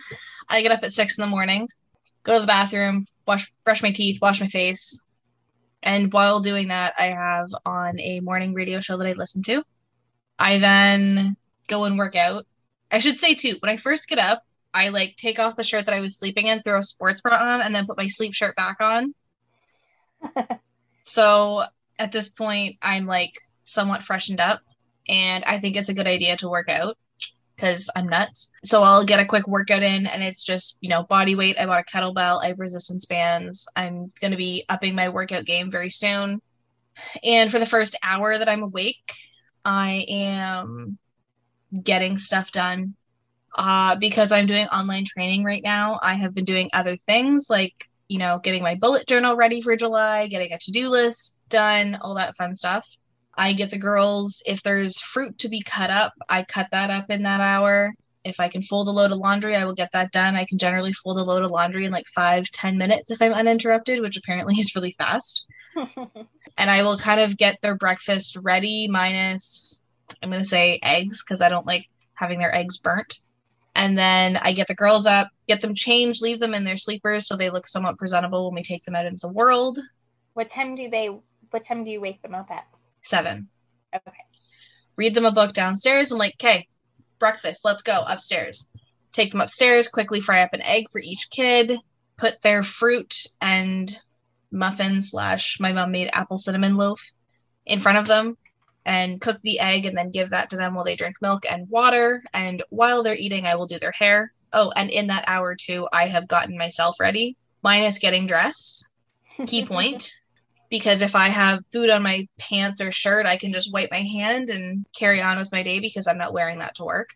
I 0.50 0.62
get 0.62 0.72
up 0.72 0.84
at 0.84 0.92
six 0.92 1.18
in 1.18 1.22
the 1.22 1.28
morning, 1.28 1.68
go 2.30 2.36
to 2.36 2.42
the 2.42 2.48
bathroom, 2.48 3.08
wash, 3.26 3.52
brush 3.64 3.82
my 3.82 3.92
teeth, 3.92 4.20
wash 4.22 4.40
my 4.40 4.48
face. 4.48 5.02
And 5.82 6.14
while 6.14 6.42
doing 6.42 6.68
that, 6.68 6.94
I 7.00 7.06
have 7.06 7.50
on 7.66 8.00
a 8.00 8.20
morning 8.20 8.54
radio 8.54 8.80
show 8.80 8.98
that 8.98 9.08
I 9.08 9.14
listen 9.14 9.42
to. 9.44 9.64
I 10.38 10.60
then 10.60 11.36
go 11.68 11.86
and 11.86 11.98
work 11.98 12.16
out. 12.16 12.46
I 12.92 13.00
should 13.00 13.18
say, 13.18 13.34
too, 13.34 13.56
when 13.62 13.72
I 13.72 13.78
first 13.78 14.08
get 14.08 14.20
up, 14.20 14.44
I 14.74 14.90
like 14.90 15.16
take 15.16 15.40
off 15.40 15.56
the 15.56 15.64
shirt 15.64 15.86
that 15.86 15.96
I 15.96 16.02
was 16.02 16.18
sleeping 16.18 16.48
in, 16.48 16.60
throw 16.60 16.78
a 16.78 16.84
sports 16.84 17.22
bra 17.22 17.36
on, 17.36 17.62
and 17.62 17.74
then 17.74 17.88
put 17.88 17.98
my 17.98 18.08
sleep 18.08 18.36
shirt 18.36 18.56
back 18.56 18.78
on. 18.80 19.16
so 21.04 21.64
at 21.98 22.12
this 22.12 22.30
point, 22.30 22.78
I'm 22.82 23.08
like 23.08 23.34
somewhat 23.64 24.04
freshened 24.04 24.40
up, 24.40 24.62
and 25.08 25.44
I 25.46 25.58
think 25.58 25.76
it's 25.76 25.90
a 25.90 25.96
good 25.96 26.08
idea 26.08 26.38
to 26.38 26.50
work 26.50 26.70
out 26.70 26.96
because 27.60 27.89
I'm 27.95 28.07
nuts. 28.07 28.51
So 28.64 28.84
I'll 28.84 29.03
get 29.03 29.20
a 29.20 29.26
quick 29.26 29.47
workout 29.47 29.84
in, 29.84 30.07
and 30.07 30.24
it's 30.24 30.43
just 30.43 30.78
you 30.82 30.89
know 30.89 31.03
body 31.03 31.36
weight. 31.36 31.57
I 31.60 31.66
bought 31.66 31.82
a 31.82 31.84
kettlebell. 31.84 32.43
I 32.43 32.47
have 32.47 32.60
resistance 32.60 33.05
bands. 33.05 33.68
I'm 33.76 34.12
gonna 34.22 34.38
be 34.38 34.66
upping 34.70 34.95
my 34.95 35.10
workout 35.10 35.45
game 35.45 35.70
very 35.70 35.89
soon. 35.89 36.41
And 37.24 37.51
for 37.51 37.60
the 37.60 37.66
first 37.66 37.95
hour 38.03 38.38
that 38.38 38.49
I'm 38.49 38.64
awake, 38.64 39.14
I 39.64 40.05
am 40.10 40.97
getting 41.84 42.18
stuff 42.18 42.51
done 42.51 42.95
uh, 43.55 43.95
because 43.95 44.32
I'm 44.32 44.47
doing 44.47 44.68
online 44.68 45.05
training 45.05 45.43
right 45.43 45.64
now, 45.64 45.99
I 46.01 46.16
have 46.16 46.34
been 46.34 46.45
doing 46.45 46.70
other 46.74 46.97
things 46.97 47.47
like, 47.49 47.88
you 48.07 48.18
know, 48.18 48.39
getting 48.39 48.64
my 48.64 48.76
bullet 48.76 49.07
journal 49.07 49.36
ready 49.36 49.62
for 49.62 49.76
July, 49.76 50.28
getting 50.28 50.51
a 50.51 50.57
to 50.57 50.72
do 50.72 50.88
list 50.88 51.38
done, 51.49 51.97
all 52.01 52.16
that 52.16 52.36
fun 52.38 52.55
stuff. 52.55 52.88
I 53.40 53.54
get 53.54 53.72
the 53.72 53.78
girls, 53.78 54.44
if 54.46 54.62
there's 54.62 55.00
fruit 55.00 55.38
to 55.40 55.50
be 55.50 55.62
cut 55.62 55.90
up, 55.90 56.14
I 56.28 56.44
cut 56.44 56.68
that 56.72 56.90
up 56.90 57.10
in 57.10 57.24
that 57.24 57.40
hour. 57.40 57.94
If 58.26 58.38
I 58.42 58.50
can 58.50 58.62
fold 58.62 58.90
a 58.90 58.92
load 58.92 59.12
of 59.12 59.18
laundry, 59.18 59.56
I 59.56 59.64
will 59.64 59.74
get 59.74 59.94
that 59.94 60.12
done. 60.12 60.36
I 60.36 60.44
can 60.44 60.58
generally 60.58 60.92
fold 60.92 61.18
a 61.18 61.24
load 61.24 61.44
of 61.44 61.52
laundry 61.52 61.86
in 61.86 61.92
like 61.94 62.06
five, 62.08 62.52
ten 62.52 62.78
minutes 62.78 63.12
if 63.12 63.22
I'm 63.22 63.32
uninterrupted, 63.32 64.02
which 64.02 64.18
apparently 64.18 64.56
is 64.60 64.76
really 64.76 64.92
fast. 64.98 65.46
and 65.76 66.70
I 66.70 66.84
will 66.84 66.98
kind 66.98 67.22
of 67.22 67.38
get 67.38 67.62
their 67.62 67.76
breakfast 67.76 68.38
ready, 68.42 68.90
minus, 68.90 69.82
I'm 70.22 70.30
going 70.30 70.44
to 70.44 70.48
say 70.48 70.82
eggs, 70.84 71.24
because 71.24 71.42
I 71.42 71.48
don't 71.48 71.66
like 71.66 71.88
having 72.16 72.40
their 72.40 72.54
eggs 72.54 72.78
burnt 72.78 73.22
and 73.80 73.98
then 73.98 74.36
I 74.36 74.52
get 74.52 74.68
the 74.68 74.76
girls 74.76 75.06
up, 75.06 75.30
get 75.48 75.62
them 75.62 75.74
changed, 75.74 76.22
leave 76.22 76.42
them 76.42 76.54
in 76.54 76.66
their 76.66 76.76
sleepers 76.76 77.28
so 77.28 77.38
they 77.38 77.50
look 77.50 77.66
somewhat 77.66 77.98
presentable 77.98 78.46
when 78.46 78.56
we 78.56 78.64
take 78.64 78.84
them 78.84 78.96
out 78.96 79.06
into 79.06 79.22
the 79.22 79.32
world. 79.32 79.80
What 80.34 80.50
time 80.50 80.76
do 80.76 80.90
they? 80.90 81.08
What 81.52 81.64
time 81.64 81.86
do 81.86 81.90
you 81.90 82.02
wake 82.02 82.22
them 82.22 82.36
up 82.36 82.52
at? 82.52 82.68
Seven. 83.10 83.49
Mm-hmm. 83.93 84.07
Okay. 84.07 84.18
Read 84.95 85.16
them 85.16 85.26
a 85.26 85.32
book 85.32 85.53
downstairs 85.53 86.12
and 86.12 86.20
like, 86.20 86.36
okay, 86.36 86.68
breakfast, 87.18 87.62
let's 87.66 87.82
go 87.82 88.03
upstairs. 88.07 88.70
Take 89.14 89.32
them 89.32 89.41
upstairs, 89.41 89.89
quickly 89.89 90.22
fry 90.22 90.41
up 90.41 90.53
an 90.53 90.62
egg 90.62 90.86
for 90.91 90.99
each 90.99 91.30
kid, 91.32 91.76
put 92.18 92.39
their 92.43 92.62
fruit 92.62 93.16
and 93.41 93.89
muffin 94.51 95.01
slash 95.01 95.60
my 95.60 95.74
mom 95.74 95.91
made 95.91 96.10
apple 96.14 96.38
cinnamon 96.38 96.76
loaf 96.76 97.12
in 97.66 97.80
front 97.80 97.97
of 97.97 98.05
them 98.07 98.38
and 98.86 99.20
cook 99.22 99.39
the 99.41 99.60
egg 99.60 99.86
and 99.86 99.97
then 99.97 100.12
give 100.12 100.30
that 100.30 100.51
to 100.51 100.57
them 100.57 100.76
while 100.76 100.86
they 100.86 100.95
drink 100.95 101.16
milk 101.20 101.45
and 101.49 101.68
water. 101.68 102.24
And 102.34 102.62
while 102.70 103.01
they're 103.01 103.16
eating, 103.16 103.47
I 103.47 103.55
will 103.55 103.68
do 103.68 103.80
their 103.80 103.91
hair. 103.91 104.34
Oh, 104.53 104.72
and 104.76 104.91
in 104.91 105.07
that 105.07 105.24
hour 105.26 105.55
too, 105.55 105.88
I 105.91 106.07
have 106.07 106.28
gotten 106.28 106.57
myself 106.57 106.99
ready, 106.99 107.38
minus 107.64 107.97
getting 107.97 108.28
dressed. 108.28 108.88
Key 109.47 109.66
point. 109.68 110.14
Because 110.70 111.02
if 111.02 111.16
I 111.16 111.28
have 111.28 111.66
food 111.72 111.90
on 111.90 112.04
my 112.04 112.28
pants 112.38 112.82
or 112.82 112.92
shirt, 112.92 113.26
I 113.26 113.38
can 113.38 113.52
just 113.52 113.74
wipe 113.74 113.90
my 113.92 113.98
hand 113.98 114.50
and 114.50 114.86
carry 114.96 115.22
on 115.22 115.38
with 115.40 115.52
my 115.52 115.64
day 115.64 115.80
because 115.80 116.08
I'm 116.08 116.18
not 116.18 116.34
wearing 116.34 116.60
that 116.60 116.76
to 116.76 116.86
work. 116.86 117.10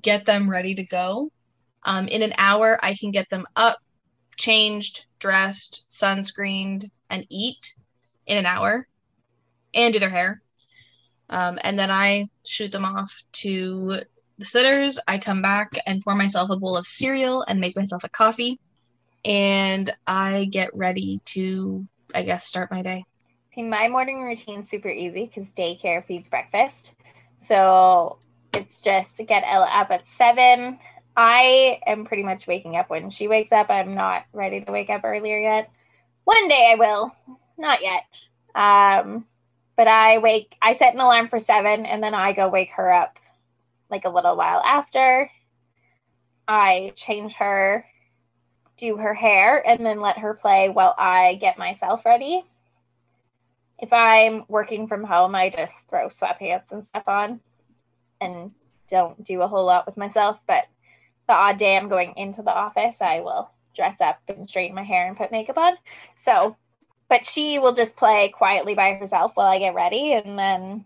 Get 0.00 0.24
them 0.24 0.48
ready 0.48 0.74
to 0.74 0.84
go. 0.84 1.30
Um, 1.84 2.08
in 2.08 2.22
an 2.22 2.32
hour, 2.38 2.78
I 2.82 2.94
can 2.94 3.10
get 3.10 3.28
them 3.28 3.44
up, 3.56 3.78
changed, 4.36 5.06
dressed, 5.18 5.84
sunscreened, 5.88 6.90
and 7.10 7.26
eat 7.30 7.74
in 8.26 8.38
an 8.38 8.46
hour 8.46 8.86
and 9.74 9.92
do 9.92 10.00
their 10.00 10.10
hair. 10.10 10.42
Um, 11.28 11.58
and 11.62 11.78
then 11.78 11.90
I 11.90 12.28
shoot 12.44 12.70
them 12.70 12.84
off 12.84 13.22
to 13.32 14.00
the 14.38 14.44
sitters. 14.44 14.98
I 15.08 15.18
come 15.18 15.42
back 15.42 15.76
and 15.86 16.02
pour 16.02 16.14
myself 16.14 16.50
a 16.50 16.56
bowl 16.56 16.76
of 16.76 16.86
cereal 16.86 17.44
and 17.48 17.60
make 17.60 17.76
myself 17.76 18.04
a 18.04 18.08
coffee. 18.08 18.60
And 19.24 19.90
I 20.06 20.46
get 20.50 20.70
ready 20.74 21.18
to, 21.26 21.86
I 22.16 22.22
guess, 22.22 22.46
start 22.46 22.70
my 22.70 22.80
day. 22.80 23.04
See, 23.54 23.62
my 23.62 23.88
morning 23.88 24.22
routine 24.22 24.64
super 24.64 24.88
easy 24.88 25.26
because 25.26 25.52
daycare 25.52 26.04
feeds 26.04 26.28
breakfast. 26.28 26.92
So 27.40 28.18
it's 28.54 28.80
just 28.80 29.18
get 29.26 29.44
Ella 29.46 29.68
up 29.70 29.90
at 29.90 30.08
seven. 30.08 30.78
I 31.14 31.78
am 31.86 32.06
pretty 32.06 32.22
much 32.22 32.46
waking 32.46 32.76
up 32.76 32.88
when 32.88 33.10
she 33.10 33.28
wakes 33.28 33.52
up. 33.52 33.68
I'm 33.68 33.94
not 33.94 34.24
ready 34.32 34.62
to 34.62 34.72
wake 34.72 34.88
up 34.88 35.02
earlier 35.04 35.38
yet. 35.38 35.70
One 36.24 36.48
day 36.48 36.70
I 36.72 36.76
will, 36.76 37.14
not 37.58 37.80
yet. 37.82 38.04
Um, 38.54 39.26
but 39.76 39.86
I 39.86 40.16
wake, 40.16 40.56
I 40.62 40.72
set 40.72 40.94
an 40.94 41.00
alarm 41.00 41.28
for 41.28 41.38
seven 41.38 41.84
and 41.84 42.02
then 42.02 42.14
I 42.14 42.32
go 42.32 42.48
wake 42.48 42.70
her 42.76 42.90
up 42.90 43.18
like 43.90 44.06
a 44.06 44.10
little 44.10 44.36
while 44.36 44.60
after. 44.60 45.30
I 46.48 46.92
change 46.96 47.34
her, 47.34 47.84
do 48.76 48.96
her 48.96 49.14
hair, 49.14 49.66
and 49.66 49.84
then 49.84 50.00
let 50.00 50.18
her 50.18 50.34
play 50.34 50.68
while 50.68 50.94
I 50.98 51.36
get 51.40 51.58
myself 51.58 52.04
ready. 52.04 52.44
If 53.78 53.92
I'm 53.92 54.44
working 54.48 54.86
from 54.86 55.04
home, 55.04 55.34
I 55.34 55.50
just 55.50 55.86
throw 55.88 56.08
sweatpants 56.08 56.72
and 56.72 56.84
stuff 56.84 57.04
on 57.06 57.40
and 58.20 58.52
don't 58.88 59.22
do 59.22 59.42
a 59.42 59.48
whole 59.48 59.66
lot 59.66 59.86
with 59.86 59.96
myself. 59.96 60.38
But 60.46 60.64
the 61.26 61.34
odd 61.34 61.58
day 61.58 61.76
I'm 61.76 61.88
going 61.88 62.14
into 62.16 62.42
the 62.42 62.54
office, 62.54 63.02
I 63.02 63.20
will 63.20 63.50
dress 63.74 64.00
up 64.00 64.18
and 64.28 64.48
straighten 64.48 64.74
my 64.74 64.82
hair 64.82 65.06
and 65.06 65.16
put 65.16 65.30
makeup 65.30 65.58
on. 65.58 65.74
So 66.16 66.56
but 67.08 67.24
she 67.24 67.58
will 67.58 67.72
just 67.72 67.96
play 67.96 68.28
quietly 68.28 68.74
by 68.74 68.94
herself 68.94 69.32
while 69.34 69.46
I 69.46 69.58
get 69.58 69.74
ready 69.74 70.12
and 70.12 70.38
then 70.38 70.84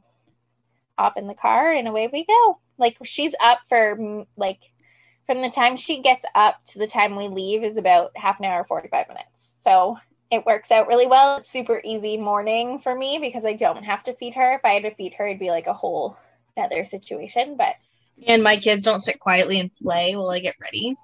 hop 0.98 1.16
in 1.16 1.26
the 1.26 1.34
car 1.34 1.72
and 1.72 1.88
away 1.88 2.08
we 2.12 2.24
go. 2.24 2.58
Like 2.78 2.98
she's 3.04 3.34
up 3.40 3.60
for 3.68 4.26
like 4.36 4.60
from 5.30 5.42
the 5.42 5.48
time 5.48 5.76
she 5.76 6.02
gets 6.02 6.24
up 6.34 6.56
to 6.66 6.80
the 6.80 6.88
time 6.88 7.14
we 7.14 7.28
leave 7.28 7.62
is 7.62 7.76
about 7.76 8.10
half 8.16 8.40
an 8.40 8.46
hour, 8.46 8.64
45 8.64 9.06
minutes. 9.06 9.52
So 9.62 9.96
it 10.28 10.44
works 10.44 10.72
out 10.72 10.88
really 10.88 11.06
well. 11.06 11.36
It's 11.36 11.48
super 11.48 11.80
easy 11.84 12.16
morning 12.16 12.80
for 12.80 12.96
me 12.96 13.18
because 13.20 13.44
I 13.44 13.52
don't 13.52 13.84
have 13.84 14.02
to 14.04 14.16
feed 14.16 14.34
her. 14.34 14.54
If 14.54 14.64
I 14.64 14.70
had 14.70 14.82
to 14.82 14.94
feed 14.96 15.14
her, 15.14 15.28
it'd 15.28 15.38
be 15.38 15.50
like 15.50 15.68
a 15.68 15.72
whole 15.72 16.16
other 16.56 16.84
situation. 16.84 17.56
But 17.56 17.76
And 18.26 18.42
my 18.42 18.56
kids 18.56 18.82
don't 18.82 18.98
sit 18.98 19.20
quietly 19.20 19.60
and 19.60 19.72
play 19.76 20.16
while 20.16 20.30
I 20.30 20.40
get 20.40 20.56
ready. 20.60 20.96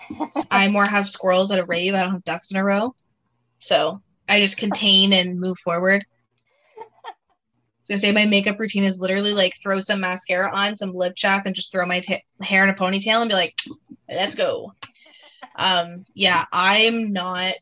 I 0.50 0.68
more 0.68 0.86
have 0.86 1.06
squirrels 1.06 1.50
at 1.50 1.58
a 1.58 1.66
rave. 1.66 1.92
I 1.92 2.04
don't 2.04 2.12
have 2.12 2.24
ducks 2.24 2.52
in 2.52 2.56
a 2.56 2.64
row. 2.64 2.94
So 3.58 4.00
I 4.30 4.40
just 4.40 4.56
contain 4.56 5.12
and 5.12 5.38
move 5.38 5.58
forward. 5.58 6.06
So 7.84 7.94
I 7.94 7.96
say 7.96 8.12
my 8.12 8.26
makeup 8.26 8.58
routine 8.58 8.84
is 8.84 8.98
literally 8.98 9.32
like 9.32 9.54
throw 9.62 9.78
some 9.78 10.00
mascara 10.00 10.50
on, 10.52 10.74
some 10.74 10.92
lip 10.92 11.14
chap, 11.14 11.46
and 11.46 11.54
just 11.54 11.70
throw 11.70 11.86
my 11.86 12.00
ta 12.00 12.16
hair 12.42 12.64
in 12.64 12.70
a 12.70 12.74
ponytail 12.74 13.20
and 13.20 13.28
be 13.28 13.34
like, 13.34 13.60
let's 14.08 14.34
go. 14.34 14.72
Um, 15.56 16.04
yeah, 16.14 16.46
I'm 16.52 17.12
not 17.12 17.54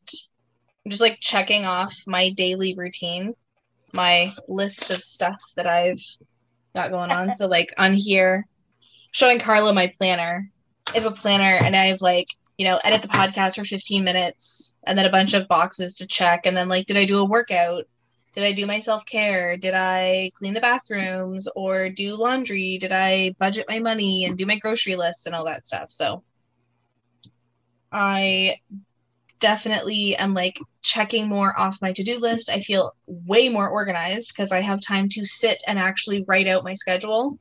I'm 0.85 0.91
just 0.91 1.03
like 1.03 1.19
checking 1.21 1.65
off 1.65 1.97
my 2.07 2.31
daily 2.31 2.75
routine, 2.75 3.35
my 3.93 4.33
list 4.49 4.91
of 4.91 5.03
stuff 5.03 5.41
that 5.57 5.67
I've 5.67 6.01
got 6.75 6.91
going 6.91 7.11
on. 7.11 7.33
So 7.33 7.47
like 7.47 7.73
on 7.79 7.95
here, 7.95 8.47
showing 9.13 9.39
Carla 9.39 9.73
my 9.73 9.93
planner. 9.97 10.51
I 10.89 10.99
have 10.99 11.05
a 11.05 11.13
planner 11.13 11.65
and 11.65 11.77
I 11.77 11.87
have 11.87 12.01
like, 12.01 12.27
you 12.59 12.67
know, 12.67 12.81
edit 12.83 13.03
the 13.03 13.09
podcast 13.09 13.57
for 13.57 13.65
15 13.65 14.03
minutes 14.03 14.75
and 14.85 14.99
then 14.99 15.07
a 15.07 15.11
bunch 15.11 15.35
of 15.35 15.47
boxes 15.47 15.95
to 15.97 16.07
check. 16.07 16.47
And 16.47 16.57
then 16.57 16.69
like, 16.69 16.87
did 16.87 16.97
I 16.97 17.07
do 17.07 17.21
a 17.21 17.25
workout? 17.25 17.85
Did 18.33 18.45
I 18.45 18.53
do 18.53 18.67
my 18.67 18.81
self 18.81 19.05
care? 19.05 19.57
Did 19.57 19.75
I 19.75 20.31
clean 20.35 20.55
the 20.55 20.61
bathrooms 20.61 21.49
or 21.55 21.91
do 21.91 22.17
laundry? 22.17 22.79
Did 22.81 22.93
I 22.93 23.35
budget 23.39 23.67
my 23.69 23.79
money 23.79 24.25
and 24.25 24.39
do 24.39 24.47
my 24.47 24.59
grocery 24.59 24.97
list 24.97 25.27
and 25.27 25.35
all 25.35 25.45
that 25.45 25.67
stuff? 25.67 25.91
So 25.91 26.23
I 27.93 28.57
definitely 29.39 30.17
am 30.17 30.33
like 30.33 30.59
checking 30.83 31.29
more 31.29 31.59
off 31.59 31.83
my 31.83 31.93
to 31.93 32.03
do 32.03 32.19
list. 32.19 32.49
I 32.49 32.61
feel 32.61 32.93
way 33.07 33.49
more 33.51 33.69
organized 33.69 34.33
because 34.35 34.51
I 34.51 34.61
have 34.63 34.81
time 34.81 35.09
to 35.11 35.27
sit 35.27 35.63
and 35.69 35.79
actually 35.79 36.25
write 36.27 36.47
out 36.47 36.65
my 36.65 36.75
schedule. 36.75 37.39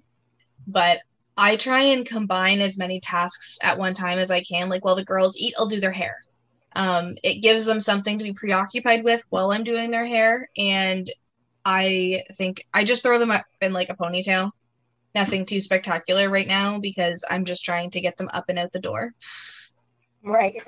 But 0.67 0.99
I 1.37 1.55
try 1.55 1.81
and 1.83 2.05
combine 2.05 2.59
as 2.59 2.77
many 2.77 2.99
tasks 2.99 3.57
at 3.63 3.77
one 3.77 3.93
time 3.93 4.19
as 4.19 4.29
I 4.29 4.43
can. 4.43 4.67
Like 4.67 4.83
while 4.83 4.95
the 4.95 5.05
girls 5.05 5.37
eat, 5.37 5.53
I'll 5.57 5.67
do 5.67 5.79
their 5.79 5.91
hair. 5.93 6.17
Um, 6.73 7.15
it 7.23 7.41
gives 7.41 7.65
them 7.65 7.79
something 7.79 8.19
to 8.19 8.23
be 8.23 8.33
preoccupied 8.33 9.03
with 9.03 9.23
while 9.29 9.51
I'm 9.51 9.63
doing 9.63 9.91
their 9.91 10.05
hair. 10.05 10.49
And 10.57 11.09
I 11.65 12.23
think 12.33 12.65
I 12.73 12.85
just 12.85 13.03
throw 13.03 13.19
them 13.19 13.31
up 13.31 13.45
in 13.61 13.73
like 13.73 13.89
a 13.89 13.95
ponytail. 13.95 14.51
Nothing 15.13 15.45
too 15.45 15.59
spectacular 15.59 16.29
right 16.29 16.47
now 16.47 16.79
because 16.79 17.25
I'm 17.29 17.43
just 17.45 17.65
trying 17.65 17.89
to 17.91 18.01
get 18.01 18.17
them 18.17 18.29
up 18.31 18.45
and 18.47 18.57
out 18.57 18.71
the 18.71 18.79
door. 18.79 19.13
Right. 20.23 20.61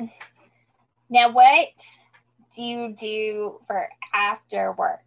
Now, 1.09 1.31
what 1.31 1.69
do 2.55 2.63
you 2.63 2.93
do 2.93 3.59
for 3.67 3.87
after 4.13 4.73
work? 4.73 4.99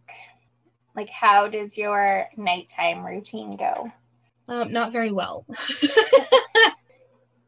Like, 0.95 1.11
how 1.11 1.49
does 1.49 1.77
your 1.77 2.27
nighttime 2.37 3.05
routine 3.05 3.57
go? 3.57 3.93
Um, 4.49 4.73
not 4.73 4.93
very 4.93 5.13
well. 5.13 5.45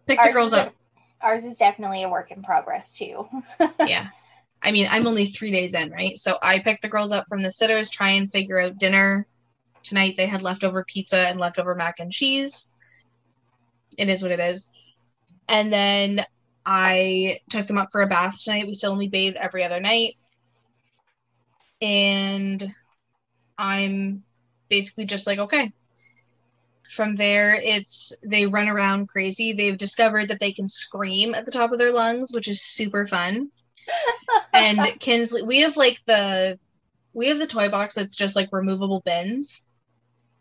Pick 0.07 0.20
the 0.22 0.30
girls 0.32 0.53
up. 0.53 0.74
Ours 1.20 1.44
is 1.44 1.58
definitely 1.58 2.02
a 2.02 2.08
work 2.08 2.30
in 2.30 2.42
progress, 2.42 2.92
too. 2.92 3.28
yeah. 3.86 4.08
I 4.62 4.72
mean, 4.72 4.88
I'm 4.90 5.06
only 5.06 5.26
three 5.26 5.52
days 5.52 5.74
in, 5.74 5.90
right? 5.90 6.16
So 6.16 6.36
I 6.42 6.58
picked 6.60 6.82
the 6.82 6.88
girls 6.88 7.12
up 7.12 7.26
from 7.28 7.42
the 7.42 7.50
sitters, 7.50 7.90
try 7.90 8.10
and 8.10 8.30
figure 8.30 8.60
out 8.60 8.78
dinner. 8.78 9.26
Tonight 9.82 10.14
they 10.16 10.26
had 10.26 10.42
leftover 10.42 10.84
pizza 10.84 11.28
and 11.28 11.38
leftover 11.38 11.74
mac 11.74 12.00
and 12.00 12.10
cheese. 12.10 12.68
It 13.96 14.08
is 14.08 14.22
what 14.22 14.32
it 14.32 14.40
is. 14.40 14.68
And 15.48 15.72
then 15.72 16.24
I 16.66 17.38
took 17.48 17.66
them 17.66 17.78
up 17.78 17.88
for 17.92 18.02
a 18.02 18.06
bath 18.06 18.42
tonight. 18.42 18.66
We 18.66 18.74
still 18.74 18.92
only 18.92 19.08
bathe 19.08 19.36
every 19.36 19.64
other 19.64 19.80
night. 19.80 20.16
And 21.80 22.74
I'm 23.56 24.24
basically 24.68 25.06
just 25.06 25.26
like, 25.26 25.38
okay. 25.38 25.72
From 26.91 27.16
there, 27.16 27.55
it's 27.55 28.12
they 28.24 28.47
run 28.47 28.68
around 28.68 29.09
crazy. 29.09 29.53
They've 29.53 29.76
discovered 29.76 30.28
that 30.28 30.41
they 30.41 30.53
can 30.53 30.68
scream 30.68 31.34
at 31.34 31.45
the 31.45 31.51
top 31.51 31.72
of 31.72 31.78
their 31.78 31.93
lungs, 31.93 32.32
which 32.32 32.49
is 32.49 32.62
super 32.62 33.07
fun 33.07 33.51
and 34.53 34.80
Kinsley, 35.01 35.43
we 35.43 35.61
have 35.61 35.76
like 35.76 36.01
the 36.07 36.59
we 37.12 37.28
have 37.28 37.39
the 37.39 37.47
toy 37.47 37.68
box 37.68 37.95
that's 37.95 38.16
just 38.16 38.36
like 38.36 38.49
removable 38.53 39.03
bins. 39.05 39.64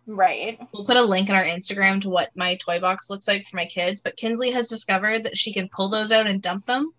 Right. 0.06 0.58
We'll 0.74 0.86
put 0.86 0.98
a 0.98 1.02
link 1.02 1.30
in 1.30 1.36
our 1.36 1.44
Instagram 1.44 2.02
to 2.02 2.10
what 2.10 2.30
my 2.36 2.56
toy 2.56 2.80
box 2.80 3.10
looks 3.10 3.28
like 3.28 3.46
for 3.46 3.58
my 3.58 3.66
kids. 3.66 4.00
But 4.02 4.16
Kinsley 4.16 4.52
has 4.52 4.70
discovered 4.70 5.26
that 5.26 5.38
she 5.38 5.54
can 5.54 5.70
pull 5.70 5.90
those 5.90 6.12
out 6.12 6.28
and 6.28 6.42
dump 6.42 6.66
them. 6.66 6.92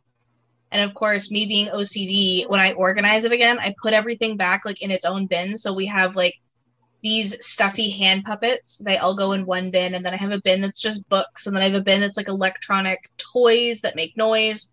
And 0.70 0.84
of 0.84 0.94
course, 0.94 1.30
me 1.30 1.46
being 1.46 1.68
OCD, 1.68 2.48
when 2.48 2.60
I 2.60 2.72
organize 2.74 3.24
it 3.24 3.32
again, 3.32 3.58
I 3.58 3.74
put 3.80 3.94
everything 3.94 4.36
back 4.36 4.66
like 4.66 4.82
in 4.82 4.90
its 4.90 5.06
own 5.06 5.26
bin. 5.26 5.56
So 5.56 5.72
we 5.72 5.86
have 5.86 6.16
like 6.16 6.34
these 7.02 7.36
stuffy 7.46 7.90
hand 7.90 8.24
puppets. 8.24 8.78
They 8.78 8.96
all 8.96 9.16
go 9.16 9.32
in 9.32 9.46
one 9.46 9.70
bin. 9.70 9.94
And 9.94 10.04
then 10.04 10.14
I 10.14 10.16
have 10.16 10.32
a 10.32 10.40
bin 10.40 10.60
that's 10.60 10.80
just 10.80 11.08
books. 11.08 11.46
And 11.46 11.54
then 11.56 11.62
I 11.62 11.68
have 11.68 11.80
a 11.80 11.84
bin 11.84 12.00
that's 12.00 12.16
like 12.16 12.28
electronic 12.28 13.10
toys 13.18 13.80
that 13.82 13.96
make 13.96 14.16
noise. 14.16 14.72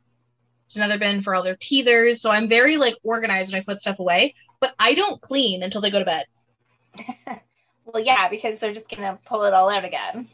There's 0.68 0.78
another 0.78 1.00
bin 1.00 1.22
for 1.22 1.36
all 1.36 1.44
their 1.44 1.56
teethers. 1.56 2.18
So 2.18 2.32
I'm 2.32 2.50
very 2.50 2.78
like 2.78 2.96
organized 3.04 3.52
when 3.52 3.62
I 3.62 3.66
put 3.66 3.80
stuff 3.80 4.00
away. 4.00 4.34
But 4.60 4.74
I 4.80 4.94
don't 4.94 5.22
clean 5.22 5.64
until 5.64 5.82
they 5.82 5.92
go 5.92 6.00
to 6.00 6.06
bed. 6.06 6.26
Well, 7.86 8.04
yeah, 8.04 8.30
because 8.30 8.58
they're 8.58 8.74
just 8.74 8.90
going 8.90 9.04
to 9.04 9.20
pull 9.26 9.44
it 9.46 9.54
all 9.54 9.70
out 9.70 9.86
again. 9.86 10.28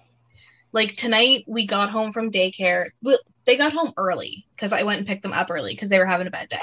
like 0.71 0.95
tonight 0.95 1.43
we 1.47 1.67
got 1.67 1.89
home 1.89 2.11
from 2.11 2.31
daycare 2.31 2.85
well, 3.03 3.19
they 3.45 3.57
got 3.57 3.73
home 3.73 3.91
early 3.97 4.45
because 4.55 4.71
i 4.73 4.83
went 4.83 4.99
and 4.99 5.07
picked 5.07 5.23
them 5.23 5.33
up 5.33 5.49
early 5.51 5.73
because 5.73 5.89
they 5.89 5.99
were 5.99 6.05
having 6.05 6.27
a 6.27 6.31
bad 6.31 6.47
day 6.47 6.57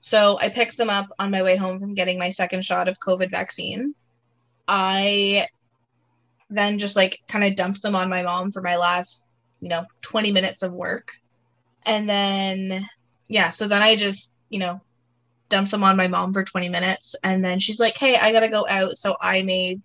so 0.00 0.38
i 0.40 0.48
picked 0.48 0.76
them 0.76 0.90
up 0.90 1.08
on 1.18 1.30
my 1.30 1.42
way 1.42 1.56
home 1.56 1.78
from 1.78 1.94
getting 1.94 2.18
my 2.18 2.30
second 2.30 2.64
shot 2.64 2.88
of 2.88 2.98
covid 2.98 3.30
vaccine 3.30 3.94
i 4.72 5.46
then 6.48 6.78
just 6.78 6.96
like 6.96 7.20
kind 7.28 7.44
of 7.44 7.56
dumped 7.56 7.82
them 7.82 7.94
on 7.94 8.08
my 8.08 8.22
mom 8.22 8.50
for 8.50 8.62
my 8.62 8.76
last 8.76 9.26
you 9.60 9.68
know 9.68 9.84
20 10.02 10.32
minutes 10.32 10.62
of 10.62 10.72
work 10.72 11.12
and 11.84 12.08
then 12.08 12.88
yeah 13.28 13.50
so 13.50 13.68
then 13.68 13.82
i 13.82 13.96
just 13.96 14.32
you 14.48 14.58
know 14.58 14.80
dumped 15.48 15.70
them 15.70 15.84
on 15.84 15.96
my 15.96 16.08
mom 16.08 16.32
for 16.32 16.42
20 16.42 16.68
minutes 16.68 17.14
and 17.22 17.44
then 17.44 17.58
she's 17.58 17.80
like 17.80 17.96
hey 17.96 18.16
i 18.16 18.32
gotta 18.32 18.48
go 18.48 18.66
out 18.68 18.92
so 18.92 19.16
i 19.20 19.42
made 19.42 19.82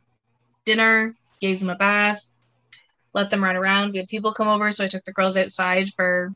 dinner 0.66 1.14
gave 1.42 1.60
them 1.60 1.70
a 1.70 1.76
bath 1.76 2.30
let 3.18 3.32
them 3.32 3.44
run 3.44 3.56
around. 3.56 3.92
We 3.92 3.98
had 3.98 4.08
people 4.08 4.32
come 4.32 4.48
over, 4.48 4.72
so 4.72 4.84
I 4.84 4.88
took 4.88 5.04
the 5.04 5.12
girls 5.12 5.38
outside 5.38 5.90
for 5.96 6.34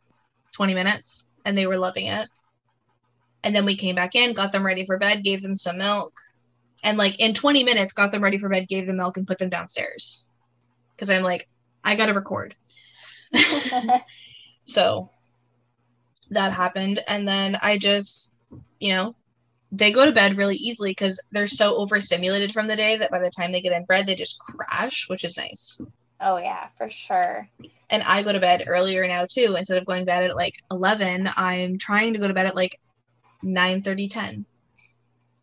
20 0.54 0.74
minutes 0.74 1.28
and 1.46 1.56
they 1.56 1.68
were 1.68 1.78
loving 1.78 2.08
it. 2.08 2.28
And 3.44 3.56
then 3.56 3.66
we 3.66 3.78
came 3.78 3.96
back 3.96 4.16
in, 4.16 4.34
got 4.34 4.52
them 4.52 4.66
ready 4.66 4.86
for 4.86 4.98
bed, 4.98 5.24
gave 5.24 5.44
them 5.44 5.56
some 5.56 5.78
milk. 5.78 6.14
And 6.84 6.98
like 6.98 7.20
in 7.20 7.34
20 7.34 7.64
minutes, 7.64 7.94
got 7.94 8.12
them 8.12 8.24
ready 8.24 8.38
for 8.38 8.50
bed, 8.50 8.68
gave 8.68 8.88
them 8.88 8.98
milk, 8.98 9.18
and 9.18 9.28
put 9.28 9.38
them 9.38 9.50
downstairs. 9.50 10.26
Because 10.96 11.10
I'm 11.10 11.24
like, 11.24 11.48
I 11.84 11.96
got 11.96 12.08
to 12.08 12.14
record. 12.14 12.56
so 14.64 15.10
that 16.30 16.54
happened. 16.54 17.00
And 17.08 17.28
then 17.28 17.58
I 17.62 17.78
just, 17.78 18.34
you 18.80 18.94
know, 18.94 19.16
they 19.72 19.92
go 19.92 20.06
to 20.06 20.12
bed 20.12 20.38
really 20.38 20.56
easily 20.56 20.92
because 20.92 21.22
they're 21.32 21.48
so 21.48 21.78
overstimulated 21.78 22.52
from 22.52 22.68
the 22.68 22.76
day 22.76 22.98
that 22.98 23.12
by 23.12 23.20
the 23.20 23.30
time 23.30 23.52
they 23.52 23.62
get 23.62 23.74
in 23.74 23.86
bed, 23.86 24.06
they 24.06 24.16
just 24.16 24.40
crash, 24.40 25.08
which 25.08 25.24
is 25.24 25.38
nice 25.38 25.82
oh, 26.22 26.38
yeah, 26.38 26.68
for 26.78 26.90
sure. 26.90 27.50
and 27.90 28.04
I 28.04 28.24
go 28.24 28.32
to 28.32 28.40
bed 28.40 28.64
earlier 28.68 29.08
now 29.08 29.26
too. 29.26 29.56
Instead 29.58 29.78
of 29.78 29.86
going 29.86 30.02
to 30.02 30.06
bed 30.06 30.24
at 30.24 30.36
like 30.36 30.56
11, 30.72 31.28
I'm 31.36 31.78
trying 31.78 32.14
to 32.14 32.20
go 32.20 32.28
to 32.28 32.34
bed 32.34 32.46
at 32.46 32.56
like 32.56 32.80
9 33.44 33.82
30, 33.82 34.08
10. 34.08 34.46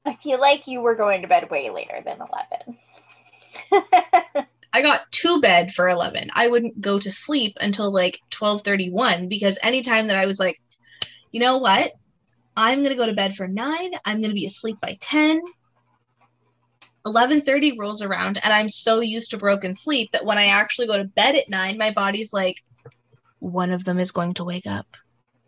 I 0.05 0.17
feel 0.23 0.41
like 0.41 0.67
you 0.67 0.81
were 0.81 0.95
going 0.95 1.23
to 1.23 1.29
bed 1.29 1.51
way 1.51 1.71
later 1.71 2.03
than 2.05 2.19
11. 3.71 4.47
I 4.73 4.83
got 4.83 5.11
to 5.11 5.41
bed 5.41 5.73
for 5.73 5.89
11. 5.89 6.31
I 6.35 6.49
wouldn't 6.49 6.81
go 6.81 6.99
to 6.99 7.11
sleep 7.11 7.57
until 7.61 7.93
like 7.93 8.21
12 8.31 8.63
31 8.63 9.29
because 9.29 9.59
anytime 9.63 10.07
that 10.09 10.17
I 10.17 10.27
was 10.27 10.39
like, 10.39 10.61
you 11.33 11.41
know 11.41 11.59
what? 11.59 11.93
I'm 12.57 12.79
going 12.79 12.91
to 12.91 12.97
go 12.97 13.07
to 13.07 13.15
bed 13.15 13.35
for 13.35 13.47
9. 13.47 13.91
I'm 14.05 14.21
going 14.21 14.31
to 14.31 14.35
be 14.35 14.47
asleep 14.47 14.79
by 14.81 14.97
10. 15.01 15.41
11:30 17.07 17.79
rolls 17.79 18.03
around 18.03 18.39
and 18.45 18.53
I'm 18.53 18.69
so 18.69 19.01
used 19.01 19.31
to 19.31 19.39
broken 19.39 19.75
sleep 19.75 20.13
that 20.13 20.27
when 20.27 20.37
I 20.37 20.47
actually 20.47 20.89
go 20.89 20.99
to 20.99 21.05
bed 21.05 21.37
at 21.37 21.49
9, 21.49 21.79
my 21.79 21.93
body's 21.93 22.33
like 22.33 22.57
one 23.39 23.71
of 23.71 23.85
them 23.85 23.99
is 23.99 24.11
going 24.11 24.35
to 24.35 24.45
wake 24.45 24.67
up. 24.67 24.87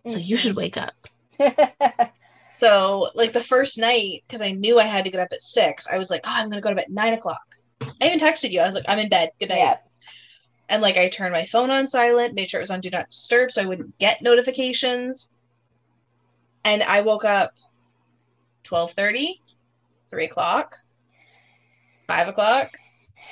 So 0.06 0.18
you 0.18 0.36
mm-hmm. 0.36 0.40
should 0.40 0.56
wake 0.56 0.76
up. 0.76 0.94
So, 2.60 3.10
like 3.14 3.32
the 3.32 3.42
first 3.42 3.78
night, 3.78 4.22
because 4.26 4.42
I 4.42 4.50
knew 4.50 4.78
I 4.78 4.84
had 4.84 5.04
to 5.04 5.10
get 5.10 5.20
up 5.20 5.32
at 5.32 5.40
six, 5.40 5.88
I 5.88 5.96
was 5.96 6.10
like, 6.10 6.20
oh, 6.24 6.30
I'm 6.30 6.50
going 6.50 6.60
to 6.60 6.60
go 6.60 6.68
to 6.68 6.74
bed 6.74 6.84
at 6.84 6.90
nine 6.90 7.14
o'clock. 7.14 7.40
I 7.80 8.06
even 8.06 8.18
texted 8.18 8.50
you. 8.50 8.60
I 8.60 8.66
was 8.66 8.74
like, 8.74 8.84
I'm 8.86 8.98
in 8.98 9.08
bed. 9.08 9.30
Good 9.40 9.48
night. 9.48 9.58
yeah. 9.58 9.76
And 10.68 10.82
like, 10.82 10.98
I 10.98 11.08
turned 11.08 11.32
my 11.32 11.46
phone 11.46 11.70
on 11.70 11.86
silent, 11.86 12.34
made 12.34 12.50
sure 12.50 12.60
it 12.60 12.62
was 12.62 12.70
on 12.70 12.82
Do 12.82 12.90
Not 12.90 13.08
Disturb 13.08 13.50
so 13.50 13.62
I 13.62 13.64
wouldn't 13.64 13.98
get 13.98 14.20
notifications. 14.20 15.32
And 16.62 16.82
I 16.82 17.00
woke 17.00 17.24
up 17.24 17.54
12.30, 18.64 19.40
3 20.10 20.24
o'clock, 20.26 20.76
5 22.08 22.28
o'clock, 22.28 22.76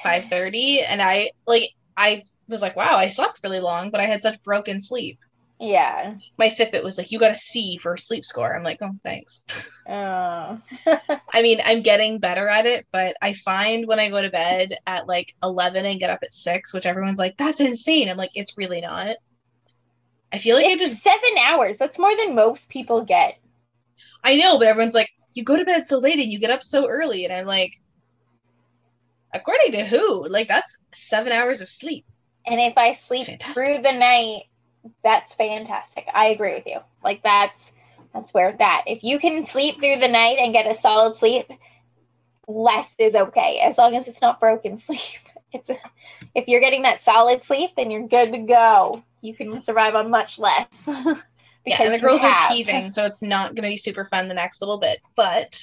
5.30. 0.02 0.84
And 0.88 1.02
I, 1.02 1.32
like, 1.46 1.74
I 1.98 2.22
was 2.48 2.62
like, 2.62 2.76
wow, 2.76 2.96
I 2.96 3.10
slept 3.10 3.40
really 3.44 3.60
long, 3.60 3.90
but 3.90 4.00
I 4.00 4.06
had 4.06 4.22
such 4.22 4.42
broken 4.42 4.80
sleep. 4.80 5.18
Yeah. 5.60 6.14
My 6.36 6.48
Fitbit 6.48 6.84
was 6.84 6.98
like, 6.98 7.10
you 7.10 7.18
got 7.18 7.32
a 7.32 7.36
C 7.36 7.78
for 7.78 7.94
a 7.94 7.98
sleep 7.98 8.24
score. 8.24 8.54
I'm 8.54 8.62
like, 8.62 8.78
oh, 8.82 8.92
thanks. 9.04 9.44
Oh. 9.90 10.60
I 11.32 11.40
mean, 11.40 11.62
I'm 11.64 11.80
getting 11.80 12.18
better 12.18 12.46
at 12.46 12.66
it, 12.66 12.86
but 12.92 13.16
I 13.22 13.32
find 13.32 13.86
when 13.86 13.98
I 13.98 14.10
go 14.10 14.20
to 14.20 14.28
bed 14.28 14.76
at 14.86 15.06
like 15.06 15.34
11 15.42 15.86
and 15.86 15.98
get 15.98 16.10
up 16.10 16.18
at 16.22 16.34
6, 16.34 16.74
which 16.74 16.84
everyone's 16.84 17.18
like, 17.18 17.38
that's 17.38 17.60
insane. 17.60 18.10
I'm 18.10 18.18
like, 18.18 18.32
it's 18.34 18.58
really 18.58 18.82
not. 18.82 19.16
I 20.30 20.36
feel 20.36 20.56
like 20.56 20.66
it's 20.66 20.82
I 20.82 20.84
just, 20.84 21.02
seven 21.02 21.38
hours. 21.42 21.78
That's 21.78 21.98
more 21.98 22.14
than 22.14 22.34
most 22.34 22.68
people 22.68 23.02
get. 23.02 23.38
I 24.22 24.36
know, 24.36 24.58
but 24.58 24.68
everyone's 24.68 24.94
like, 24.94 25.08
you 25.32 25.42
go 25.42 25.56
to 25.56 25.64
bed 25.64 25.86
so 25.86 25.96
late 25.98 26.18
and 26.18 26.30
you 26.30 26.38
get 26.38 26.50
up 26.50 26.62
so 26.62 26.86
early. 26.86 27.24
And 27.24 27.32
I'm 27.32 27.46
like, 27.46 27.72
according 29.32 29.72
to 29.72 29.86
who? 29.86 30.28
Like, 30.28 30.48
that's 30.48 30.76
seven 30.92 31.32
hours 31.32 31.62
of 31.62 31.70
sleep. 31.70 32.04
And 32.46 32.60
if 32.60 32.76
I 32.76 32.92
sleep 32.92 33.26
through 33.40 33.78
the 33.78 33.92
night, 33.92 34.42
that's 35.02 35.34
fantastic. 35.34 36.06
I 36.12 36.28
agree 36.28 36.54
with 36.54 36.66
you. 36.66 36.78
Like 37.02 37.22
that's 37.22 37.72
that's 38.12 38.32
where 38.32 38.54
that. 38.58 38.84
If 38.86 39.02
you 39.02 39.18
can 39.18 39.44
sleep 39.44 39.76
through 39.76 39.98
the 39.98 40.08
night 40.08 40.38
and 40.38 40.52
get 40.52 40.70
a 40.70 40.74
solid 40.74 41.16
sleep, 41.16 41.46
less 42.46 42.94
is 42.98 43.14
okay 43.14 43.60
as 43.60 43.78
long 43.78 43.94
as 43.94 44.08
it's 44.08 44.22
not 44.22 44.40
broken 44.40 44.76
sleep. 44.78 45.00
It's 45.52 45.70
if 46.34 46.48
you're 46.48 46.60
getting 46.60 46.82
that 46.82 47.02
solid 47.02 47.44
sleep, 47.44 47.70
then 47.76 47.90
you're 47.90 48.06
good 48.06 48.32
to 48.32 48.38
go. 48.38 49.02
You 49.20 49.34
can 49.34 49.60
survive 49.60 49.94
on 49.94 50.10
much 50.10 50.38
less. 50.38 50.88
Yeah, 51.66 51.82
and 51.82 51.94
the 51.94 51.98
girls 51.98 52.24
are 52.24 52.36
teething, 52.48 52.90
so 52.90 53.04
it's 53.04 53.20
not 53.20 53.54
going 53.54 53.64
to 53.64 53.68
be 53.68 53.76
super 53.76 54.06
fun 54.10 54.28
the 54.28 54.34
next 54.34 54.62
little 54.62 54.78
bit. 54.78 55.00
But 55.16 55.60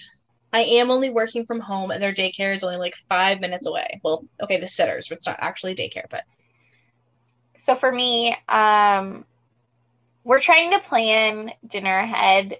I 0.53 0.61
am 0.61 0.91
only 0.91 1.09
working 1.09 1.45
from 1.45 1.59
home, 1.59 1.91
and 1.91 2.01
their 2.01 2.13
daycare 2.13 2.53
is 2.53 2.63
only 2.63 2.77
like 2.77 2.95
five 2.95 3.41
minutes 3.41 3.65
away. 3.65 3.99
Well, 4.03 4.25
okay, 4.41 4.59
the 4.59 4.67
sitters, 4.67 5.07
but 5.07 5.17
it's 5.17 5.25
not 5.25 5.37
actually 5.39 5.75
daycare. 5.75 6.05
But 6.09 6.23
So 7.65 7.73
for 7.73 7.91
me, 7.91 8.37
um, 8.47 9.25
we're 10.23 10.39
trying 10.39 10.69
to 10.69 10.79
plan 10.79 11.51
dinner 11.65 11.97
ahead 11.97 12.57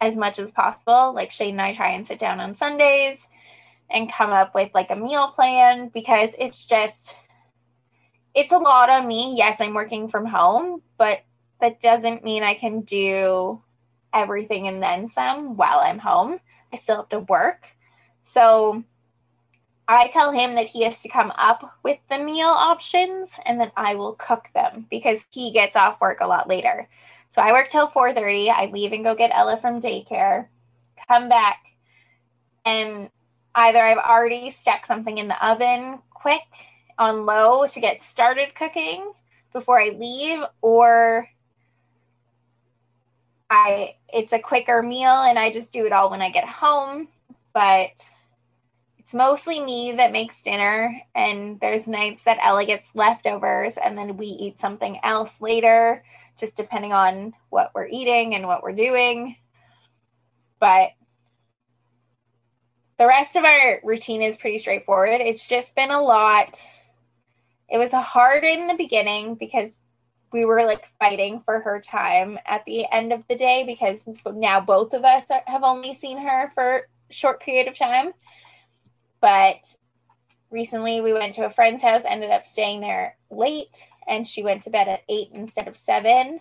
as 0.00 0.16
much 0.16 0.38
as 0.38 0.52
possible. 0.52 1.12
Like 1.12 1.32
Shane 1.32 1.54
and 1.54 1.60
I 1.60 1.74
try 1.74 1.90
and 1.90 2.06
sit 2.06 2.20
down 2.20 2.38
on 2.38 2.54
Sundays 2.54 3.26
and 3.90 4.12
come 4.12 4.30
up 4.30 4.54
with 4.54 4.70
like 4.74 4.92
a 4.92 4.96
meal 4.96 5.32
plan 5.32 5.88
because 5.88 6.36
it's 6.38 6.64
just 6.64 7.16
it's 8.32 8.52
a 8.52 8.58
lot 8.58 8.90
on 8.90 9.08
me. 9.08 9.34
Yes, 9.36 9.60
I'm 9.60 9.74
working 9.74 10.08
from 10.08 10.26
home, 10.26 10.82
but 10.98 11.22
that 11.60 11.80
doesn't 11.80 12.22
mean 12.22 12.44
I 12.44 12.54
can 12.54 12.82
do 12.82 13.60
everything 14.14 14.68
and 14.68 14.80
then 14.80 15.08
some 15.08 15.56
while 15.56 15.80
I'm 15.80 15.98
home. 15.98 16.38
I 16.72 16.76
still 16.76 16.98
have 16.98 17.08
to 17.08 17.18
work. 17.18 17.66
So 18.24 18.84
I 19.88 20.08
tell 20.08 20.32
him 20.32 20.54
that 20.54 20.66
he 20.66 20.84
has 20.84 21.02
to 21.02 21.08
come 21.08 21.32
up 21.36 21.78
with 21.82 21.98
the 22.08 22.18
meal 22.18 22.48
options 22.48 23.30
and 23.44 23.60
then 23.60 23.72
I 23.76 23.94
will 23.94 24.14
cook 24.14 24.48
them 24.54 24.86
because 24.90 25.24
he 25.30 25.50
gets 25.50 25.76
off 25.76 26.00
work 26.00 26.20
a 26.20 26.26
lot 26.26 26.48
later. 26.48 26.88
So 27.30 27.42
I 27.42 27.52
work 27.52 27.70
till 27.70 27.88
4:30. 27.88 28.50
I 28.50 28.66
leave 28.66 28.92
and 28.92 29.04
go 29.04 29.14
get 29.14 29.32
Ella 29.34 29.58
from 29.60 29.80
daycare, 29.80 30.48
come 31.08 31.28
back, 31.28 31.58
and 32.64 33.10
either 33.54 33.80
I've 33.80 33.98
already 33.98 34.50
stuck 34.50 34.86
something 34.86 35.18
in 35.18 35.28
the 35.28 35.46
oven 35.46 35.98
quick 36.10 36.42
on 36.98 37.26
low 37.26 37.66
to 37.66 37.80
get 37.80 38.02
started 38.02 38.54
cooking 38.54 39.12
before 39.52 39.80
I 39.80 39.90
leave, 39.90 40.40
or 40.60 41.28
I 43.50 43.96
it's 44.12 44.32
a 44.32 44.38
quicker 44.38 44.82
meal 44.82 45.22
and 45.22 45.38
I 45.38 45.52
just 45.52 45.72
do 45.72 45.86
it 45.86 45.92
all 45.92 46.10
when 46.10 46.22
I 46.22 46.30
get 46.30 46.48
home. 46.48 47.08
But 47.52 47.90
it's 49.12 49.18
mostly 49.18 49.60
me 49.60 49.92
that 49.92 50.10
makes 50.10 50.42
dinner, 50.42 50.98
and 51.14 51.60
there's 51.60 51.86
nights 51.86 52.24
that 52.24 52.38
Ella 52.42 52.64
gets 52.64 52.88
leftovers, 52.94 53.76
and 53.76 53.98
then 53.98 54.16
we 54.16 54.24
eat 54.24 54.58
something 54.58 54.98
else 55.02 55.38
later, 55.38 56.02
just 56.38 56.56
depending 56.56 56.94
on 56.94 57.34
what 57.50 57.72
we're 57.74 57.88
eating 57.88 58.34
and 58.34 58.46
what 58.46 58.62
we're 58.62 58.72
doing. 58.72 59.36
But 60.60 60.92
the 62.98 63.06
rest 63.06 63.36
of 63.36 63.44
our 63.44 63.80
routine 63.84 64.22
is 64.22 64.38
pretty 64.38 64.58
straightforward. 64.58 65.20
It's 65.20 65.46
just 65.46 65.76
been 65.76 65.90
a 65.90 66.00
lot. 66.00 66.58
It 67.68 67.76
was 67.76 67.92
hard 67.92 68.44
in 68.44 68.66
the 68.66 68.76
beginning 68.76 69.34
because 69.34 69.78
we 70.32 70.46
were 70.46 70.64
like 70.64 70.88
fighting 70.98 71.42
for 71.44 71.60
her 71.60 71.82
time 71.82 72.38
at 72.46 72.64
the 72.64 72.86
end 72.90 73.12
of 73.12 73.24
the 73.28 73.36
day 73.36 73.64
because 73.66 74.08
now 74.32 74.58
both 74.58 74.94
of 74.94 75.04
us 75.04 75.24
have 75.46 75.64
only 75.64 75.92
seen 75.92 76.16
her 76.16 76.50
for 76.54 76.88
short 77.10 77.42
period 77.42 77.68
of 77.68 77.76
time. 77.76 78.12
But 79.22 79.74
recently 80.50 81.00
we 81.00 81.14
went 81.14 81.36
to 81.36 81.46
a 81.46 81.50
friend's 81.50 81.82
house, 81.82 82.02
ended 82.06 82.30
up 82.30 82.44
staying 82.44 82.80
there 82.80 83.16
late, 83.30 83.82
and 84.06 84.26
she 84.26 84.42
went 84.42 84.64
to 84.64 84.70
bed 84.70 84.88
at 84.88 85.04
eight 85.08 85.28
instead 85.32 85.68
of 85.68 85.76
seven. 85.76 86.40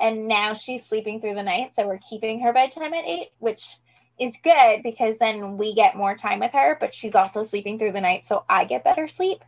And 0.00 0.26
now 0.26 0.54
she's 0.54 0.84
sleeping 0.84 1.20
through 1.20 1.34
the 1.34 1.42
night. 1.42 1.76
So 1.76 1.86
we're 1.86 1.98
keeping 1.98 2.40
her 2.40 2.52
bedtime 2.52 2.94
at 2.94 3.04
eight, 3.04 3.28
which 3.38 3.76
is 4.18 4.38
good 4.42 4.82
because 4.82 5.18
then 5.18 5.58
we 5.58 5.74
get 5.74 5.96
more 5.96 6.16
time 6.16 6.40
with 6.40 6.52
her, 6.52 6.76
but 6.80 6.94
she's 6.94 7.14
also 7.14 7.42
sleeping 7.42 7.78
through 7.78 7.92
the 7.92 8.00
night. 8.00 8.24
So 8.24 8.44
I 8.48 8.64
get 8.64 8.82
better 8.82 9.06
sleep. 9.06 9.44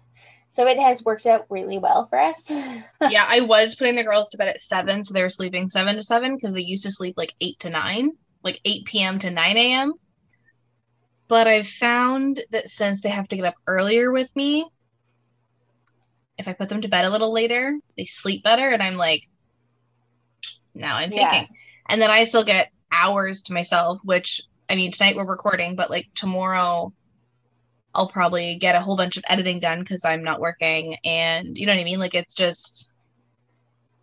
So 0.52 0.66
it 0.68 0.78
has 0.78 1.02
worked 1.02 1.26
out 1.26 1.46
really 1.48 1.78
well 1.78 2.06
for 2.06 2.20
us. 2.20 2.48
yeah, 2.50 3.26
I 3.26 3.40
was 3.40 3.74
putting 3.74 3.96
the 3.96 4.04
girls 4.04 4.28
to 4.28 4.36
bed 4.36 4.48
at 4.48 4.60
seven, 4.60 5.02
so 5.02 5.12
they 5.12 5.22
were 5.22 5.30
sleeping 5.30 5.68
seven 5.68 5.96
to 5.96 6.02
seven 6.02 6.36
because 6.36 6.52
they 6.52 6.60
used 6.60 6.84
to 6.84 6.92
sleep 6.92 7.14
like 7.16 7.34
eight 7.40 7.58
to 7.60 7.70
nine, 7.70 8.12
like 8.44 8.60
8 8.64 8.84
p.m. 8.84 9.18
to 9.18 9.30
9 9.30 9.56
a.m. 9.56 9.94
But 11.34 11.48
I've 11.48 11.66
found 11.66 12.38
that 12.52 12.70
since 12.70 13.00
they 13.00 13.08
have 13.08 13.26
to 13.26 13.34
get 13.34 13.44
up 13.44 13.56
earlier 13.66 14.12
with 14.12 14.30
me, 14.36 14.64
if 16.38 16.46
I 16.46 16.52
put 16.52 16.68
them 16.68 16.80
to 16.82 16.86
bed 16.88 17.06
a 17.06 17.10
little 17.10 17.32
later, 17.32 17.76
they 17.96 18.04
sleep 18.04 18.44
better. 18.44 18.68
And 18.70 18.80
I'm 18.80 18.94
like, 18.94 19.22
now 20.76 20.94
I'm 20.96 21.10
Yeah. 21.10 21.28
thinking. 21.28 21.48
And 21.88 22.00
then 22.00 22.08
I 22.08 22.22
still 22.22 22.44
get 22.44 22.70
hours 22.92 23.42
to 23.42 23.52
myself, 23.52 23.98
which 24.04 24.42
I 24.68 24.76
mean, 24.76 24.92
tonight 24.92 25.16
we're 25.16 25.28
recording, 25.28 25.74
but 25.74 25.90
like 25.90 26.06
tomorrow, 26.14 26.92
I'll 27.96 28.08
probably 28.08 28.54
get 28.54 28.76
a 28.76 28.80
whole 28.80 28.96
bunch 28.96 29.16
of 29.16 29.24
editing 29.28 29.58
done 29.58 29.80
because 29.80 30.04
I'm 30.04 30.22
not 30.22 30.38
working. 30.40 30.98
And 31.04 31.58
you 31.58 31.66
know 31.66 31.72
what 31.74 31.80
I 31.80 31.84
mean? 31.84 31.98
Like, 31.98 32.14
it's 32.14 32.34
just 32.34 32.94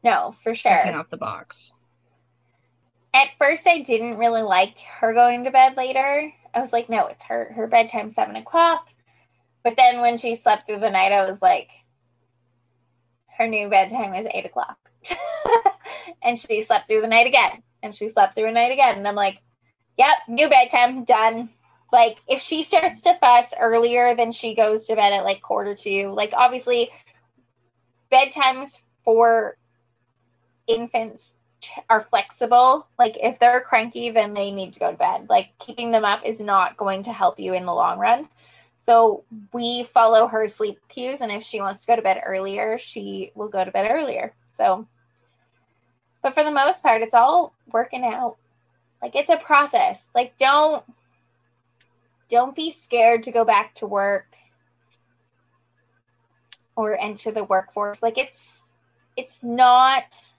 no, 0.03 0.36
for 0.43 0.53
sure. 0.53 0.93
off 0.93 1.09
the 1.09 1.15
box. 1.15 1.75
At 3.13 3.29
first, 3.38 3.65
I 3.67 3.79
didn't 3.79 4.17
really 4.17 4.41
like 4.41 4.77
her 4.99 5.13
going 5.13 5.45
to 5.45 5.51
bed 5.51 5.77
later. 5.77 6.34
I 6.54 6.62
was 6.62 6.74
like, 6.74 6.89
no, 6.89 7.08
it's 7.08 7.24
her 7.24 7.54
her 7.56 7.68
bedtime 7.68 8.10
seven 8.10 8.36
o'clock. 8.36 8.88
But 9.64 9.76
then 9.78 10.02
when 10.02 10.18
she 10.18 10.36
slept 10.36 10.68
through 10.68 10.80
the 10.80 10.89
night, 10.89 11.12
I 11.12 11.30
was 11.30 11.41
like, 11.41 11.70
her 13.38 13.47
new 13.47 13.70
bedtime 13.70 14.14
is 14.16 14.28
eight 14.34 14.45
o'clock. 14.45 14.78
and 16.24 16.38
she 16.38 16.62
slept 16.62 16.88
through 16.88 17.02
the 17.02 17.08
night 17.08 17.28
again. 17.28 17.64
And 17.84 17.95
she 17.95 18.10
slept 18.10 18.36
through 18.36 18.47
a 18.47 18.52
night 18.52 18.72
again. 18.72 18.97
And 18.97 19.08
I'm 19.08 19.16
like, 19.16 19.41
yep, 19.97 20.18
new 20.28 20.49
bedtime, 20.49 21.04
done. 21.04 21.49
Like 21.91 22.18
if 22.28 22.41
she 22.41 22.64
starts 22.64 23.02
to 23.02 23.18
fuss 23.20 23.54
earlier 23.60 24.16
than 24.16 24.32
she 24.32 24.56
goes 24.56 24.86
to 24.88 24.95
bed 24.95 25.14
at 25.14 25.24
like 25.24 25.41
quarter 25.41 25.76
to, 25.76 26.10
like 26.10 26.34
obviously 26.34 26.89
bedtimes 28.12 28.80
for 29.04 29.58
infants 30.68 31.36
are 31.89 32.01
flexible. 32.01 32.88
Like 32.97 33.18
if 33.22 33.39
they're 33.39 33.62
cranky, 33.62 34.09
then 34.09 34.34
they 34.34 34.51
need 34.51 34.74
to 34.74 34.80
go 34.80 34.91
to 34.91 34.97
bed. 34.97 35.28
Like 35.30 35.49
keeping 35.59 35.91
them 35.91 36.05
up 36.05 36.26
is 36.26 36.39
not 36.39 36.78
going 36.78 37.03
to 37.03 37.14
help 37.14 37.39
you 37.39 37.53
in 37.53 37.66
the 37.66 37.74
long 37.74 37.99
run. 37.99 38.28
So 38.80 39.24
we 39.53 39.84
follow 39.84 40.28
her 40.28 40.47
sleep 40.47 40.80
cues, 40.89 41.22
and 41.22 41.32
if 41.32 41.43
she 41.43 41.62
wants 41.62 41.82
to 41.82 41.88
go 41.88 41.95
to 41.95 42.01
bed 42.01 42.22
earlier, 42.26 42.80
she 42.80 43.32
will 43.36 43.47
go 43.47 43.64
to 43.64 43.70
bed 43.70 43.88
earlier. 43.91 44.34
So, 44.53 44.88
but 46.24 46.34
for 46.34 46.43
the 46.43 46.51
most 46.51 46.82
part, 46.82 47.03
it's 47.03 47.14
all 47.14 47.53
working 47.72 48.03
out. 48.03 48.38
Like 49.01 49.16
it's 49.16 49.30
a 49.30 49.38
process. 49.38 50.03
Like 50.16 50.38
don't 50.38 50.84
don't 52.30 52.55
be 52.55 52.72
scared 52.72 53.24
to 53.24 53.32
go 53.32 53.43
back 53.43 53.76
to 53.76 53.86
work 53.86 54.28
or 56.76 56.97
enter 56.97 57.32
the 57.32 57.43
workforce. 57.43 58.01
Like 58.01 58.18
it's 58.18 58.62
it's 59.16 59.43
not 59.43 60.30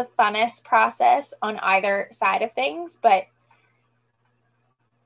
the 0.00 0.08
funnest 0.18 0.64
process 0.64 1.34
on 1.42 1.58
either 1.58 2.08
side 2.12 2.42
of 2.42 2.52
things, 2.54 2.98
but 3.02 3.24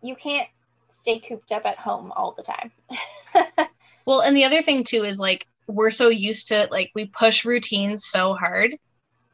you 0.02 0.14
can't 0.14 0.48
stay 0.90 1.18
cooped 1.18 1.52
up 1.52 1.64
at 1.64 1.78
home 1.78 2.12
all 2.12 2.32
the 2.32 2.42
time. 2.42 2.72
Well, 4.06 4.20
and 4.20 4.36
the 4.36 4.44
other 4.44 4.62
thing 4.62 4.84
too 4.84 5.04
is 5.04 5.18
like 5.18 5.46
we're 5.66 5.90
so 5.90 6.08
used 6.08 6.48
to 6.48 6.68
like 6.70 6.90
we 6.94 7.06
push 7.06 7.44
routines 7.44 8.04
so 8.04 8.34
hard, 8.34 8.76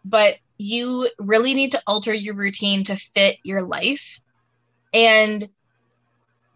but 0.04 0.36
you 0.58 1.08
really 1.18 1.54
need 1.54 1.72
to 1.72 1.82
alter 1.86 2.14
your 2.14 2.36
routine 2.36 2.84
to 2.84 2.96
fit 2.96 3.38
your 3.42 3.62
life. 3.62 4.20
And 4.92 5.48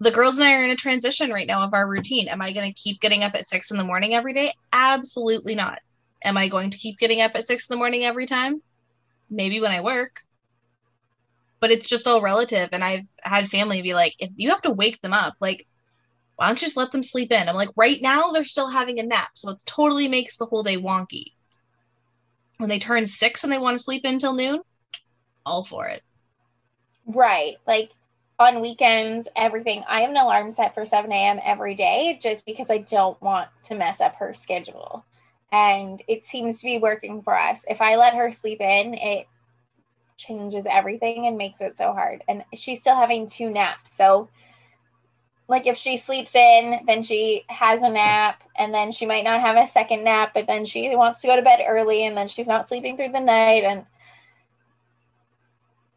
the 0.00 0.10
girls 0.10 0.38
and 0.38 0.46
I 0.46 0.54
are 0.54 0.64
in 0.64 0.70
a 0.70 0.76
transition 0.76 1.32
right 1.32 1.46
now 1.46 1.62
of 1.62 1.74
our 1.74 1.88
routine. 1.88 2.28
Am 2.28 2.42
I 2.42 2.52
going 2.52 2.72
to 2.72 2.80
keep 2.80 3.00
getting 3.00 3.24
up 3.24 3.34
at 3.34 3.46
six 3.46 3.70
in 3.70 3.78
the 3.78 3.84
morning 3.84 4.14
every 4.14 4.32
day? 4.32 4.52
Absolutely 4.72 5.54
not. 5.54 5.80
Am 6.22 6.36
I 6.36 6.48
going 6.48 6.70
to 6.70 6.78
keep 6.78 6.98
getting 6.98 7.20
up 7.20 7.32
at 7.34 7.46
six 7.46 7.68
in 7.68 7.74
the 7.74 7.78
morning 7.78 8.04
every 8.04 8.26
time? 8.26 8.62
Maybe 9.30 9.60
when 9.60 9.72
I 9.72 9.80
work. 9.80 10.20
But 11.60 11.70
it's 11.70 11.86
just 11.86 12.06
all 12.06 12.20
relative. 12.20 12.70
And 12.72 12.84
I've 12.84 13.06
had 13.22 13.48
family 13.48 13.82
be 13.82 13.94
like, 13.94 14.14
if 14.18 14.30
you 14.36 14.50
have 14.50 14.62
to 14.62 14.70
wake 14.70 15.00
them 15.00 15.12
up, 15.12 15.34
like 15.40 15.66
why 16.36 16.46
don't 16.46 16.60
you 16.60 16.66
just 16.66 16.76
let 16.76 16.90
them 16.90 17.02
sleep 17.02 17.30
in? 17.30 17.48
I'm 17.48 17.54
like, 17.54 17.70
right 17.76 18.00
now 18.02 18.30
they're 18.30 18.44
still 18.44 18.68
having 18.68 18.98
a 18.98 19.04
nap, 19.04 19.28
so 19.34 19.50
it 19.50 19.62
totally 19.66 20.08
makes 20.08 20.36
the 20.36 20.46
whole 20.46 20.62
day 20.62 20.76
wonky. 20.76 21.26
When 22.58 22.68
they 22.68 22.78
turn 22.78 23.06
six 23.06 23.44
and 23.44 23.52
they 23.52 23.58
want 23.58 23.76
to 23.76 23.82
sleep 23.82 24.04
in 24.04 24.18
till 24.18 24.34
noon, 24.34 24.60
all 25.46 25.64
for 25.64 25.86
it. 25.86 26.02
Right. 27.06 27.56
Like 27.66 27.90
on 28.38 28.60
weekends, 28.60 29.28
everything. 29.36 29.84
I 29.88 30.00
have 30.00 30.10
an 30.10 30.16
alarm 30.16 30.50
set 30.50 30.74
for 30.74 30.84
7 30.84 31.10
a.m. 31.12 31.38
every 31.44 31.74
day 31.74 32.18
just 32.20 32.44
because 32.44 32.66
I 32.68 32.78
don't 32.78 33.20
want 33.22 33.48
to 33.64 33.74
mess 33.74 34.00
up 34.00 34.16
her 34.16 34.34
schedule. 34.34 35.04
And 35.54 36.02
it 36.08 36.26
seems 36.26 36.58
to 36.58 36.64
be 36.64 36.78
working 36.78 37.22
for 37.22 37.38
us. 37.38 37.64
If 37.70 37.80
I 37.80 37.94
let 37.94 38.14
her 38.14 38.32
sleep 38.32 38.60
in, 38.60 38.94
it 38.94 39.28
changes 40.16 40.66
everything 40.68 41.28
and 41.28 41.38
makes 41.38 41.60
it 41.60 41.76
so 41.76 41.92
hard. 41.92 42.24
And 42.26 42.42
she's 42.54 42.80
still 42.80 42.96
having 42.96 43.28
two 43.28 43.50
naps. 43.50 43.96
So, 43.96 44.28
like, 45.46 45.68
if 45.68 45.76
she 45.76 45.96
sleeps 45.96 46.34
in, 46.34 46.80
then 46.88 47.04
she 47.04 47.44
has 47.48 47.80
a 47.82 47.88
nap, 47.88 48.42
and 48.56 48.74
then 48.74 48.90
she 48.90 49.06
might 49.06 49.22
not 49.22 49.42
have 49.42 49.56
a 49.56 49.68
second 49.68 50.02
nap, 50.02 50.32
but 50.34 50.48
then 50.48 50.64
she 50.64 50.96
wants 50.96 51.20
to 51.20 51.28
go 51.28 51.36
to 51.36 51.42
bed 51.42 51.64
early, 51.64 52.04
and 52.04 52.16
then 52.16 52.26
she's 52.26 52.48
not 52.48 52.68
sleeping 52.68 52.96
through 52.96 53.12
the 53.12 53.20
night. 53.20 53.62
And 53.62 53.86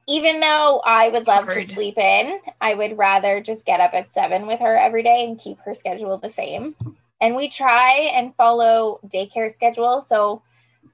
even 0.05 0.39
though 0.39 0.83
I 0.85 1.09
would 1.09 1.25
love 1.25 1.45
Hard. 1.45 1.63
to 1.63 1.73
sleep 1.73 1.97
in, 1.97 2.41
I 2.61 2.75
would 2.75 2.95
rather 2.95 3.41
just 3.41 3.65
get 3.65 3.79
up 3.79 3.95
at 3.95 4.13
seven 4.13 4.45
with 4.45 4.59
her 4.59 4.77
every 4.77 5.01
day 5.01 5.25
and 5.25 5.39
keep 5.39 5.57
her 5.61 5.73
schedule 5.73 6.15
the 6.19 6.31
same. 6.31 6.75
And 7.19 7.35
we 7.35 7.49
try 7.49 8.11
and 8.13 8.35
follow 8.35 8.99
daycare 9.07 9.53
schedule. 9.53 10.05
So 10.07 10.43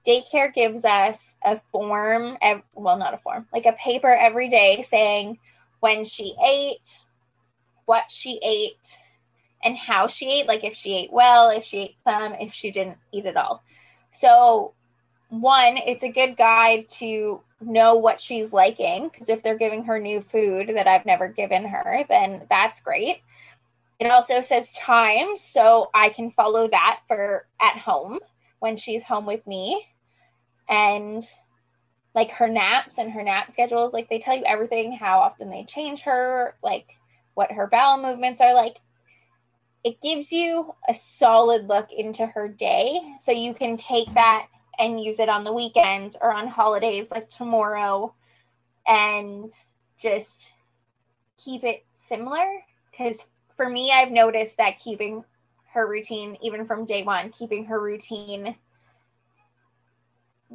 daycare 0.08 0.54
gives 0.54 0.86
us 0.86 1.36
a 1.44 1.60
form, 1.72 2.38
well, 2.76 2.98
not 2.98 3.14
a 3.14 3.18
form, 3.18 3.48
like 3.54 3.66
a 3.66 3.74
paper 3.74 4.14
every 4.14 4.50
day 4.50 4.86
saying 4.88 5.40
when 5.80 6.06
she 6.06 6.36
ate, 6.44 6.98
what 7.86 8.06
she 8.10 8.40
ate, 8.44 8.98
and 9.64 9.78
how 9.78 10.08
she 10.08 10.42
ate. 10.42 10.48
Like 10.48 10.64
if 10.64 10.76
she 10.76 10.94
ate 10.96 11.12
well, 11.12 11.50
if 11.50 11.64
she 11.64 11.80
ate 11.80 11.96
some, 12.06 12.34
if 12.36 12.54
she 12.54 12.72
didn't 12.72 12.98
eat 13.12 13.26
at 13.26 13.38
all. 13.38 13.64
So, 14.12 14.74
one, 15.30 15.78
it's 15.78 16.04
a 16.04 16.10
good 16.10 16.38
guide 16.38 16.88
to 17.00 17.42
know 17.60 17.96
what 17.96 18.22
she's 18.22 18.54
liking 18.54 19.10
because 19.10 19.30
if 19.30 19.42
they're 19.42 19.58
giving 19.58 19.84
her 19.86 20.00
new 20.00 20.22
food 20.22 20.70
that 20.76 20.88
I've 20.88 21.06
never 21.06 21.28
given 21.28 21.66
her, 21.66 22.06
then 22.08 22.46
that's 22.50 22.82
great. 22.82 23.22
It 24.00 24.08
also 24.08 24.42
says 24.42 24.74
time, 24.74 25.38
so 25.38 25.90
I 25.94 26.10
can 26.10 26.32
follow 26.32 26.68
that 26.68 27.02
for 27.08 27.48
at 27.62 27.78
home 27.78 28.20
when 28.60 28.78
she's 28.78 29.04
home 29.04 29.26
with 29.26 29.46
me. 29.48 29.86
And 30.68 31.24
like 32.16 32.32
her 32.32 32.48
naps 32.48 32.98
and 32.98 33.12
her 33.12 33.24
nap 33.24 33.52
schedules, 33.52 33.94
like 33.94 34.10
they 34.10 34.20
tell 34.20 34.36
you 34.38 34.44
everything, 34.46 34.92
how 34.92 35.20
often 35.20 35.50
they 35.50 35.66
change 35.66 36.02
her, 36.02 36.56
like 36.64 36.88
what 37.34 37.52
her 37.52 37.68
bowel 37.68 38.02
movements 38.02 38.42
are 38.42 38.54
like. 38.54 38.78
It 39.84 40.02
gives 40.02 40.32
you 40.32 40.74
a 40.88 40.94
solid 40.94 41.68
look 41.68 41.90
into 41.92 42.26
her 42.26 42.48
day 42.48 43.02
so 43.20 43.32
you 43.32 43.54
can 43.54 43.76
take 43.76 44.14
that 44.14 44.48
and 44.80 45.04
use 45.04 45.20
it 45.20 45.30
on 45.30 45.44
the 45.44 45.54
weekends 45.54 46.16
or 46.22 46.34
on 46.34 46.48
holidays 46.48 47.12
like 47.12 47.30
tomorrow 47.30 48.14
and 48.88 49.52
just 49.98 50.48
keep 51.38 51.64
it 51.64 51.86
similar 51.96 52.46
because 52.92 53.26
for 53.56 53.70
me 53.70 53.92
i've 53.92 54.12
noticed 54.12 54.58
that 54.58 54.80
keeping 54.80 55.24
her 55.74 55.88
routine 55.88 56.38
even 56.42 56.66
from 56.66 56.86
day 56.86 57.04
one 57.04 57.30
keeping 57.32 57.66
her 57.66 57.82
routine 57.82 58.56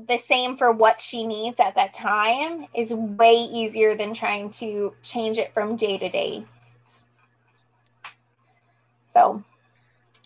the 0.07 0.17
same 0.17 0.57
for 0.57 0.71
what 0.71 1.01
she 1.01 1.27
needs 1.27 1.59
at 1.59 1.75
that 1.75 1.93
time 1.93 2.67
is 2.75 2.95
way 2.95 3.35
easier 3.35 3.97
than 3.97 4.15
trying 4.15 4.49
to 4.49 4.95
change 5.03 5.39
it 5.39 5.53
from 5.53 5.75
day 5.77 5.99
to 5.99 6.09
day 6.09 6.45
so 9.05 9.43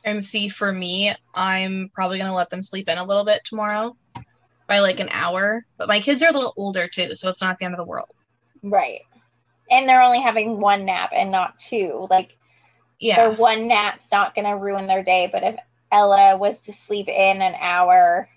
and 0.04 0.24
see, 0.24 0.48
for 0.48 0.72
me, 0.72 1.12
I'm 1.34 1.90
probably 1.94 2.18
going 2.18 2.28
to 2.28 2.34
let 2.34 2.50
them 2.50 2.62
sleep 2.62 2.88
in 2.88 2.98
a 2.98 3.04
little 3.04 3.24
bit 3.24 3.42
tomorrow 3.44 3.96
by 4.66 4.80
like 4.80 5.00
an 5.00 5.08
hour. 5.12 5.64
But 5.76 5.88
my 5.88 6.00
kids 6.00 6.22
are 6.22 6.30
a 6.30 6.32
little 6.32 6.52
older 6.56 6.88
too, 6.88 7.14
so 7.14 7.28
it's 7.28 7.40
not 7.40 7.58
the 7.58 7.64
end 7.64 7.74
of 7.74 7.78
the 7.78 7.84
world. 7.84 8.08
Right. 8.62 9.02
And 9.70 9.88
they're 9.88 10.02
only 10.02 10.20
having 10.20 10.60
one 10.60 10.84
nap 10.84 11.10
and 11.14 11.30
not 11.30 11.58
two. 11.58 12.06
Like, 12.10 12.36
yeah. 13.02 13.16
Their 13.16 13.32
one 13.32 13.66
nap's 13.66 14.12
not 14.12 14.34
going 14.34 14.44
to 14.44 14.56
ruin 14.56 14.86
their 14.86 15.02
day. 15.02 15.28
But 15.30 15.42
if 15.42 15.56
Ella 15.90 16.36
was 16.36 16.60
to 16.60 16.72
sleep 16.72 17.08
in 17.08 17.42
an 17.42 17.56
hour, 17.60 18.28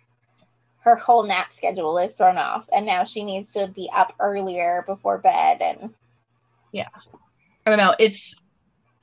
her 0.80 0.96
whole 0.96 1.24
nap 1.24 1.54
schedule 1.54 2.00
is 2.00 2.14
thrown 2.14 2.38
off. 2.38 2.68
And 2.74 2.86
now 2.86 3.04
she 3.04 3.24
needs 3.24 3.52
to 3.52 3.68
be 3.68 3.90
up 3.94 4.14
earlier 4.20 4.84
before 4.88 5.20
bed. 5.20 5.62
And 5.62 5.94
yeah. 6.72 6.90
I 7.66 7.70
don't 7.70 7.78
know. 7.78 7.94
It's 8.00 8.36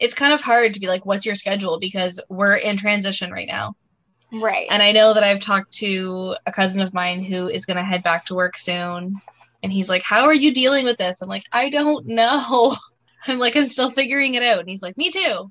it's 0.00 0.14
kind 0.14 0.32
of 0.32 0.40
hard 0.40 0.74
to 0.74 0.80
be 0.80 0.88
like, 0.88 1.06
what's 1.06 1.24
your 1.24 1.36
schedule? 1.36 1.78
Because 1.78 2.20
we're 2.28 2.56
in 2.56 2.76
transition 2.76 3.30
right 3.30 3.46
now. 3.46 3.76
Right. 4.32 4.66
And 4.68 4.82
I 4.82 4.90
know 4.90 5.14
that 5.14 5.22
I've 5.22 5.40
talked 5.40 5.72
to 5.74 6.34
a 6.44 6.50
cousin 6.50 6.82
of 6.82 6.92
mine 6.92 7.22
who 7.22 7.46
is 7.46 7.64
going 7.64 7.76
to 7.76 7.84
head 7.84 8.02
back 8.02 8.24
to 8.26 8.34
work 8.34 8.58
soon. 8.58 9.20
And 9.62 9.72
he's 9.72 9.88
like, 9.88 10.02
How 10.02 10.24
are 10.24 10.34
you 10.34 10.52
dealing 10.52 10.86
with 10.86 10.98
this? 10.98 11.22
I'm 11.22 11.28
like, 11.28 11.44
I 11.52 11.70
don't 11.70 12.04
know. 12.06 12.76
I'm 13.26 13.38
like, 13.38 13.56
I'm 13.56 13.66
still 13.66 13.90
figuring 13.90 14.34
it 14.34 14.42
out. 14.42 14.60
And 14.60 14.68
he's 14.68 14.82
like, 14.82 14.96
Me 14.96 15.10
too. 15.10 15.50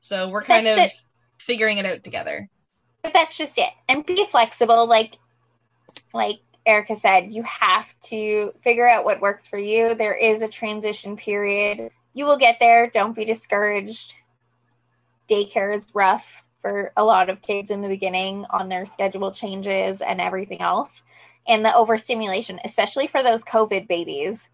So 0.00 0.28
we're 0.30 0.44
kind 0.44 0.66
that's 0.66 0.78
of 0.78 0.84
just, 0.84 1.02
figuring 1.38 1.78
it 1.78 1.86
out 1.86 2.02
together. 2.04 2.48
But 3.02 3.12
that's 3.12 3.36
just 3.36 3.58
it. 3.58 3.70
And 3.88 4.04
be 4.04 4.26
flexible. 4.30 4.86
Like, 4.86 5.18
like 6.12 6.40
Erica 6.66 6.96
said, 6.96 7.32
you 7.32 7.42
have 7.42 7.86
to 8.04 8.52
figure 8.62 8.88
out 8.88 9.04
what 9.04 9.20
works 9.20 9.46
for 9.46 9.58
you. 9.58 9.94
There 9.94 10.14
is 10.14 10.40
a 10.42 10.48
transition 10.48 11.16
period 11.16 11.90
you 12.14 12.24
will 12.24 12.38
get 12.38 12.56
there. 12.60 12.88
Don't 12.88 13.14
be 13.14 13.24
discouraged. 13.24 14.14
Daycare 15.28 15.76
is 15.76 15.94
rough 15.94 16.44
for 16.62 16.92
a 16.96 17.04
lot 17.04 17.28
of 17.28 17.42
kids 17.42 17.70
in 17.70 17.82
the 17.82 17.88
beginning 17.88 18.46
on 18.50 18.68
their 18.68 18.86
schedule 18.86 19.32
changes 19.32 20.00
and 20.00 20.20
everything 20.20 20.60
else. 20.60 21.02
And 21.46 21.64
the 21.64 21.74
overstimulation, 21.74 22.60
especially 22.64 23.08
for 23.08 23.22
those 23.22 23.44
COVID 23.44 23.86
babies 23.86 24.48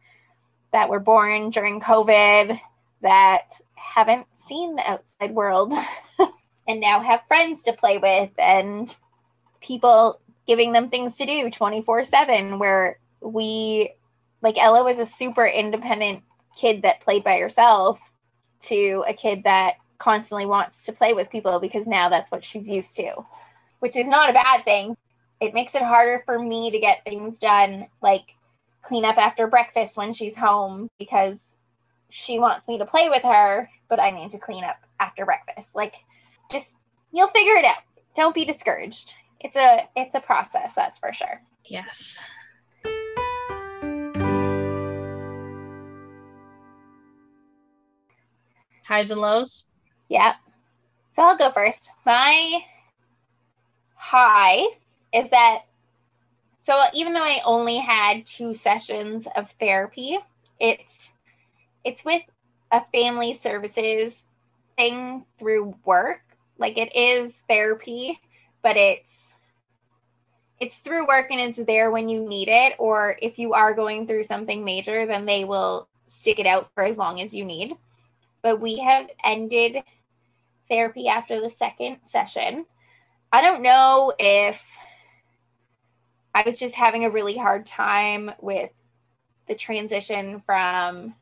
that 0.73 0.89
were 0.89 1.01
born 1.01 1.51
during 1.51 1.81
COVID 1.81 2.59
that 3.03 3.53
haven't 3.75 4.27
seen 4.35 4.77
the 4.77 4.91
outside 4.91 5.33
world 5.33 5.73
and 6.69 6.81
now 6.81 7.01
have 7.01 7.21
friends 7.27 7.63
to 7.65 7.73
play 7.73 7.99
with 7.99 8.31
and 8.39 8.95
people 9.61 10.21
giving 10.47 10.73
them 10.73 10.89
things 10.89 11.17
to 11.17 11.27
do 11.27 11.51
24 11.51 12.05
7 12.05 12.59
where 12.59 12.99
we 13.21 13.93
like 14.43 14.57
ella 14.59 14.85
was 14.85 14.99
a 14.99 15.07
super 15.07 15.47
independent 15.47 16.23
kid 16.57 16.83
that 16.83 17.01
played 17.01 17.25
by 17.25 17.39
herself 17.39 17.99
to 18.61 19.05
a 19.09 19.15
kid 19.15 19.43
that 19.45 19.75
constantly 19.99 20.47
wants 20.47 20.83
to 20.85 20.93
play 20.93 21.15
with 21.15 21.31
people 21.31 21.61
because 21.61 21.87
now 21.87 22.09
that's 22.09 22.31
what 22.31 22.45
she's 22.45 22.69
used 22.69 22.97
to, 22.97 23.15
which 23.79 23.97
is 23.97 24.09
not 24.09 24.31
a 24.31 24.33
bad 24.35 24.65
thing. 24.65 24.97
It 25.41 25.55
makes 25.55 25.75
it 25.75 25.83
harder 25.83 26.23
for 26.27 26.39
me 26.39 26.71
to 26.71 26.79
get 26.79 27.05
things 27.05 27.39
done, 27.39 27.87
like 28.03 28.35
clean 28.83 29.05
up 29.05 29.19
after 29.19 29.47
breakfast 29.47 29.97
when 29.97 30.13
she's 30.13 30.37
home 30.37 30.89
because 30.99 31.39
she 32.11 32.39
wants 32.39 32.67
me 32.67 32.79
to 32.79 32.87
play 32.87 33.09
with 33.09 33.23
her, 33.23 33.69
but 33.89 34.01
I 34.01 34.11
need 34.11 34.31
to 34.33 34.39
clean 34.39 34.65
up 34.65 34.77
after 34.99 35.25
breakfast. 35.25 35.75
Like 35.75 35.95
just 36.51 36.77
you'll 37.13 37.29
figure 37.29 37.55
it 37.55 37.65
out. 37.65 37.83
Don't 38.17 38.35
be 38.35 38.45
discouraged. 38.45 39.15
It's 39.41 39.57
a 39.57 39.89
it's 39.97 40.15
a 40.15 40.21
process, 40.21 40.73
that's 40.75 40.99
for 40.99 41.13
sure. 41.13 41.41
Yes. 41.65 42.21
Highs 48.85 49.13
and 49.13 49.21
lows? 49.21 49.69
Yeah. 50.09 50.35
So 51.13 51.23
I'll 51.23 51.37
go 51.37 51.53
first. 51.53 51.91
My 52.05 52.65
high 53.95 54.65
is 55.15 55.31
that 55.31 55.61
so 56.65 56.83
even 56.95 57.13
though 57.13 57.25
I 57.25 57.41
only 57.45 57.79
had 57.79 58.27
two 58.27 58.55
sessions 58.55 59.27
of 59.37 59.51
therapy, 59.59 60.19
it's 60.59 61.13
it's 61.85 62.05
with 62.05 62.23
a 62.71 62.83
family 62.93 63.35
services 63.35 64.23
thing 64.77 65.25
through 65.39 65.75
work. 65.85 66.21
Like 66.59 66.79
it 66.79 66.95
is 66.95 67.33
therapy, 67.49 68.21
but 68.63 68.77
it's 68.77 69.35
it's 70.61 70.79
through 70.79 71.07
work 71.07 71.29
and 71.31 71.41
it's 71.41 71.59
there 71.67 71.91
when 71.91 72.09
you 72.09 72.29
need 72.29 72.49
it 72.49 72.75
or 72.79 73.17
if 73.23 73.39
you 73.39 73.55
are 73.55 73.73
going 73.73 74.07
through 74.07 74.25
something 74.25 74.63
major 74.63 75.07
then 75.07 75.25
they 75.25 75.43
will 75.43 75.89
stick 76.07 76.39
it 76.39 76.47
out 76.47 76.69
for 76.75 76.85
as 76.85 76.99
long 76.99 77.19
as 77.23 77.33
you 77.33 77.47
need 77.47 77.75
but 78.43 78.61
we 78.61 78.79
have 78.79 79.09
ended 79.25 79.83
therapy 80.71 81.09
after 81.09 81.41
the 81.41 81.51
second 81.51 81.99
session. 82.05 82.65
I 83.33 83.43
don't 83.43 83.63
know 83.63 84.13
if 84.19 84.63
I 86.35 86.43
was 86.47 86.59
just 86.59 86.75
having 86.75 87.05
a 87.05 87.11
really 87.11 87.37
hard 87.37 87.67
time 87.67 88.31
with 88.41 88.71
the 89.49 89.55
transition 89.55 90.43
from 90.47 91.15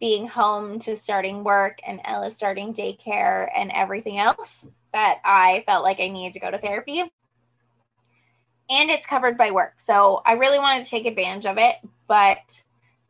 being 0.00 0.26
home 0.26 0.78
to 0.80 0.96
starting 0.96 1.44
work 1.44 1.78
and 1.86 2.00
Ella 2.04 2.30
starting 2.30 2.74
daycare 2.74 3.48
and 3.54 3.70
everything 3.70 4.18
else 4.18 4.66
that 4.92 5.18
I 5.24 5.62
felt 5.66 5.84
like 5.84 6.00
I 6.00 6.08
needed 6.08 6.32
to 6.34 6.40
go 6.40 6.50
to 6.50 6.58
therapy. 6.58 7.00
And 7.00 8.90
it's 8.90 9.06
covered 9.06 9.36
by 9.36 9.50
work. 9.50 9.74
So 9.78 10.22
I 10.24 10.32
really 10.32 10.58
wanted 10.58 10.84
to 10.84 10.90
take 10.90 11.06
advantage 11.06 11.46
of 11.46 11.58
it, 11.58 11.76
but 12.08 12.62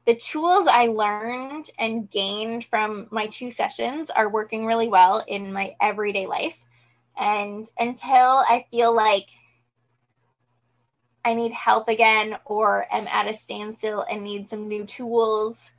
the 0.06 0.16
tools 0.16 0.66
I 0.66 0.86
learned 0.86 1.70
and 1.78 2.10
gained 2.10 2.64
from 2.64 3.06
my 3.10 3.26
two 3.26 3.50
sessions 3.50 4.10
are 4.10 4.28
working 4.28 4.66
really 4.66 4.88
well 4.88 5.24
in 5.28 5.52
my 5.52 5.76
everyday 5.80 6.26
life. 6.26 6.56
And 7.18 7.70
until 7.78 8.42
I 8.48 8.66
feel 8.70 8.94
like 8.94 9.26
I 11.24 11.34
need 11.34 11.52
help 11.52 11.88
again 11.88 12.36
or 12.44 12.86
am 12.90 13.06
at 13.08 13.28
a 13.28 13.36
standstill 13.36 14.04
and 14.10 14.22
need 14.22 14.48
some 14.48 14.68
new 14.68 14.84
tools, 14.86 15.70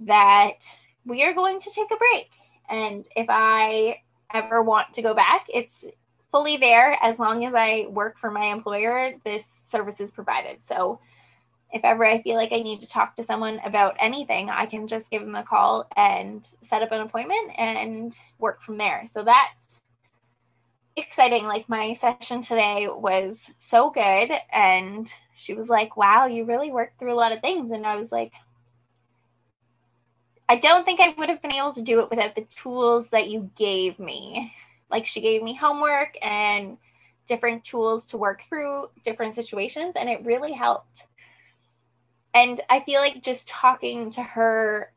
that 0.00 0.58
we 1.04 1.24
are 1.24 1.34
going 1.34 1.60
to 1.60 1.70
take 1.70 1.90
a 1.90 1.96
break. 1.96 2.30
And 2.68 3.04
if 3.16 3.26
I 3.28 4.02
ever 4.32 4.62
want 4.62 4.94
to 4.94 5.02
go 5.02 5.14
back, 5.14 5.46
it's 5.48 5.84
fully 6.30 6.56
there 6.56 6.96
as 7.02 7.18
long 7.18 7.44
as 7.44 7.54
I 7.54 7.86
work 7.88 8.18
for 8.18 8.30
my 8.30 8.46
employer. 8.46 9.14
This 9.24 9.46
service 9.70 10.00
is 10.00 10.10
provided. 10.10 10.62
So 10.62 11.00
if 11.72 11.84
ever 11.84 12.06
I 12.06 12.22
feel 12.22 12.36
like 12.36 12.52
I 12.52 12.60
need 12.60 12.80
to 12.80 12.86
talk 12.86 13.16
to 13.16 13.24
someone 13.24 13.60
about 13.64 13.96
anything, 13.98 14.50
I 14.50 14.66
can 14.66 14.86
just 14.86 15.10
give 15.10 15.22
them 15.22 15.34
a 15.34 15.42
call 15.42 15.88
and 15.96 16.48
set 16.62 16.82
up 16.82 16.92
an 16.92 17.00
appointment 17.00 17.52
and 17.56 18.14
work 18.38 18.62
from 18.62 18.78
there. 18.78 19.04
So 19.12 19.24
that's 19.24 19.65
exciting. 20.96 21.44
Like 21.44 21.68
my 21.68 21.92
session 21.94 22.42
today 22.42 22.88
was 22.90 23.50
so 23.60 23.90
good. 23.90 24.30
And 24.52 25.10
she 25.36 25.54
was 25.54 25.68
like, 25.68 25.96
wow, 25.96 26.26
you 26.26 26.44
really 26.44 26.70
worked 26.70 26.98
through 26.98 27.12
a 27.12 27.14
lot 27.14 27.32
of 27.32 27.40
things. 27.40 27.70
And 27.70 27.86
I 27.86 27.96
was 27.96 28.10
like, 28.10 28.32
I 30.48 30.56
don't 30.56 30.84
think 30.84 31.00
I 31.00 31.14
would 31.18 31.28
have 31.28 31.42
been 31.42 31.52
able 31.52 31.72
to 31.72 31.82
do 31.82 32.00
it 32.00 32.10
without 32.10 32.34
the 32.34 32.42
tools 32.42 33.10
that 33.10 33.28
you 33.28 33.50
gave 33.56 33.98
me. 33.98 34.52
Like 34.90 35.06
she 35.06 35.20
gave 35.20 35.42
me 35.42 35.54
homework 35.54 36.16
and 36.22 36.78
different 37.26 37.64
tools 37.64 38.06
to 38.06 38.16
work 38.16 38.42
through 38.48 38.88
different 39.04 39.34
situations, 39.34 39.94
and 39.96 40.08
it 40.08 40.24
really 40.24 40.52
helped. 40.52 41.02
And 42.34 42.60
I 42.70 42.80
feel 42.80 43.00
like 43.00 43.22
just 43.22 43.48
talking 43.48 44.10
to 44.12 44.22
her 44.22 44.92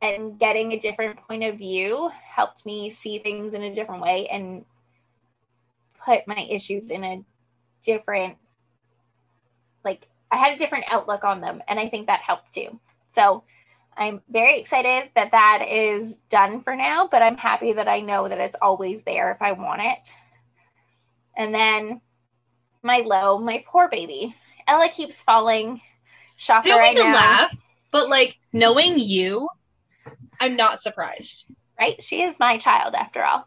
and 0.00 0.38
getting 0.38 0.72
a 0.72 0.78
different 0.78 1.16
point 1.16 1.42
of 1.42 1.58
view 1.58 2.10
helped 2.22 2.64
me 2.64 2.90
see 2.90 3.18
things 3.18 3.54
in 3.54 3.62
a 3.62 3.74
different 3.74 4.02
way 4.02 4.28
and 4.28 4.64
put 6.04 6.26
my 6.26 6.46
issues 6.50 6.90
in 6.90 7.04
a 7.04 7.24
different 7.82 8.36
like 9.84 10.06
I 10.30 10.36
had 10.36 10.54
a 10.54 10.58
different 10.58 10.84
outlook 10.88 11.24
on 11.24 11.40
them 11.40 11.62
and 11.68 11.78
I 11.78 11.88
think 11.88 12.06
that 12.06 12.20
helped 12.20 12.54
too. 12.54 12.78
So 13.14 13.44
I'm 13.96 14.22
very 14.28 14.58
excited 14.58 15.10
that 15.14 15.32
that 15.32 15.66
is 15.68 16.16
done 16.30 16.62
for 16.62 16.74
now, 16.74 17.08
but 17.10 17.22
I'm 17.22 17.36
happy 17.36 17.74
that 17.74 17.88
I 17.88 18.00
know 18.00 18.28
that 18.28 18.38
it's 18.38 18.56
always 18.62 19.02
there 19.02 19.30
if 19.32 19.42
I 19.42 19.52
want 19.52 19.82
it. 19.82 19.98
And 21.36 21.54
then 21.54 22.00
my 22.82 22.98
low, 22.98 23.38
my 23.38 23.64
poor 23.66 23.88
baby. 23.88 24.34
Ella 24.66 24.88
keeps 24.88 25.20
falling. 25.22 25.80
Shocker, 26.36 26.70
I 26.72 26.94
to 26.94 27.00
know. 27.00 27.04
laugh, 27.04 27.54
but 27.92 28.08
like 28.08 28.38
knowing 28.52 28.98
you, 28.98 29.48
I'm 30.40 30.56
not 30.56 30.80
surprised. 30.80 31.52
Right? 31.78 32.02
She 32.02 32.22
is 32.22 32.34
my 32.38 32.58
child 32.58 32.94
after 32.94 33.22
all. 33.22 33.46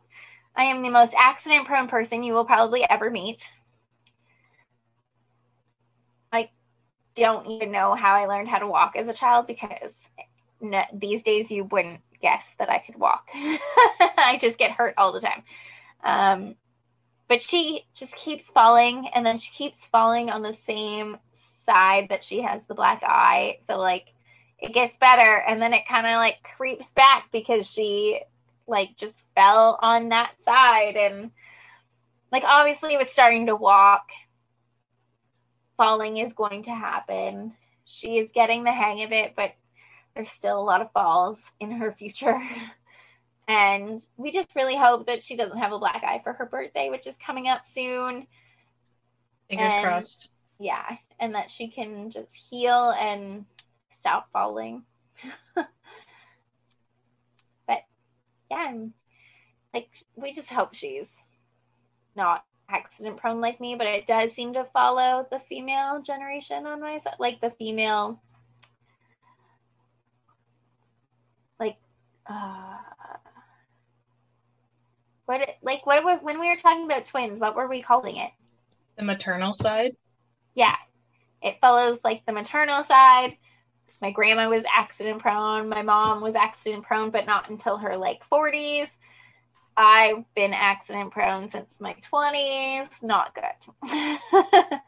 I 0.55 0.65
am 0.65 0.81
the 0.81 0.89
most 0.89 1.13
accident 1.17 1.67
prone 1.67 1.87
person 1.87 2.23
you 2.23 2.33
will 2.33 2.45
probably 2.45 2.87
ever 2.89 3.09
meet. 3.09 3.47
I 6.31 6.49
don't 7.15 7.47
even 7.47 7.71
know 7.71 7.93
how 7.93 8.15
I 8.15 8.25
learned 8.25 8.47
how 8.47 8.59
to 8.59 8.67
walk 8.67 8.95
as 8.95 9.07
a 9.07 9.13
child 9.13 9.47
because 9.47 9.93
no, 10.61 10.83
these 10.93 11.23
days 11.23 11.51
you 11.51 11.65
wouldn't 11.65 12.01
guess 12.21 12.55
that 12.59 12.69
I 12.69 12.79
could 12.79 12.95
walk. 12.95 13.27
I 13.33 14.37
just 14.39 14.57
get 14.57 14.71
hurt 14.71 14.93
all 14.97 15.11
the 15.11 15.19
time. 15.19 15.43
Um, 16.03 16.55
but 17.27 17.41
she 17.41 17.85
just 17.93 18.15
keeps 18.15 18.49
falling 18.49 19.09
and 19.13 19.25
then 19.25 19.39
she 19.39 19.51
keeps 19.51 19.85
falling 19.85 20.29
on 20.29 20.41
the 20.41 20.53
same 20.53 21.17
side 21.65 22.07
that 22.09 22.23
she 22.23 22.41
has 22.41 22.65
the 22.65 22.75
black 22.75 23.03
eye. 23.03 23.57
So 23.67 23.77
like 23.77 24.13
it 24.59 24.73
gets 24.73 24.95
better 24.97 25.43
and 25.47 25.61
then 25.61 25.73
it 25.73 25.87
kind 25.87 26.07
of 26.07 26.13
like 26.13 26.37
creeps 26.55 26.91
back 26.91 27.25
because 27.31 27.69
she 27.69 28.21
like 28.67 28.97
just 28.97 29.15
fell 29.35 29.77
on 29.81 30.09
that 30.09 30.31
side 30.41 30.95
and 30.95 31.31
like 32.31 32.43
obviously 32.45 32.97
with 32.97 33.11
starting 33.11 33.45
to 33.47 33.55
walk 33.55 34.09
falling 35.77 36.17
is 36.17 36.33
going 36.33 36.63
to 36.63 36.71
happen. 36.71 37.53
She 37.85 38.17
is 38.17 38.29
getting 38.33 38.63
the 38.63 38.71
hang 38.71 39.03
of 39.03 39.11
it, 39.11 39.33
but 39.35 39.53
there's 40.15 40.31
still 40.31 40.59
a 40.59 40.63
lot 40.63 40.81
of 40.81 40.91
falls 40.91 41.37
in 41.59 41.71
her 41.71 41.91
future. 41.91 42.39
And 43.47 44.03
we 44.17 44.31
just 44.31 44.55
really 44.55 44.75
hope 44.75 45.05
that 45.05 45.21
she 45.21 45.35
doesn't 45.35 45.59
have 45.59 45.71
a 45.71 45.77
black 45.77 46.03
eye 46.03 46.19
for 46.23 46.33
her 46.33 46.47
birthday, 46.47 46.89
which 46.89 47.05
is 47.05 47.15
coming 47.23 47.47
up 47.47 47.67
soon. 47.67 48.25
Fingers 49.49 49.71
And- 49.71 49.85
crossed. 49.85 50.31
Yeah. 50.59 50.97
And 51.19 51.35
that 51.35 51.51
she 51.51 51.67
can 51.67 52.09
just 52.09 52.33
heal 52.33 52.91
and 52.99 53.45
stop 53.99 54.29
falling. 54.33 54.83
yeah, 58.51 58.57
I'm, 58.69 58.93
like 59.73 59.89
we 60.15 60.33
just 60.33 60.49
hope 60.51 60.73
she's 60.73 61.07
not 62.15 62.43
accident 62.69 63.17
prone 63.17 63.41
like 63.41 63.59
me, 63.59 63.75
but 63.75 63.87
it 63.87 64.07
does 64.07 64.31
seem 64.33 64.53
to 64.53 64.65
follow 64.73 65.27
the 65.31 65.39
female 65.49 66.01
generation 66.01 66.65
on 66.65 66.81
my 66.81 66.99
side, 66.99 67.15
like 67.19 67.41
the 67.41 67.51
female, 67.51 68.21
like, 71.59 71.77
uh, 72.27 72.77
what, 75.25 75.41
it- 75.41 75.57
like, 75.61 75.85
what, 75.85 76.23
when 76.23 76.39
we 76.39 76.49
were 76.49 76.55
talking 76.55 76.85
about 76.85 77.05
twins, 77.05 77.39
what 77.39 77.55
were 77.55 77.67
we 77.67 77.81
calling 77.81 78.17
it? 78.17 78.31
The 78.97 79.03
maternal 79.03 79.53
side. 79.53 79.95
yeah, 80.55 80.75
it 81.41 81.59
follows 81.61 81.99
like 82.03 82.25
the 82.25 82.31
maternal 82.33 82.83
side. 82.83 83.37
My 84.01 84.11
grandma 84.11 84.49
was 84.49 84.63
accident 84.75 85.19
prone. 85.19 85.69
My 85.69 85.81
mom 85.81 86.21
was 86.21 86.35
accident 86.35 86.83
prone, 86.83 87.09
but 87.11 87.25
not 87.25 87.49
until 87.49 87.77
her 87.77 87.97
like 87.97 88.21
40s. 88.31 88.89
I've 89.77 90.23
been 90.35 90.53
accident 90.53 91.11
prone 91.11 91.49
since 91.49 91.79
my 91.79 91.95
20s. 92.11 93.03
Not 93.03 93.35
good. 93.35 93.79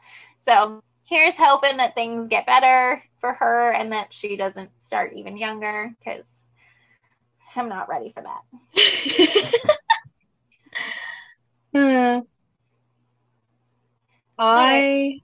so 0.46 0.82
here's 1.04 1.36
hoping 1.36 1.78
that 1.78 1.94
things 1.94 2.28
get 2.28 2.46
better 2.46 3.02
for 3.20 3.34
her 3.34 3.72
and 3.72 3.92
that 3.92 4.12
she 4.12 4.36
doesn't 4.36 4.70
start 4.80 5.12
even 5.14 5.36
younger 5.36 5.90
because 5.98 6.26
I'm 7.56 7.68
not 7.68 7.88
ready 7.88 8.12
for 8.12 8.22
that. 8.22 8.42
Hmm. 11.74 12.20
I 14.38 15.20